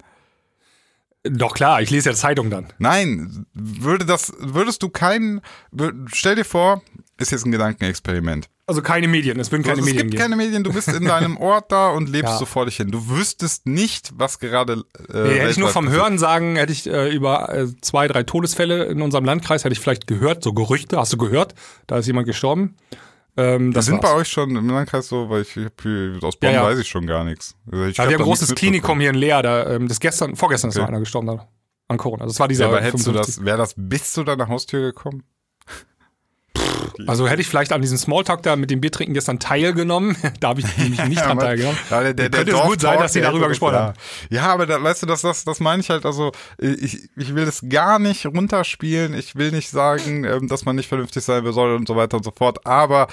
[1.23, 2.67] Doch klar, ich lese ja Zeitung dann.
[2.79, 5.41] Nein, würde das, würdest du keinen,
[6.13, 6.81] stell dir vor,
[7.17, 8.49] ist jetzt ein Gedankenexperiment.
[8.65, 10.21] Also keine Medien, es würden keine also, es Medien gibt geben.
[10.31, 12.37] keine Medien, du bist in deinem Ort da und lebst Ja.
[12.37, 12.89] so vor dich hin.
[12.91, 14.83] Du wüsstest nicht, was gerade.
[15.11, 15.89] Äh, Nee, hätte ich nur vom.
[15.89, 19.79] Hören sagen, hätte ich äh, über äh, zwei, drei Todesfälle in unserem Landkreis, hätte ich
[19.79, 21.53] vielleicht gehört, so Gerüchte, hast du gehört,
[21.87, 22.77] da ist jemand gestorben.
[23.39, 24.21] Ähm, Wir das sind bei war's.
[24.21, 25.71] euch schon im Landkreis so, weil ich hier,
[26.21, 26.63] aus Bonn Ja, ja.
[26.63, 27.55] weiß ich schon gar nichts.
[27.71, 30.35] Also ich Ja, wir haben ein großes Klinikum hier in Leer, da, ähm, das gestern,
[30.35, 30.81] vorgestern ist Okay.
[30.83, 31.47] noch einer gestorben da,
[31.87, 32.25] an Corona.
[32.25, 33.35] Das war dieser Ja, aber hättest du 55.
[33.37, 35.23] das, wäre das bis zu deiner Haustür gekommen?
[37.07, 40.15] Also hätte ich vielleicht an diesem Smalltalk da mit dem Biertrinken gestern teilgenommen.
[40.39, 41.77] da habe ich nämlich nicht dran teilgenommen.
[41.89, 43.93] Ja, der, der, der Könnte es gut sein, dass der darüber gesprochen haben.
[44.29, 47.45] Ja, aber da, weißt du, das, das, das meine ich halt, also ich, ich will
[47.45, 51.75] das gar nicht runterspielen, ich will nicht sagen, ähm, dass man nicht vernünftig sein soll
[51.75, 53.07] und so weiter und so fort, aber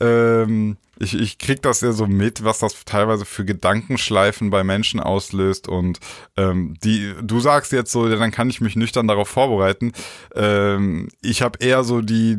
[0.00, 5.00] ähm, Ich, ich krieg das ja so mit, was das teilweise für Gedankenschleifen bei Menschen
[5.00, 5.98] auslöst und
[6.36, 9.92] ähm, die, du sagst jetzt so, dann kann ich mich nüchtern darauf vorbereiten.
[10.36, 12.38] Ähm, ich habe eher so die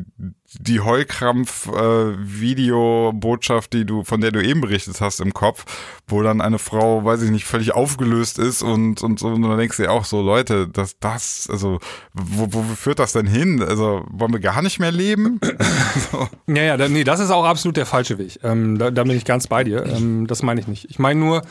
[0.59, 5.65] die Heulkrampf-Videobotschaft, äh, die du, von der du eben berichtet hast, im Kopf,
[6.07, 9.57] wo dann eine Frau, weiß ich nicht, völlig aufgelöst ist und, und so, und dann
[9.57, 11.79] denkst du dir auch so, Leute, das, das, also,
[12.13, 13.61] wo, wo führt das denn hin?
[13.61, 15.39] Also, wollen wir gar nicht mehr leben?
[16.11, 16.27] so.
[16.47, 18.39] Ja, ja, nee, das ist auch absolut der falsche Weg.
[18.43, 19.85] Ähm, da, da bin ich ganz bei dir.
[19.85, 20.85] Ähm, das meine ich nicht.
[20.89, 21.41] Ich meine nur,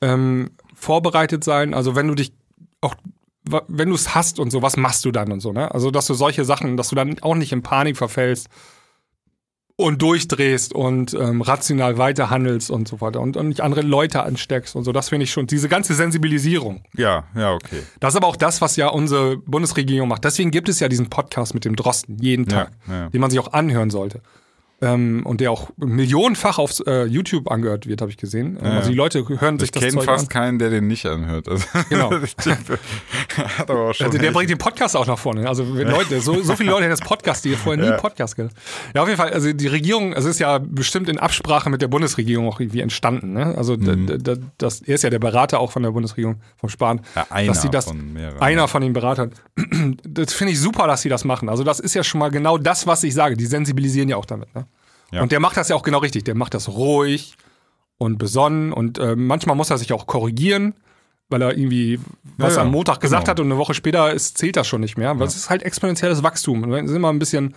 [0.00, 2.32] ähm, vorbereitet sein, also wenn du dich
[2.80, 2.94] auch
[3.44, 5.72] wenn du es hast und so, was machst du dann und so, ne?
[5.72, 8.48] Also, dass du solche Sachen, dass du dann auch nicht in Panik verfällst
[9.76, 14.76] und durchdrehst und ähm, rational weiterhandelst und so weiter und, und nicht andere Leute ansteckst
[14.76, 14.92] und so.
[14.92, 16.84] Das finde ich schon, diese ganze Sensibilisierung.
[16.96, 17.82] Ja, ja, okay.
[17.98, 20.24] Das ist aber auch das, was ja unsere Bundesregierung macht.
[20.24, 23.08] Deswegen gibt es ja diesen Podcast mit dem Drosten jeden Tag, ja, ja.
[23.08, 24.22] den man sich auch anhören sollte
[24.84, 28.58] ähm, und der auch millionenfach auf äh, YouTube angehört wird, habe ich gesehen.
[28.62, 30.28] Ja, also die Leute hören sich das Ich kenne fast an.
[30.28, 31.48] keinen, der den nicht anhört.
[31.48, 32.10] Also genau.
[32.10, 35.48] hat aber auch schon also der bringt den Podcast auch nach vorne.
[35.48, 37.96] Also Leute, so, so viele Leute haben das Podcast, die vorher nie ja.
[37.96, 38.52] Podcast gehört.
[38.94, 39.32] Ja, auf jeden Fall.
[39.32, 42.80] Also die Regierung, also es ist ja bestimmt in Absprache mit der Bundesregierung auch irgendwie
[42.80, 43.32] entstanden.
[43.32, 43.54] Ne?
[43.56, 44.22] Also mhm.
[44.58, 47.00] das, er ist ja der Berater auch von der Bundesregierung, vom Spahn.
[47.14, 48.40] Ja, einer dass sie das, von mehreren.
[48.40, 49.32] Einer von den Beratern.
[50.06, 51.48] Das finde ich super, dass sie das machen.
[51.48, 53.36] Also das ist ja schon mal genau das, was ich sage.
[53.36, 54.54] Die sensibilisieren ja auch damit.
[54.54, 54.66] Ne?
[55.14, 55.22] Ja.
[55.22, 56.24] Und der macht das ja auch genau richtig.
[56.24, 57.36] Der macht das ruhig
[57.98, 60.74] und besonnen und äh, manchmal muss er sich auch korrigieren,
[61.28, 62.00] weil er irgendwie
[62.36, 63.30] was ja, am Montag gesagt genau.
[63.30, 65.18] hat und eine Woche später ist, zählt das schon nicht mehr.
[65.18, 66.68] Weil es ist halt exponentielles Wachstum.
[66.68, 67.54] Das ist immer ein bisschen,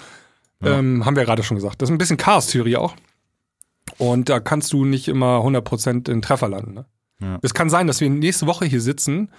[0.61, 2.95] ähm, haben wir gerade schon gesagt, das ist ein bisschen Chaos-Theorie auch.
[3.97, 6.73] Und da kannst du nicht immer 100% in Treffer landen.
[7.19, 7.39] Ne?
[7.41, 9.31] Es kann sein, dass wir nächste Woche hier sitzen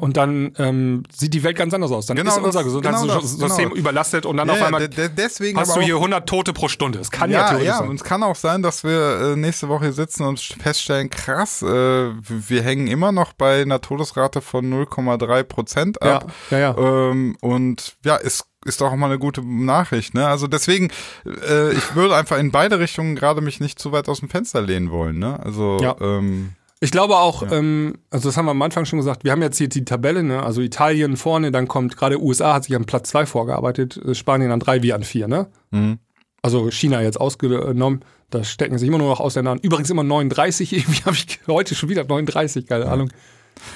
[0.00, 2.06] und dann ähm, sieht die Welt ganz anders aus.
[2.06, 3.74] Dann genau ist unser Gesundheitssystem genau genau.
[3.74, 6.98] überlastet und dann ja, auf einmal deswegen hast du hier 100 Tote pro Stunde.
[6.98, 7.88] Es kann ja, ja ja, sein.
[7.88, 11.62] Und es kann auch sein, dass wir äh, nächste Woche hier sitzen und feststellen, krass,
[11.62, 16.32] äh, wir hängen immer noch bei einer Todesrate von 0,3 Prozent ab.
[16.50, 17.10] Ja, ja, ja.
[17.10, 20.26] Ähm, und ja, ist ist doch auch mal eine gute Nachricht, ne?
[20.26, 20.90] Also deswegen,
[21.24, 24.60] äh, ich würde einfach in beide Richtungen gerade mich nicht zu weit aus dem Fenster
[24.60, 25.38] lehnen wollen, ne?
[25.40, 25.94] Also ja.
[26.00, 27.52] ähm, ich glaube auch, ja.
[27.52, 30.22] ähm, also das haben wir am Anfang schon gesagt, wir haben jetzt hier die Tabelle,
[30.22, 30.42] ne?
[30.42, 34.52] also Italien vorne, dann kommt gerade USA hat sich an Platz 2 vorgearbeitet, äh, Spanien
[34.52, 35.48] an 3 wie an 4, ne?
[35.70, 35.98] Mhm.
[36.42, 39.58] Also China jetzt ausgenommen, da stecken sich immer nur noch Ausländer an.
[39.58, 42.92] Übrigens immer 39, irgendwie habe ich heute schon wieder 39, keine ja.
[42.92, 43.10] Ahnung.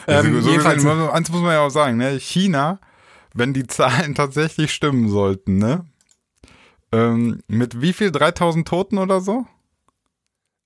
[0.07, 2.21] Ähm, also, so jedenfalls, eins muss man ja auch sagen, ne?
[2.21, 2.81] China,
[3.35, 5.87] wenn die Zahlen tatsächlich stimmen sollten, ne?
[6.93, 8.11] Ähm, mit wie viel?
[8.11, 9.47] 3000 Toten oder so?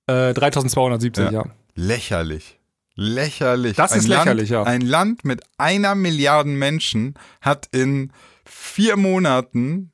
[0.07, 1.31] Äh, 3270, ja.
[1.31, 1.45] ja.
[1.75, 2.59] Lächerlich.
[2.95, 3.75] Lächerlich.
[3.75, 4.71] Das ist ein lächerlich, Land, ja.
[4.71, 8.13] Ein Land mit einer Milliarde Menschen hat in
[8.45, 9.91] vier Monaten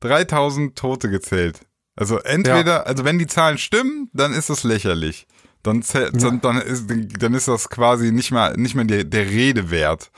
[0.00, 1.60] 3000 Tote gezählt.
[1.96, 2.82] Also entweder, ja.
[2.84, 5.26] also wenn die Zahlen stimmen, dann ist das lächerlich.
[5.62, 6.30] Dann, zählt, ja.
[6.30, 10.10] dann, dann, ist, dann ist das quasi nicht mehr, nicht mehr der, der Rede wert.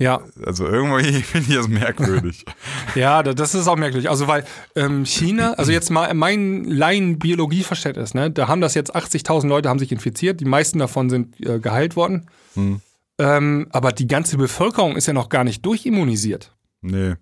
[0.00, 0.22] Ja.
[0.44, 2.44] Also irgendwie finde ich das merkwürdig.
[2.94, 4.08] ja, das ist auch merkwürdig.
[4.08, 4.44] Also weil
[4.74, 9.78] ähm, China, also jetzt mal mein Laien-Biologieverständnis, ne, da haben das jetzt 80.000 Leute haben
[9.78, 12.26] sich infiziert, die meisten davon sind äh, geheilt worden.
[12.54, 12.80] Hm.
[13.18, 16.56] Ähm, aber die ganze Bevölkerung ist ja noch gar nicht durchimmunisiert.
[16.80, 17.16] Nee.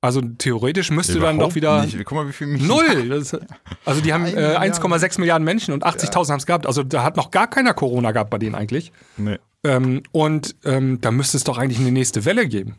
[0.00, 1.96] Also theoretisch müsste Überhaupt dann doch wieder nicht.
[2.04, 3.12] Guck mal, wie viel Menschen null.
[3.12, 3.36] Ist,
[3.84, 6.28] also die haben äh, 1,6 Milliarden Menschen und 80.000 ja.
[6.30, 6.66] haben es gehabt.
[6.66, 8.92] Also da hat noch gar keiner Corona gehabt bei denen eigentlich.
[9.16, 9.38] Nee.
[9.64, 12.76] Ähm, und ähm, da müsste es doch eigentlich eine nächste Welle geben.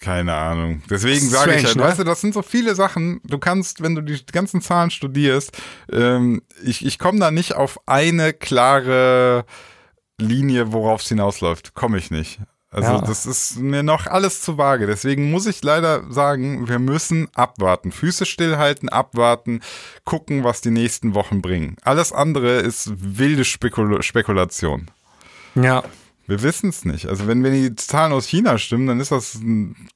[0.00, 0.82] Keine Ahnung.
[0.90, 1.82] Deswegen sage ich halt, ne?
[1.82, 3.20] weißt du, das sind so viele Sachen.
[3.24, 5.56] Du kannst, wenn du die ganzen Zahlen studierst,
[5.90, 9.44] ähm, ich, ich komme da nicht auf eine klare
[10.18, 11.74] Linie, worauf es hinausläuft.
[11.74, 12.40] Komme ich nicht.
[12.74, 13.00] Also ja.
[13.02, 14.88] das ist mir noch alles zu vage.
[14.88, 17.92] Deswegen muss ich leider sagen, wir müssen abwarten.
[17.92, 19.60] Füße stillhalten, abwarten,
[20.04, 21.76] gucken, was die nächsten Wochen bringen.
[21.82, 24.90] Alles andere ist wilde Spekul Spekulation.
[25.54, 25.82] Ja.
[26.26, 27.06] Wir wissen es nicht.
[27.06, 29.38] Also wenn, wenn die Zahlen aus China stimmen, dann ist das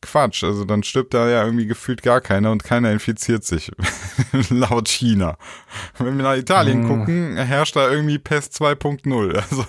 [0.02, 0.44] Quatsch.
[0.44, 3.72] Also dann stirbt da ja irgendwie gefühlt gar keiner und keiner infiziert sich.
[4.51, 5.39] Laut China.
[5.98, 6.86] Wenn wir nach Italien mm.
[6.86, 9.35] gucken, herrscht da irgendwie Pest 2.0.
[9.36, 9.64] Also,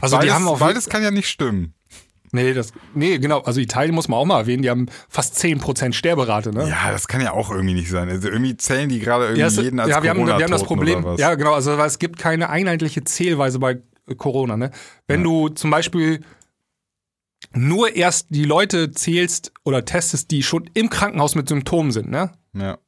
[0.00, 1.74] also beides, die haben auch beides kann ja nicht stimmen.
[2.32, 3.42] Nee, das, nee, genau.
[3.42, 6.68] Also Italien muss man auch mal erwähnen, die haben fast 10% Sterberate, ne?
[6.68, 8.08] Ja, das kann ja auch irgendwie nicht sein.
[8.08, 10.50] Also irgendwie zählen die gerade irgendwie ja, es, jeden als Ja, wir haben, wir haben
[10.50, 13.78] das Problem, ja genau, also es gibt keine einheitliche Zählweise bei
[14.16, 14.70] Corona, ne?
[15.06, 15.24] Wenn ja.
[15.24, 16.20] du zum Beispiel
[17.52, 22.32] nur erst die Leute zählst oder testest, die schon im Krankenhaus mit Symptomen sind, ne?
[22.52, 22.78] Ja.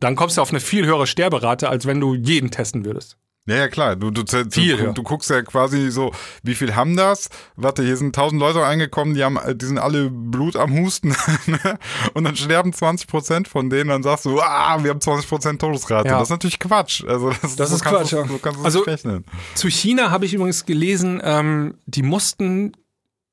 [0.00, 3.18] Dann kommst du auf eine viel höhere Sterberate, als wenn du jeden testen würdest.
[3.48, 3.96] Ja, ja, klar.
[3.96, 4.92] Du, du, du, Viel, du, ja.
[4.92, 6.12] du guckst ja quasi so,
[6.42, 7.30] wie viel haben das?
[7.56, 11.08] Warte, hier sind 1000 Leute reingekommen, die haben, die sind alle Blut am Husten.
[11.46, 11.78] ne?
[12.14, 15.60] und dann sterben 20 Prozent von denen, dann sagst du, ah, wir haben 20 Prozent
[15.60, 16.08] Todesrate.
[16.08, 16.14] Ja.
[16.18, 17.04] Das ist natürlich Quatsch.
[17.08, 18.26] Also das, Das so ist Quatsch, du- ja.
[18.28, 19.24] So kannst du Also- nicht rechnen.
[19.54, 22.72] Zu China habe ich übrigens gelesen, ähm, die mussten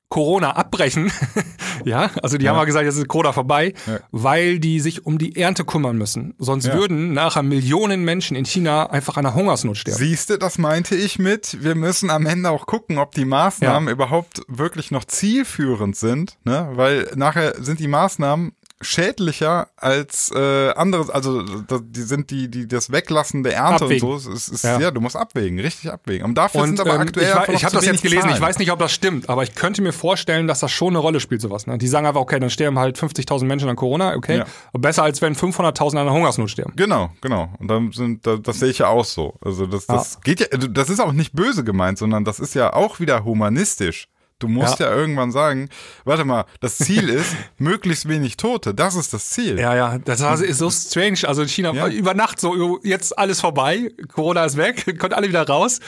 [0.08, 1.10] Corona abbrechen.
[1.84, 2.50] ja, also die Ja.
[2.52, 3.98] haben mal gesagt, jetzt ist Corona vorbei, Ja.
[4.12, 6.34] weil die sich um die Ernte kümmern müssen.
[6.38, 6.74] Sonst Ja.
[6.74, 9.98] würden nachher Millionen Menschen in China einfach an einer Hungersnot sterben.
[9.98, 13.88] Siehst du, das meinte ich mit, wir müssen am Ende auch gucken, ob die Maßnahmen
[13.88, 16.68] überhaupt wirklich noch zielführend sind, ne?
[16.74, 22.68] Weil nachher sind die Maßnahmen schädlicher als äh, andere, also da- die sind die, die
[22.68, 24.08] das Weglassen der Ernte Abwägen.
[24.08, 24.32] und so.
[24.32, 24.78] Es ist, ja.
[24.78, 24.90] Ja.
[24.90, 26.24] du musst abwägen, richtig abwägen.
[26.24, 28.42] Und dafür Und sind aber ähm, aktuell ich, ich habe das jetzt gelesen, ich Zahlen.
[28.42, 31.20] weiß nicht, ob das stimmt, aber ich könnte mir vorstellen, dass das schon eine Rolle
[31.20, 31.66] spielt, sowas.
[31.66, 31.78] Ne?
[31.78, 34.44] Die sagen einfach, okay, dann sterben halt 50.000 Menschen an Corona, okay, Ja.
[34.78, 36.72] besser als wenn 500.000 an einer Hungersnot sterben.
[36.76, 37.52] Genau, genau.
[37.58, 39.34] Und dann sind, das, das sehe ich ja auch so.
[39.44, 42.72] Also das, das geht ja, das ist auch nicht böse gemeint, sondern das ist ja
[42.72, 44.08] auch wieder humanistisch.
[44.38, 45.70] Du musst ja, irgendwann sagen,
[46.04, 48.74] warte mal, das Ziel ist, möglichst wenig Tote.
[48.74, 49.58] Das ist das Ziel.
[49.58, 51.20] Ja, ja, das ist so strange.
[51.26, 51.82] Also in China Ja.
[51.84, 55.80] war über Nacht so, jetzt alles vorbei, Corona ist weg, konnten alle wieder raus.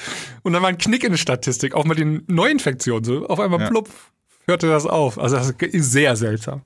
[0.42, 3.04] Und dann war ein Knick in der Statistik, auch mit den Neuinfektionen.
[3.04, 3.26] So.
[3.26, 3.68] Auf einmal Ja.
[3.68, 3.90] plupp,
[4.46, 5.18] hörte das auf.
[5.18, 6.62] Also das ist sehr seltsam.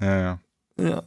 [0.00, 0.38] Ja, ja.
[0.78, 1.02] Ja.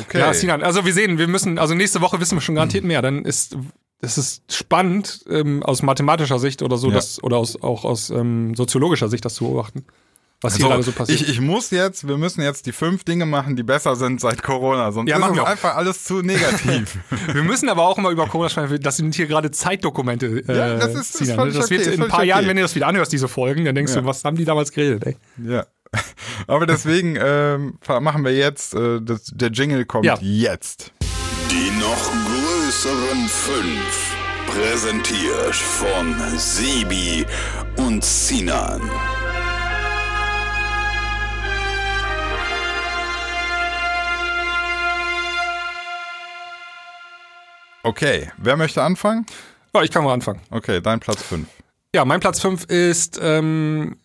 [0.00, 0.18] Okay.
[0.20, 3.02] Ja, Sinan, also wir sehen, wir müssen, also nächste Woche wissen wir schon garantiert mehr.
[3.02, 3.56] Dann ist
[4.00, 6.94] es ist spannend, ähm, aus mathematischer Sicht oder so, Ja.
[6.94, 9.84] das, oder aus, auch aus ähm, soziologischer Sicht das zu beobachten.
[10.42, 11.22] Was hier So, gerade so passiert.
[11.22, 14.42] ich, ich muss jetzt, wir müssen jetzt die fünf Dinge machen, die besser sind seit
[14.42, 14.92] Corona.
[14.92, 16.98] Sonst Ja, ist einfach alles zu negativ.
[17.32, 18.78] Wir müssen aber auch immer über Corona sprechen.
[18.82, 20.26] Das sind hier gerade Zeitdokumente.
[20.46, 22.28] Äh, Ja, das ist- ist Sinan, völlig das wird okay, ist in ein paar völlig
[22.28, 22.48] Jahren, okay.
[22.50, 24.02] wenn du das wieder anhörst, diese Folgen, dann denkst Ja.
[24.02, 25.16] du, was haben die damals geredet, ey?
[25.42, 25.64] ja.
[26.46, 30.18] Aber deswegen ähm, machen wir jetzt, äh, das, der Jingle kommt Ja.
[30.20, 30.92] jetzt.
[31.50, 34.16] Die noch größeren fünf.
[34.48, 37.24] Präsentiert von Sebi
[37.76, 38.80] und Sinan.
[47.84, 49.26] Okay, wer möchte anfangen?
[49.72, 50.40] Ja, ich kann mal anfangen.
[50.50, 51.46] Okay, dein Platz fünf.
[51.94, 53.96] Ja, mein Platz 5 ist, ähm,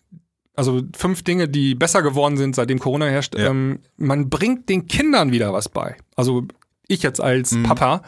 [0.54, 3.36] also fünf Dinge, die besser geworden sind, seitdem Corona herrscht.
[3.36, 3.48] Ja.
[3.48, 5.96] Ähm, man bringt den Kindern wieder was bei.
[6.14, 6.46] Also
[6.86, 8.02] ich jetzt als Papa.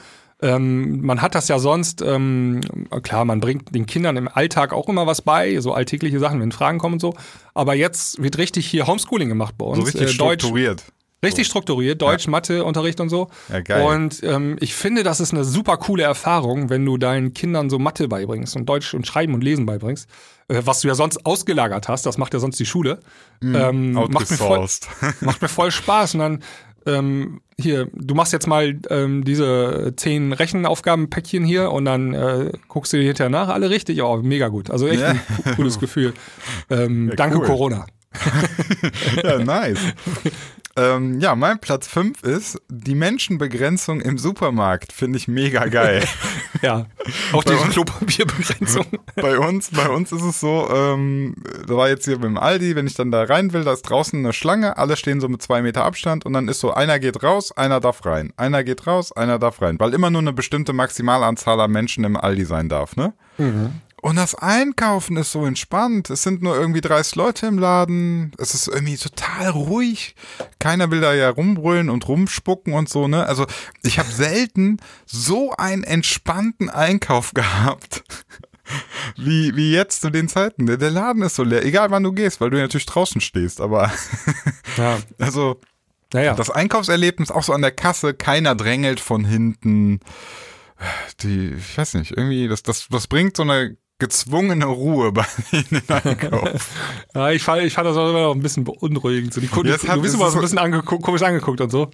[0.45, 2.61] Ähm, man hat das ja sonst, ähm,
[3.03, 6.53] klar, man bringt den Kindern im Alltag auch immer was bei, so alltägliche Sachen, wenn
[6.53, 7.15] Fragen kommen und so.
[7.55, 9.79] Aber jetzt wird richtig hier Homeschooling gemacht bei uns.
[9.79, 10.85] So richtig Äh, strukturiert.
[11.25, 13.29] Richtig strukturiert, Deutsch, Mathe, Unterricht und so.
[13.51, 13.83] Ja, geil.
[13.87, 17.79] Und ähm, ich finde, das ist eine super coole Erfahrung, wenn du deinen Kindern so
[17.79, 20.07] Mathe beibringst und Deutsch und Schreiben und Lesen beibringst,
[20.49, 23.01] äh, was du ja sonst ausgelagert hast, das macht ja sonst die Schule.
[23.43, 24.69] Ähm, macht, mir voll,
[25.21, 26.12] macht mir voll Spaß.
[26.12, 26.43] Und dann,
[26.86, 32.93] ähm, hier, du machst jetzt mal ähm, diese zehn Rechenaufgabenpäckchen hier und dann äh, guckst
[32.93, 34.02] du dir hinterher nach, alle richtig.
[34.02, 34.70] Oh, mega gut.
[34.70, 35.09] Also echt Ja.
[35.11, 36.15] ein co- cooles Gefühl.
[36.70, 37.47] Ähm, danke cool.
[37.47, 37.86] Corona.
[39.23, 39.78] Ja, nice.
[40.76, 44.92] ähm, ja, mein Platz 5 ist die Menschenbegrenzung im Supermarkt.
[44.92, 46.05] Finde ich mega geil.
[46.62, 46.86] Ja,
[47.34, 48.86] auch die Klopapierbegrenzung.
[49.16, 51.34] bei uns, bei uns ist es so, ähm,
[51.66, 54.18] da war jetzt hier beim Aldi, wenn ich dann da rein will, da ist draußen
[54.18, 57.22] eine Schlange, alle stehen so mit zwei Meter Abstand und dann ist so, einer geht
[57.22, 58.32] raus, einer darf rein.
[58.38, 59.78] Einer geht raus, einer darf rein.
[59.78, 63.12] Weil immer nur eine bestimmte Maximalanzahl an Menschen im Aldi sein darf, ne?
[64.05, 66.10] Und das Einkaufen ist so entspannt.
[66.10, 68.32] Es sind nur irgendwie 30 Leute im Laden.
[68.36, 70.14] Es ist irgendwie total ruhig.
[70.59, 73.24] Keiner will da ja rumbrüllen und rumspucken und so, ne?
[73.24, 73.47] Also
[73.82, 74.76] ich habe selten
[75.06, 78.05] so einen entspannten Einkauf gehabt.
[79.16, 80.66] Wie, wie jetzt zu den Zeiten.
[80.66, 83.62] Der, der Laden ist so leer, egal wann du gehst, weil du natürlich draußen stehst.
[83.62, 83.90] Aber
[84.76, 85.62] Ja, also
[86.12, 86.35] naja.
[86.35, 90.01] das Einkaufserlebnis auch so an der Kasse, keiner drängelt von hinten.
[91.20, 95.83] Die, ich weiß nicht, irgendwie, das, das, das bringt so eine gezwungene Ruhe bei den
[95.89, 96.71] Einkauf.
[97.15, 99.33] Ja, ich fand, ich fand das auch immer noch ein bisschen beunruhigend.
[99.33, 101.71] So, die Kunden, Ja, hat- du bist immer so ein bisschen angeguckt, komisch angeguckt und
[101.71, 101.91] so.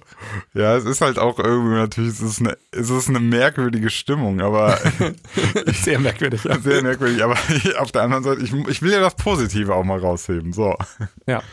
[0.55, 4.41] ja, es ist halt auch irgendwie natürlich, es ist eine, es ist eine merkwürdige Stimmung,
[4.41, 4.79] aber
[5.73, 6.43] Sehr merkwürdig.
[6.43, 6.59] Ja.
[6.59, 7.23] sehr merkwürdig.
[7.23, 7.37] Aber
[7.77, 10.53] auf der anderen Seite, ich, ich will ja das Positive auch mal rausheben.
[10.53, 10.75] So.
[11.27, 11.43] Ja,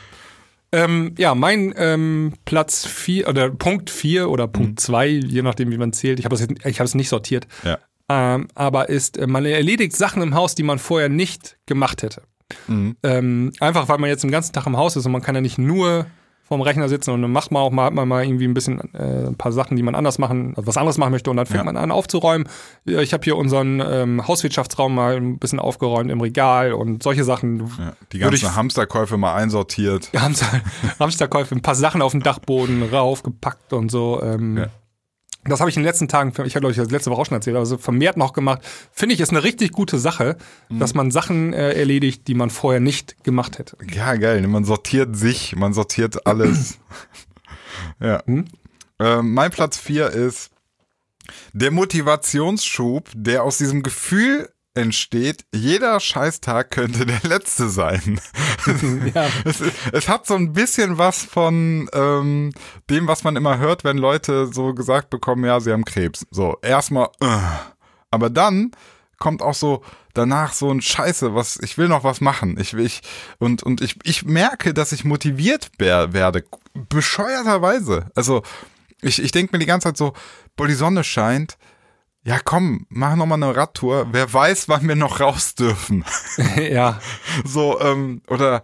[0.73, 4.53] ähm, ja mein ähm, Platz 4 oder Punkt 4 oder Mhm.
[4.53, 6.19] Punkt 2, je nachdem, wie man zählt.
[6.19, 7.47] Ich habe es ich habe es nicht sortiert.
[7.65, 7.79] Ja.
[8.09, 12.23] Ähm, aber ist, äh, man erledigt Sachen im Haus, die man vorher nicht gemacht hätte.
[12.67, 12.97] Mhm.
[13.03, 15.43] Ähm, einfach weil man jetzt den ganzen Tag im Haus ist und man kann ja
[15.43, 16.07] nicht nur
[16.45, 18.81] vorm Rechner sitzen und dann macht man auch mal, hat man mal irgendwie ein bisschen
[18.95, 21.45] äh, ein paar Sachen, die man anders machen, also was anderes machen möchte und dann
[21.45, 21.65] fängt Ja.
[21.65, 22.49] man an aufzuräumen.
[22.87, 27.67] Ich habe hier unseren ähm, Hauswirtschaftsraum mal ein bisschen aufgeräumt im Regal und solche Sachen.
[27.79, 30.11] Ja, die ganzen ich- Hamsterkäufe mal einsortiert.
[30.17, 30.47] Hamster,
[30.99, 34.23] Hamsterkäufe, ein paar Sachen auf dem Dachboden raufgepackt und so.
[34.23, 34.67] Ähm, Ja.
[35.45, 37.27] Das habe ich in den letzten Tagen, ich habe glaube ich das letzte Woche auch
[37.27, 38.61] schon erzählt, also vermehrt noch gemacht.
[38.93, 40.37] Finde ich, ist eine richtig gute Sache,
[40.69, 40.79] Mhm.
[40.79, 43.77] dass man Sachen äh, erledigt, die man vorher nicht gemacht hätte.
[43.93, 44.47] Ja, geil.
[44.47, 46.79] Man sortiert sich, man sortiert alles.
[48.01, 48.23] ja.
[48.27, 48.47] Hm?
[49.01, 50.51] Ähm, mein Platz 4 ist
[51.53, 54.49] der Motivationsschub, der aus diesem Gefühl
[54.79, 58.21] entsteht, jeder Scheißtag könnte der letzte sein.
[59.15, 59.27] ja.
[59.45, 62.53] Es, es hat so ein bisschen was von ähm,
[62.89, 66.27] dem, was man immer hört, wenn Leute so gesagt bekommen, ja, sie haben Krebs.
[66.31, 67.39] So, erstmal, äh.
[68.11, 68.71] aber dann
[69.19, 69.83] kommt auch so
[70.15, 72.59] danach so ein Scheiße, was ich will noch was machen.
[72.59, 73.03] Ich will ich
[73.39, 76.45] und und ich ich merke, dass ich motiviert wer- werde,
[76.89, 78.11] bescheuerterweise.
[78.15, 78.43] Also
[79.01, 80.13] ich ich denke mir die ganze Zeit so,
[80.57, 81.57] boah, die Sonne scheint.
[82.29, 84.09] Ja, komm, mach noch mal eine Radtour.
[84.13, 86.05] Wer weiß, wann wir noch raus dürfen.
[86.57, 87.01] ja.
[87.45, 88.63] So, ähm, oder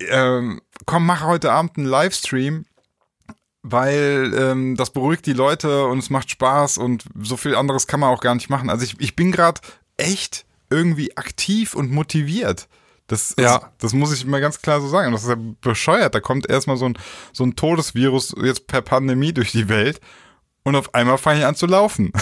[0.00, 2.64] ähm, komm, mach heute Abend einen Livestream,
[3.62, 8.00] weil ähm, das beruhigt die Leute und es macht Spaß und so viel anderes kann
[8.00, 8.68] man auch gar nicht machen.
[8.68, 9.60] Also ich, ich bin gerade
[9.96, 12.66] echt irgendwie aktiv und motiviert.
[13.06, 13.72] Das, ist, Ja.
[13.78, 15.12] das muss ich mal ganz klar so sagen.
[15.12, 16.16] Das ist ja bescheuert.
[16.16, 16.98] Da kommt erstmal so ein,
[17.32, 20.00] so ein Todesvirus jetzt per Pandemie durch die Welt
[20.68, 22.12] und auf einmal fange ich an zu laufen.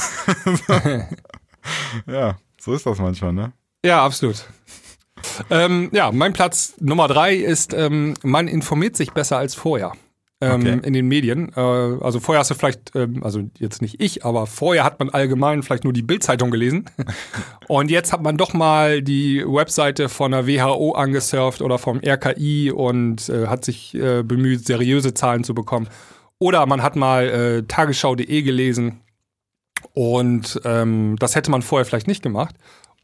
[2.07, 3.53] ja, so ist das manchmal, ne?
[3.85, 4.47] Ja, absolut.
[5.51, 9.93] ähm, ja, mein Platz Nummer drei ist, ähm, man informiert sich besser als vorher.
[10.41, 10.81] Ähm, Okay.
[10.83, 11.51] In den Medien.
[11.57, 15.09] Äh, also vorher hast du vielleicht, ähm, also jetzt nicht ich, aber vorher hat man
[15.09, 16.85] allgemein vielleicht nur die Bildzeitung gelesen.
[17.69, 22.71] und jetzt hat man doch mal die Webseite von der WHO angesurft oder vom RKI
[22.71, 25.89] und äh, hat sich äh, bemüht, seriöse Zahlen zu bekommen.
[26.39, 29.01] Oder man hat mal äh, tagesschau.de gelesen
[29.93, 32.55] und ähm, das hätte man vorher vielleicht nicht gemacht.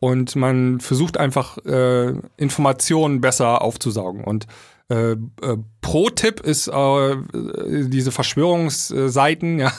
[0.01, 4.25] Und man versucht einfach äh, Informationen besser aufzusaugen.
[4.25, 4.47] Und
[4.91, 5.17] äh, äh,
[5.81, 9.73] Pro-Tipp ist äh, diese Verschwörungsseiten, ja,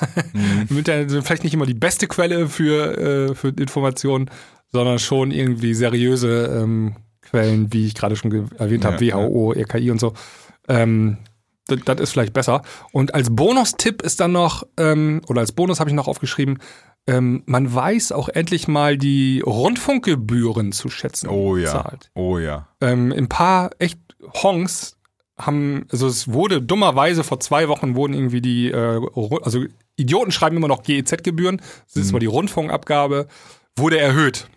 [0.70, 4.30] im Internet sind vielleicht nicht immer die beste Quelle für, äh, für Informationen,
[4.72, 9.92] sondern schon irgendwie seriöse ähm, Quellen, wie ich gerade schon erwähnt habe, Ja, WHO, RKI
[9.92, 10.14] und so.
[10.70, 11.18] Ähm,
[11.68, 12.62] das, ist vielleicht besser.
[12.92, 16.60] Und als Bonustipp ist dann noch, ähm, oder als Bonus habe ich noch aufgeschrieben,
[17.06, 21.28] ähm, man weiß auch endlich mal die Rundfunkgebühren zu schätzen.
[21.28, 21.72] Oh ja.
[21.72, 22.12] Zahlt.
[22.16, 22.68] Oh ja.
[22.82, 24.00] Ähm, ein paar echt
[24.42, 24.98] Honks
[25.38, 29.02] haben, also es wurde dummerweise vor zwei Wochen wurden irgendwie die, äh,
[29.42, 29.66] also
[29.96, 31.58] Idioten schreiben immer noch GEZ-Gebühren,
[31.88, 33.28] das ist zwar die Rundfunkabgabe,
[33.76, 34.48] wurde erhöht.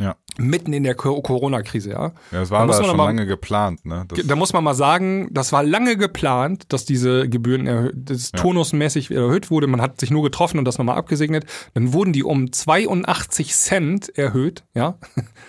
[0.00, 0.16] Ja.
[0.38, 2.12] Mitten in der Co- Corona-Krise, ja.
[2.32, 4.06] Ja, es Da war da schon aber- lange geplant, ne?
[4.08, 8.32] Das, Da muss man mal sagen, das war lange geplant, dass diese Gebühren erhö- das
[8.32, 9.66] turnusmäßig erhöht wurde.
[9.66, 11.44] Man hat sich nur getroffen und das nochmal abgesegnet.
[11.74, 14.98] Dann wurden die um 82 Cent erhöht, ja,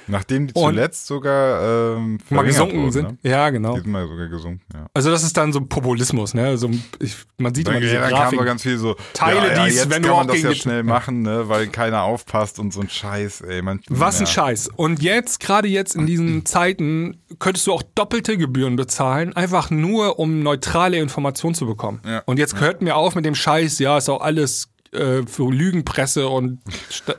[0.08, 3.24] nachdem die Und- zuletzt sogar ähm, mal gesunken wurden, sind.
[3.24, 3.30] Ne?
[3.32, 3.76] Ja, genau.
[3.76, 4.88] Die sind mal sogar gesunken, ja.
[4.94, 6.58] Also das ist dann so Populismus, ne?
[6.58, 6.70] So,
[7.00, 9.66] ich, man sieht immer Dann, diese ja, dann kam ganz viel so, Teile ja, ja,
[9.66, 12.82] dies, jetzt wenn kann man das ja schnell machen, ne, weil keiner aufpasst und so
[12.82, 13.62] ein Scheiß, ey.
[13.62, 14.32] Man, Was ein ja.
[14.42, 14.70] Scheiß.
[14.76, 20.20] Und jetzt, gerade jetzt in diesen Zeiten, könntest du auch doppelte Gebühren bezahlen, einfach nur,
[20.20, 22.02] um neutrale Informationen zu bekommen.
[22.06, 22.24] Ja.
[22.26, 26.28] Und jetzt hört mir auf mit dem Scheiß, ja, ist auch alles äh, für Lügenpresse
[26.28, 26.60] und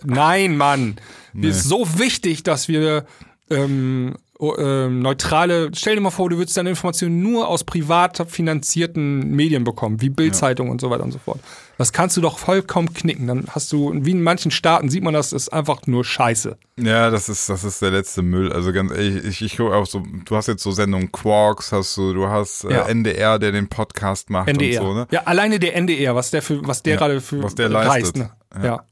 [0.04, 0.96] Nein, Mann.
[1.32, 3.06] Mir ist so wichtig, dass wir
[3.48, 4.16] ähm,
[4.58, 9.64] ähm, neutrale, stell dir mal vor, du würdest deine Informationen nur aus privat finanzierten Medien
[9.64, 11.38] bekommen, wie Bildzeitung und so weiter und so fort.
[11.82, 13.26] Das kannst du doch vollkommen knicken.
[13.26, 16.56] Dann hast du, wie in manchen Staaten sieht man das, ist einfach nur Scheiße.
[16.78, 18.52] Ja, das ist, das ist der letzte Müll.
[18.52, 21.96] Also ganz ehrlich, ich, ich gucke auch so, du hast jetzt so Sendungen Quarks, hast
[21.96, 22.82] du, du hast äh, Ja.
[22.86, 24.80] NDR, der den Podcast macht NDR.
[24.80, 25.08] und so, ne?
[25.10, 28.16] Ja, alleine der NDR, was der für, was der Ja, gerade für was der leistet.
[28.16, 28.30] ne?
[28.54, 28.64] Ja.
[28.64, 28.84] Ja.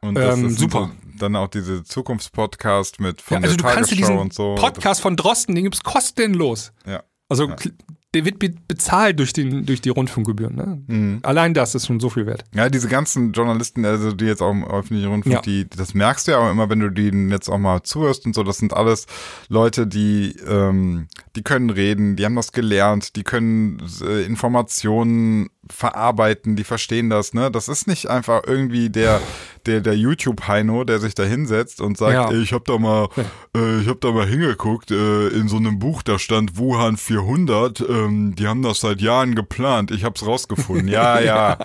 [0.00, 0.90] Und das, Ähm, sind super.
[1.18, 3.42] Dann auch diese Zukunftspodcast mit von ja.
[3.42, 4.54] Also du der kannst dir Tagesschau diesen und so.
[4.54, 6.72] Podcast von Drosten, den gibt's kostenlos.
[6.86, 7.02] ja.
[7.28, 7.72] Also kl-
[8.18, 10.56] der wird be bezahlt durch, den, durch die Rundfunkgebühren.
[10.56, 10.82] Ne?
[10.88, 11.18] Mhm.
[11.22, 12.42] Allein das ist schon so viel wert.
[12.52, 15.40] Ja, diese ganzen Journalisten, also die jetzt auch im öffentlichen Rundfunk, Ja.
[15.40, 18.34] die, das merkst du ja auch immer, wenn du denen jetzt auch mal zuhörst und
[18.34, 19.06] so, das sind alles
[19.48, 26.56] Leute, die, ähm, die können reden, die haben das gelernt, die können äh, Informationen verarbeiten,
[26.56, 27.50] die verstehen das, ne?
[27.50, 29.20] Das ist nicht einfach irgendwie der,
[29.66, 32.30] der, der YouTube-Heino, der sich da hinsetzt und sagt, Ja.
[32.30, 33.08] ey, ich hab da mal,
[33.56, 37.80] äh, ich hab da mal hingeguckt, äh, in so einem Buch, da stand Wuhan 400,
[37.88, 40.88] ähm, die haben das seit Jahren geplant, ich hab's rausgefunden.
[40.88, 41.58] Ja, ja.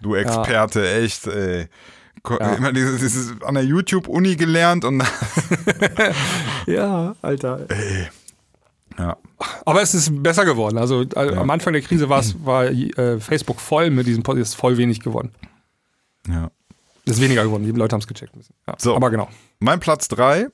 [0.00, 1.68] Du Experte, echt, ey.
[2.28, 2.54] Ja.
[2.54, 5.02] Immer dieses, dieses an der YouTube-Uni gelernt und
[6.66, 7.66] Ja, Alter.
[8.98, 9.16] Ja.
[9.64, 10.78] Aber es ist besser geworden.
[10.78, 14.52] Also äh, am Anfang der Krise war es war äh, Facebook voll mit diesem Podcast
[14.52, 15.32] ist voll wenig geworden.
[16.28, 16.50] ja.
[17.06, 17.64] Ist weniger geworden.
[17.64, 18.32] Die Leute haben es gecheckt.
[18.66, 18.74] Ja.
[18.78, 18.96] So.
[18.96, 19.28] Aber genau.
[19.58, 20.46] Mein Platz drei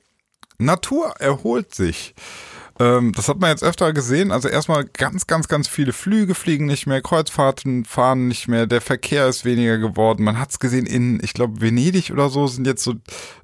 [0.57, 2.13] Natur erholt sich.
[2.79, 4.31] Ähm, das hat man jetzt öfter gesehen.
[4.31, 8.81] Also erstmal ganz, ganz, ganz viele Flüge fliegen nicht mehr, Kreuzfahrten fahren nicht mehr, der
[8.81, 10.23] Verkehr ist weniger geworden.
[10.23, 12.95] Man hat es gesehen in, ich glaube, Venedig oder so sind jetzt so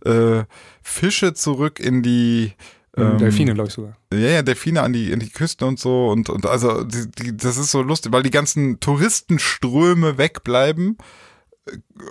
[0.05, 0.43] äh,
[0.81, 2.53] Fische zurück in die
[2.97, 3.97] ähm, Delfine, glaube ich sogar.
[4.11, 6.07] Ja, ja, Delfine an die, in die Küsten und so.
[6.09, 10.97] Und, und also die, die, das ist so lustig, weil die ganzen Touristenströme wegbleiben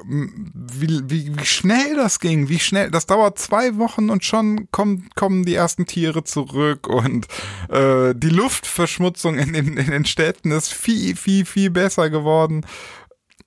[0.07, 5.09] wie, wie, wie schnell das ging, wie schnell, das dauert zwei Wochen und schon kommen,
[5.15, 7.27] kommen die ersten Tiere zurück und
[7.69, 12.67] äh, die Luftverschmutzung in den, in den Städten ist viel, viel, viel besser geworden.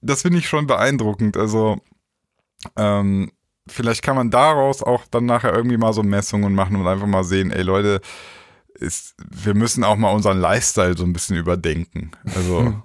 [0.01, 1.37] Das finde ich schon beeindruckend.
[1.37, 1.77] Also,
[2.75, 3.31] ähm,
[3.69, 7.23] vielleicht kann man daraus auch dann nachher irgendwie mal so Messungen machen und einfach mal
[7.23, 8.01] sehen, ey Leute,
[8.73, 12.11] ist, wir müssen auch mal unseren Lifestyle so ein bisschen überdenken.
[12.35, 12.59] Also.
[12.61, 12.83] Hm.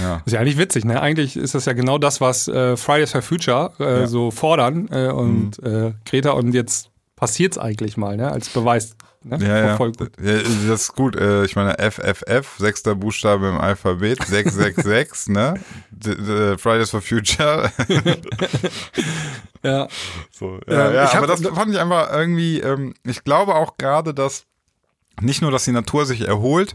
[0.00, 0.22] Ja.
[0.24, 1.02] ist ja eigentlich witzig, ne?
[1.02, 4.06] Eigentlich ist das ja genau das, was äh, Fridays for Future äh, ja.
[4.06, 5.96] so fordern äh, und mhm.
[6.06, 6.90] Greta und jetzt
[7.24, 8.30] passiert es eigentlich mal, ne?
[8.30, 8.96] Als Beweis.
[9.22, 9.38] Ne?
[9.40, 9.78] Ja, ja.
[9.78, 10.42] ja.
[10.68, 11.16] Das ist gut.
[11.16, 15.54] Äh, ich meine, FFF, sechster Buchstabe im Alphabet, 666, ne?
[16.58, 17.72] Fridays for Future.
[19.62, 19.88] ja.
[20.30, 24.44] So, ja, ja, aber das fand ich einfach irgendwie, ähm, ich glaube auch gerade, dass
[25.22, 26.74] nicht nur, dass die Natur sich erholt,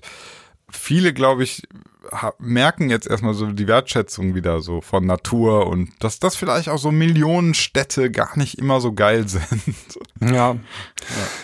[0.72, 1.64] viele, glaube ich,
[2.40, 6.78] merken jetzt erstmal so die Wertschätzung wieder so von Natur und dass das vielleicht auch
[6.78, 9.54] so Millionenstädte gar nicht immer so geil sind.
[10.22, 10.30] Ja.
[10.32, 10.58] ja.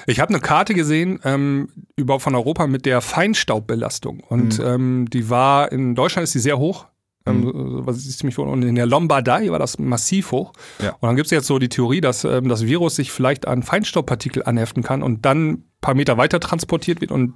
[0.07, 4.65] Ich habe eine Karte gesehen ähm, über von Europa mit der Feinstaubbelastung und mhm.
[4.65, 6.87] ähm, die war in Deutschland ist die sehr hoch.
[7.27, 7.87] Ähm, mhm.
[7.87, 8.45] was ist ziemlich hoch.
[8.45, 10.53] Und in der Lombardei war das massiv hoch.
[10.79, 10.91] Ja.
[10.91, 13.63] Und dann gibt es jetzt so die Theorie, dass ähm, das Virus sich vielleicht an
[13.63, 17.33] Feinstaubpartikel anheften kann und dann ein paar Meter weiter transportiert wird und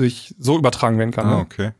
[0.00, 1.26] sich so übertragen werden kann.
[1.26, 1.40] Ah, ne?
[1.40, 1.70] okay.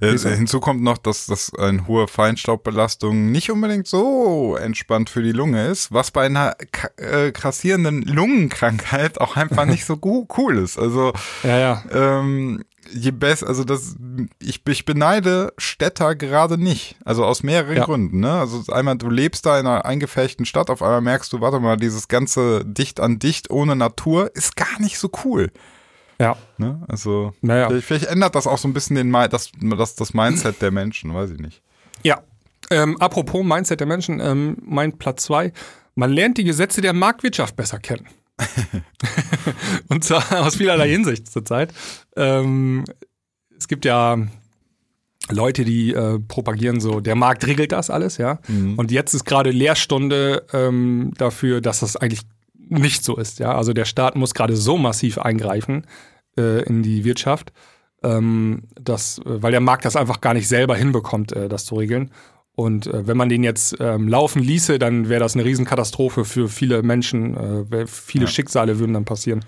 [0.00, 5.32] Äh, hinzu kommt noch, dass das eine hohe Feinstaubbelastung nicht unbedingt so entspannt für die
[5.32, 6.56] Lunge ist, was bei einer
[6.96, 9.98] äh, krassierenden Lungenkrankheit auch einfach nicht so
[10.36, 10.78] cool ist.
[10.78, 11.84] Also ja, ja.
[11.92, 13.96] Ähm, je besser, also das,
[14.40, 16.96] ich, ich beneide Städter gerade nicht.
[17.04, 17.84] Also aus mehreren ja.
[17.84, 18.20] Gründen.
[18.20, 18.32] Ne?
[18.32, 21.76] Also einmal, du lebst da in einer eingefärchten Stadt, auf einmal merkst du, warte mal,
[21.76, 25.52] dieses ganze dicht an dicht ohne Natur ist gar nicht so cool.
[26.20, 26.36] Ja.
[26.56, 26.82] Ne?
[26.88, 27.68] Also naja.
[27.68, 31.14] vielleicht, vielleicht, ändert das auch so ein bisschen den, das, das, das Mindset der Menschen,
[31.14, 31.62] weiß ich nicht.
[32.02, 32.20] Ja.
[32.70, 35.52] Ähm, apropos Mindset der Menschen, ähm, mein Platz zwei.
[35.94, 38.06] Man lernt die Gesetze der Marktwirtschaft besser kennen.
[39.88, 41.72] Und zwar aus vielerlei Hinsicht zurzeit.
[42.16, 42.84] Ähm,
[43.56, 44.16] es gibt ja
[45.30, 48.38] Leute, die äh, propagieren so, der Markt regelt das alles, ja.
[48.48, 48.78] Mhm.
[48.78, 52.22] Und jetzt ist gerade Lehrstunde ähm, dafür, dass das eigentlich
[52.68, 53.38] nicht so ist.
[53.38, 53.54] Ja?
[53.54, 55.86] Also der Staat muss gerade so massiv eingreifen
[56.36, 57.52] äh, in die Wirtschaft,
[58.02, 61.76] ähm, dass, äh, weil der Markt das einfach gar nicht selber hinbekommt, äh, das zu
[61.76, 62.10] regeln.
[62.52, 66.48] Und äh, wenn man den jetzt ähm, laufen ließe, dann wäre das eine Riesenkatastrophe für
[66.48, 67.36] viele Menschen.
[67.70, 68.30] Äh, viele ja.
[68.30, 69.44] Schicksale würden dann passieren.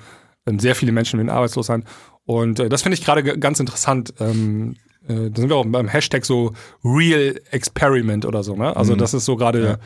[0.47, 1.85] Ähm, sehr viele Menschen würden arbeitslos sein.
[2.25, 4.15] Und äh, das finde ich gerade ganz interessant.
[4.21, 4.77] Ähm,
[5.09, 6.53] da sind wir auch beim Hashtag so
[6.85, 8.55] Real Experiment oder so.
[8.55, 8.77] Ne?
[8.77, 8.99] Also mhm.
[8.99, 9.79] das ist so gerade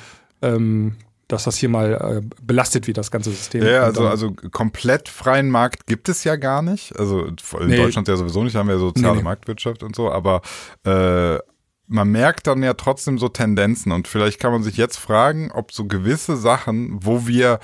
[0.42, 0.54] ja.
[0.54, 0.96] ähm,
[1.28, 3.64] dass das hier mal äh, belastet wird, das ganze System.
[3.64, 6.98] Ja, also, also komplett freien Markt gibt es ja gar nicht.
[6.98, 7.36] Also in
[7.66, 7.76] nee.
[7.76, 9.24] Deutschland ja sowieso nicht, haben wir soziale nee, nee.
[9.24, 10.42] Marktwirtschaft und so, aber
[10.84, 11.38] äh,
[11.86, 15.72] man merkt dann ja trotzdem so Tendenzen und vielleicht kann man sich jetzt fragen, ob
[15.72, 17.60] so gewisse Sachen, wo wir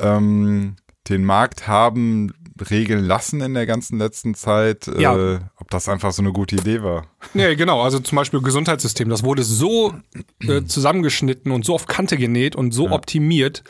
[0.00, 0.76] ähm,
[1.08, 2.32] den Markt haben
[2.62, 5.16] regeln lassen in der ganzen letzten Zeit, ja.
[5.16, 7.06] äh, ob das einfach so eine gute Idee war.
[7.34, 7.82] Nee, genau.
[7.82, 9.94] Also zum Beispiel Gesundheitssystem, das wurde so
[10.40, 12.92] äh, zusammengeschnitten und so auf Kante genäht und so ja.
[12.92, 13.64] optimiert,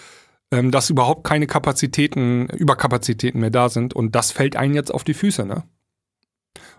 [0.50, 3.94] ähm, dass überhaupt keine Kapazitäten, Überkapazitäten mehr da sind.
[3.94, 5.64] Und das fällt einem jetzt auf die Füße, ne?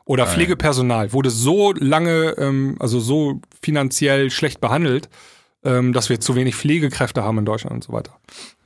[0.06, 5.10] Oder Pflegepersonal wurde so lange, ähm, also so finanziell schlecht behandelt,
[5.64, 8.20] ähm, dass wir zu wenig Pflegekräfte haben in Deutschland und so weiter.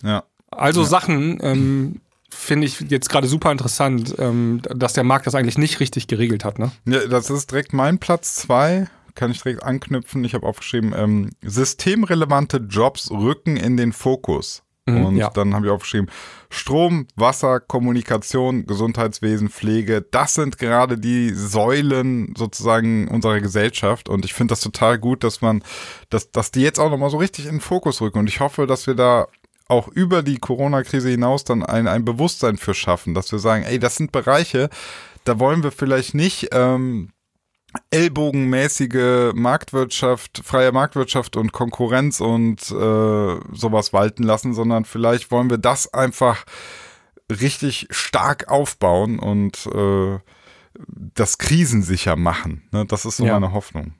[0.03, 0.23] Ja.
[0.49, 0.87] Also ja.
[0.87, 5.79] Sachen, ähm, finde ich jetzt gerade super interessant, ähm, dass der Markt das eigentlich nicht
[5.79, 6.59] richtig geregelt hat.
[6.59, 6.71] Ne?
[6.85, 8.87] Ja, das ist direkt mein Platz zwei.
[9.15, 10.23] Kann ich direkt anknüpfen.
[10.23, 14.63] Ich habe aufgeschrieben, ähm, systemrelevante Jobs rücken in den Fokus.
[14.87, 15.29] Mhm, und ja.
[15.29, 16.09] dann habe ich aufgeschrieben,
[16.49, 24.07] Strom, Wasser, Kommunikation, Gesundheitswesen, Pflege, das sind gerade die Säulen sozusagen unserer Gesellschaft.
[24.07, 25.61] Und ich finde das total gut, dass man,
[26.09, 28.19] dass, dass die jetzt auch nochmal so richtig in den Fokus rücken.
[28.19, 29.27] Und ich hoffe, dass wir da
[29.67, 33.79] auch über die Corona-Krise hinaus dann ein, ein Bewusstsein für schaffen, dass wir sagen, ey,
[33.79, 34.69] das sind Bereiche,
[35.23, 37.09] da wollen wir vielleicht nicht ähm,
[37.91, 45.57] ellbogenmäßige Marktwirtschaft, freie Marktwirtschaft und Konkurrenz und äh, sowas walten lassen, sondern vielleicht wollen wir
[45.57, 46.45] das einfach
[47.29, 50.19] richtig stark aufbauen und äh,
[50.87, 52.67] das krisensicher machen.
[52.71, 52.85] Ne?
[52.85, 53.33] Das ist so ja.
[53.33, 53.95] meine Hoffnung.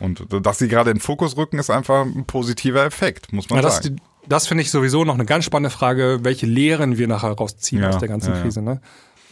[0.00, 3.62] Und dass sie gerade in den Fokus rücken, ist einfach ein positiver Effekt, muss man
[3.62, 4.13] ja, sagen das
[4.46, 7.98] finde ich sowieso noch eine ganz spannende Frage, welche Lehren wir nachher rausziehen ja, aus
[7.98, 8.62] der ganzen ja, Krise.
[8.62, 8.80] Ne?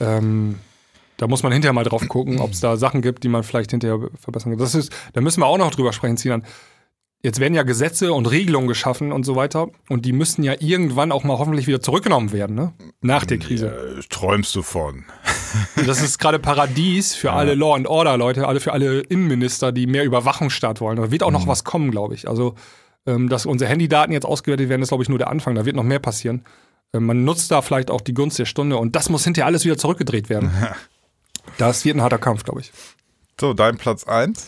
[0.00, 0.56] Ähm,
[1.16, 3.70] da muss man hinterher mal drauf gucken, ob es da Sachen gibt, die man vielleicht
[3.70, 4.58] hinterher verbessern kann.
[4.58, 6.44] Das ist, da müssen wir auch noch drüber sprechen, Sinan.
[7.24, 9.68] Jetzt werden ja Gesetze und Regelungen geschaffen und so weiter.
[9.88, 12.72] Und die müssen ja irgendwann auch mal hoffentlich wieder zurückgenommen werden, ne?
[13.00, 13.68] Nach der Krise.
[13.68, 15.04] Äh, träumst du von?
[15.86, 19.86] Das ist gerade Paradies für alle Law and Order Leute, alle für alle Innenminister, die
[19.86, 20.96] mehr Überwachungsstaat wollen.
[20.96, 22.26] Da wird auch noch was kommen, glaube ich.
[22.26, 22.54] Also,
[23.06, 25.54] ähm, dass unsere Handydaten jetzt ausgewertet werden, ist, glaube ich, nur der Anfang.
[25.54, 26.44] Da wird noch mehr passieren.
[26.92, 29.64] Ähm, man nutzt da vielleicht auch die Gunst der Stunde und das muss hinterher alles
[29.64, 30.50] wieder zurückgedreht werden.
[31.58, 32.72] Das wird ein harter Kampf, glaube ich.
[33.38, 34.46] So, dein Platz 1?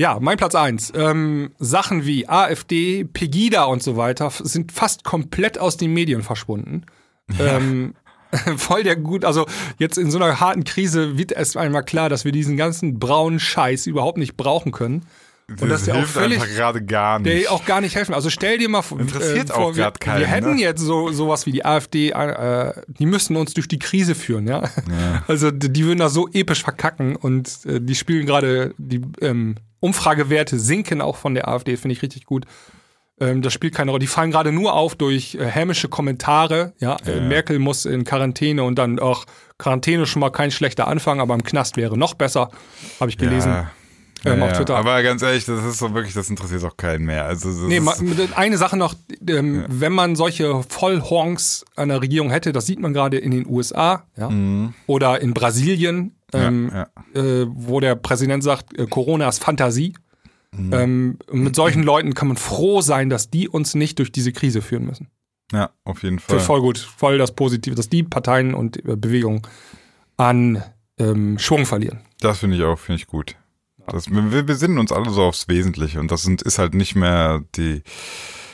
[0.00, 0.90] Ja, mein Platz eins.
[0.96, 6.86] Ähm, Sachen wie AfD, Pegida und so weiter sind fast komplett aus den Medien verschwunden.
[7.38, 7.94] Ähm,
[8.56, 9.44] voll der gut, also
[9.78, 13.38] jetzt in so einer harten Krise wird erst einmal klar, dass wir diesen ganzen braunen
[13.38, 15.04] Scheiß überhaupt nicht brauchen können.
[15.60, 17.44] Und dass der auch völlig, einfach gerade gar nicht.
[17.44, 18.14] der auch gar nicht helfen.
[18.14, 20.60] Also stell dir mal vor, Interessiert äh, auch vor, wir, grad keinen, wir hätten ne?
[20.60, 24.62] jetzt so sowas wie die AfD, äh, die müssten uns durch die Krise führen, ja.
[25.26, 30.58] Also die, würden da so episch verkacken und äh, die spielen gerade die ähm, Umfragewerte
[30.58, 32.46] sinken auch von der AfD, finde ich richtig gut.
[33.20, 34.00] Ähm, das spielt keine Rolle.
[34.00, 36.72] Die fallen gerade nur auf durch äh, hämische Kommentare.
[36.78, 39.26] Ja, Äh, Merkel muss in Quarantäne und dann auch
[39.58, 42.50] Quarantäne schon mal kein schlechter Anfang, aber im Knast wäre noch besser,
[42.98, 43.52] habe ich gelesen.
[43.52, 43.70] Ja.
[44.24, 44.56] Ähm, Ja, auf ja.
[44.58, 44.76] Twitter.
[44.76, 47.24] Aber ganz ehrlich, das ist so wirklich, das interessiert auch keinen mehr.
[47.24, 47.80] Also, Nee,
[48.34, 48.94] eine Sache noch,
[49.28, 53.46] ähm, wenn man solche Vollhonks an der Regierung hätte, das sieht man gerade in den
[53.46, 54.30] USA ja,
[54.86, 59.94] oder in Brasilien, ähm, ja, Äh, wo der Präsident sagt, äh, Corona ist Fantasie.
[60.52, 64.32] Ähm, und mit solchen Leuten kann man froh sein, dass die uns nicht durch diese
[64.32, 65.06] Krise führen müssen.
[65.52, 66.40] ja, auf jeden Für Fall.
[66.40, 69.42] voll gut, voll das Positive, dass die Parteien und äh, Bewegungen
[70.16, 70.62] an
[70.98, 72.00] ähm, Schwung verlieren.
[72.20, 73.36] Das finde ich auch, finde ich gut.
[73.90, 77.42] Das, wir, besinnen uns alle so aufs Wesentliche und das sind, ist halt nicht mehr
[77.56, 77.82] die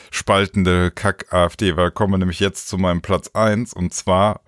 [0.09, 4.41] spaltende Kack-AfD, weil kommen wir nämlich jetzt zu meinem Platz 1 und zwar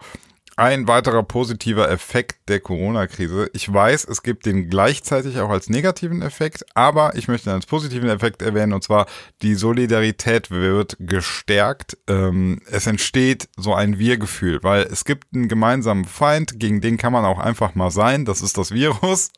[0.60, 3.49] ein weiterer positiver Effekt der Corona-Krise.
[3.53, 7.65] Ich weiß, es gibt den gleichzeitig auch als negativen Effekt, aber ich möchte ihn als
[7.65, 9.06] positiven Effekt erwähnen und zwar
[9.41, 11.98] die Solidarität wird gestärkt.
[12.07, 17.14] Ähm, es entsteht so ein Wir-Gefühl, weil es gibt einen gemeinsamen Feind, gegen den kann
[17.14, 18.26] man auch einfach mal sein.
[18.26, 19.31] Das ist das Virus.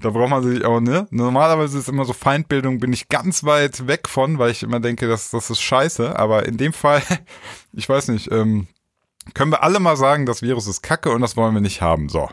[0.00, 1.06] Da braucht man sich auch, ne?
[1.10, 5.06] Normalerweise ist immer so Feindbildung, bin ich ganz weit weg von, weil ich immer denke,
[5.06, 6.18] das, das ist scheiße.
[6.18, 7.02] Aber in dem Fall,
[7.72, 8.68] ich weiß nicht, ähm,
[9.34, 12.08] können wir alle mal sagen, das Virus ist kacke und das wollen wir nicht haben.
[12.08, 12.28] So.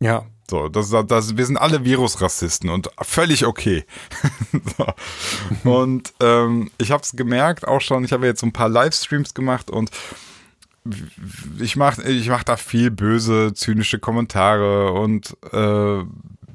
[0.00, 0.26] Ja.
[0.50, 3.84] So, das, das, wir sind alle Virusrassisten und völlig okay.
[4.78, 5.70] so.
[5.70, 9.34] Und ähm, ich habe es gemerkt auch schon, ich habe jetzt so ein paar Livestreams
[9.34, 9.90] gemacht und
[11.60, 16.02] ich mache ich mach da viel böse, zynische Kommentare und äh,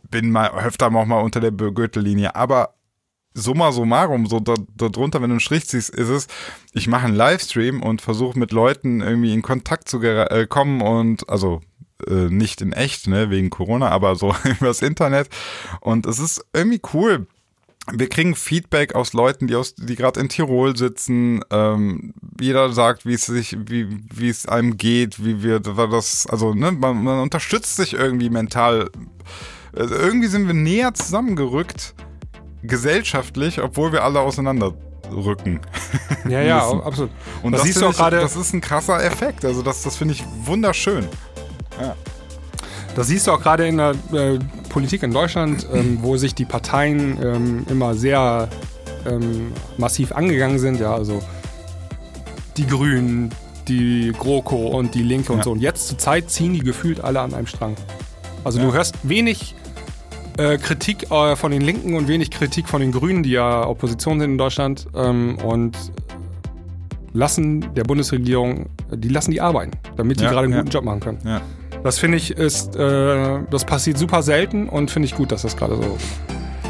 [0.09, 2.35] bin mal öfter auch mal unter der Gürtellinie.
[2.35, 2.73] Aber
[3.33, 6.27] summa summarum, so da, da drunter, wenn du einen Strich ziehst, ist es,
[6.73, 11.29] ich mache einen Livestream und versuche mit Leuten irgendwie in Kontakt zu äh, kommen und
[11.29, 11.61] also
[12.07, 15.29] äh, nicht in echt, ne, wegen Corona, aber so übers Internet.
[15.81, 17.27] Und es ist irgendwie cool.
[17.91, 21.41] Wir kriegen Feedback aus Leuten, die aus, die gerade in Tirol sitzen.
[21.51, 26.53] Ähm, jeder sagt, wie es sich, wie, wie es einem geht, wie wir das, also
[26.53, 28.89] ne, man, man unterstützt sich irgendwie mental.
[29.75, 31.93] Also irgendwie sind wir näher zusammengerückt,
[32.63, 35.61] gesellschaftlich, obwohl wir alle auseinanderrücken.
[36.29, 37.11] Ja, ja, absolut.
[37.41, 38.17] Und das, das, siehst du auch gerade.
[38.21, 39.43] Das ist ein krasser Effekt.
[39.43, 41.05] Also das, das finde ich wunderschön.
[42.95, 46.45] Das siehst du auch gerade in der äh, Politik in Deutschland, ähm, wo sich die
[46.45, 48.47] Parteien ähm, immer sehr
[49.05, 50.79] ähm, massiv angegangen sind.
[50.79, 51.21] Ja, also
[52.55, 53.31] die Grünen,
[53.67, 55.43] die GroKo und die Linke und Ja.
[55.43, 55.51] so.
[55.51, 57.75] Und jetzt zur Zeit ziehen die gefühlt alle an einem Strang.
[58.45, 58.65] Also Ja.
[58.65, 59.55] du hörst wenig
[60.37, 64.19] äh, Kritik äh, von den Linken und wenig Kritik von den Grünen, die ja Opposition
[64.19, 65.77] sind in Deutschland ähm, und
[67.13, 70.59] lassen der Bundesregierung, die lassen die arbeiten, damit die Ja, gerade einen ja.
[70.59, 71.19] guten Job machen können.
[71.23, 71.41] Ja.
[71.83, 75.55] Das finde ich ist, äh, das passiert super selten und finde ich gut, dass das
[75.57, 75.97] gerade so.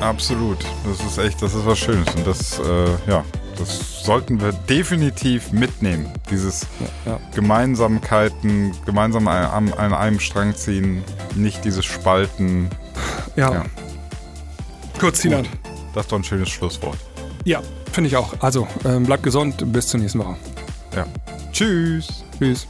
[0.01, 0.57] Absolut.
[0.85, 2.13] Das ist echt, das ist was Schönes.
[2.15, 3.23] Und das, äh, ja,
[3.57, 6.07] das sollten wir definitiv mitnehmen.
[6.29, 6.65] Dieses
[7.05, 7.19] Ja.
[7.35, 11.03] Gemeinsamkeiten, gemeinsam an, an einem Strang ziehen,
[11.35, 12.69] nicht dieses Spalten.
[13.35, 13.53] Ja.
[13.53, 13.65] Ja.
[14.99, 15.47] Kurz, Sinan.
[15.93, 16.97] Das ist doch ein schönes Schlusswort.
[17.45, 17.61] Ja,
[17.91, 18.33] finde ich auch.
[18.39, 20.35] Also, ähm, bleibt gesund, bis zur nächsten Woche.
[20.95, 21.05] Ja.
[21.51, 22.23] Tschüss.
[22.39, 22.67] Tschüss.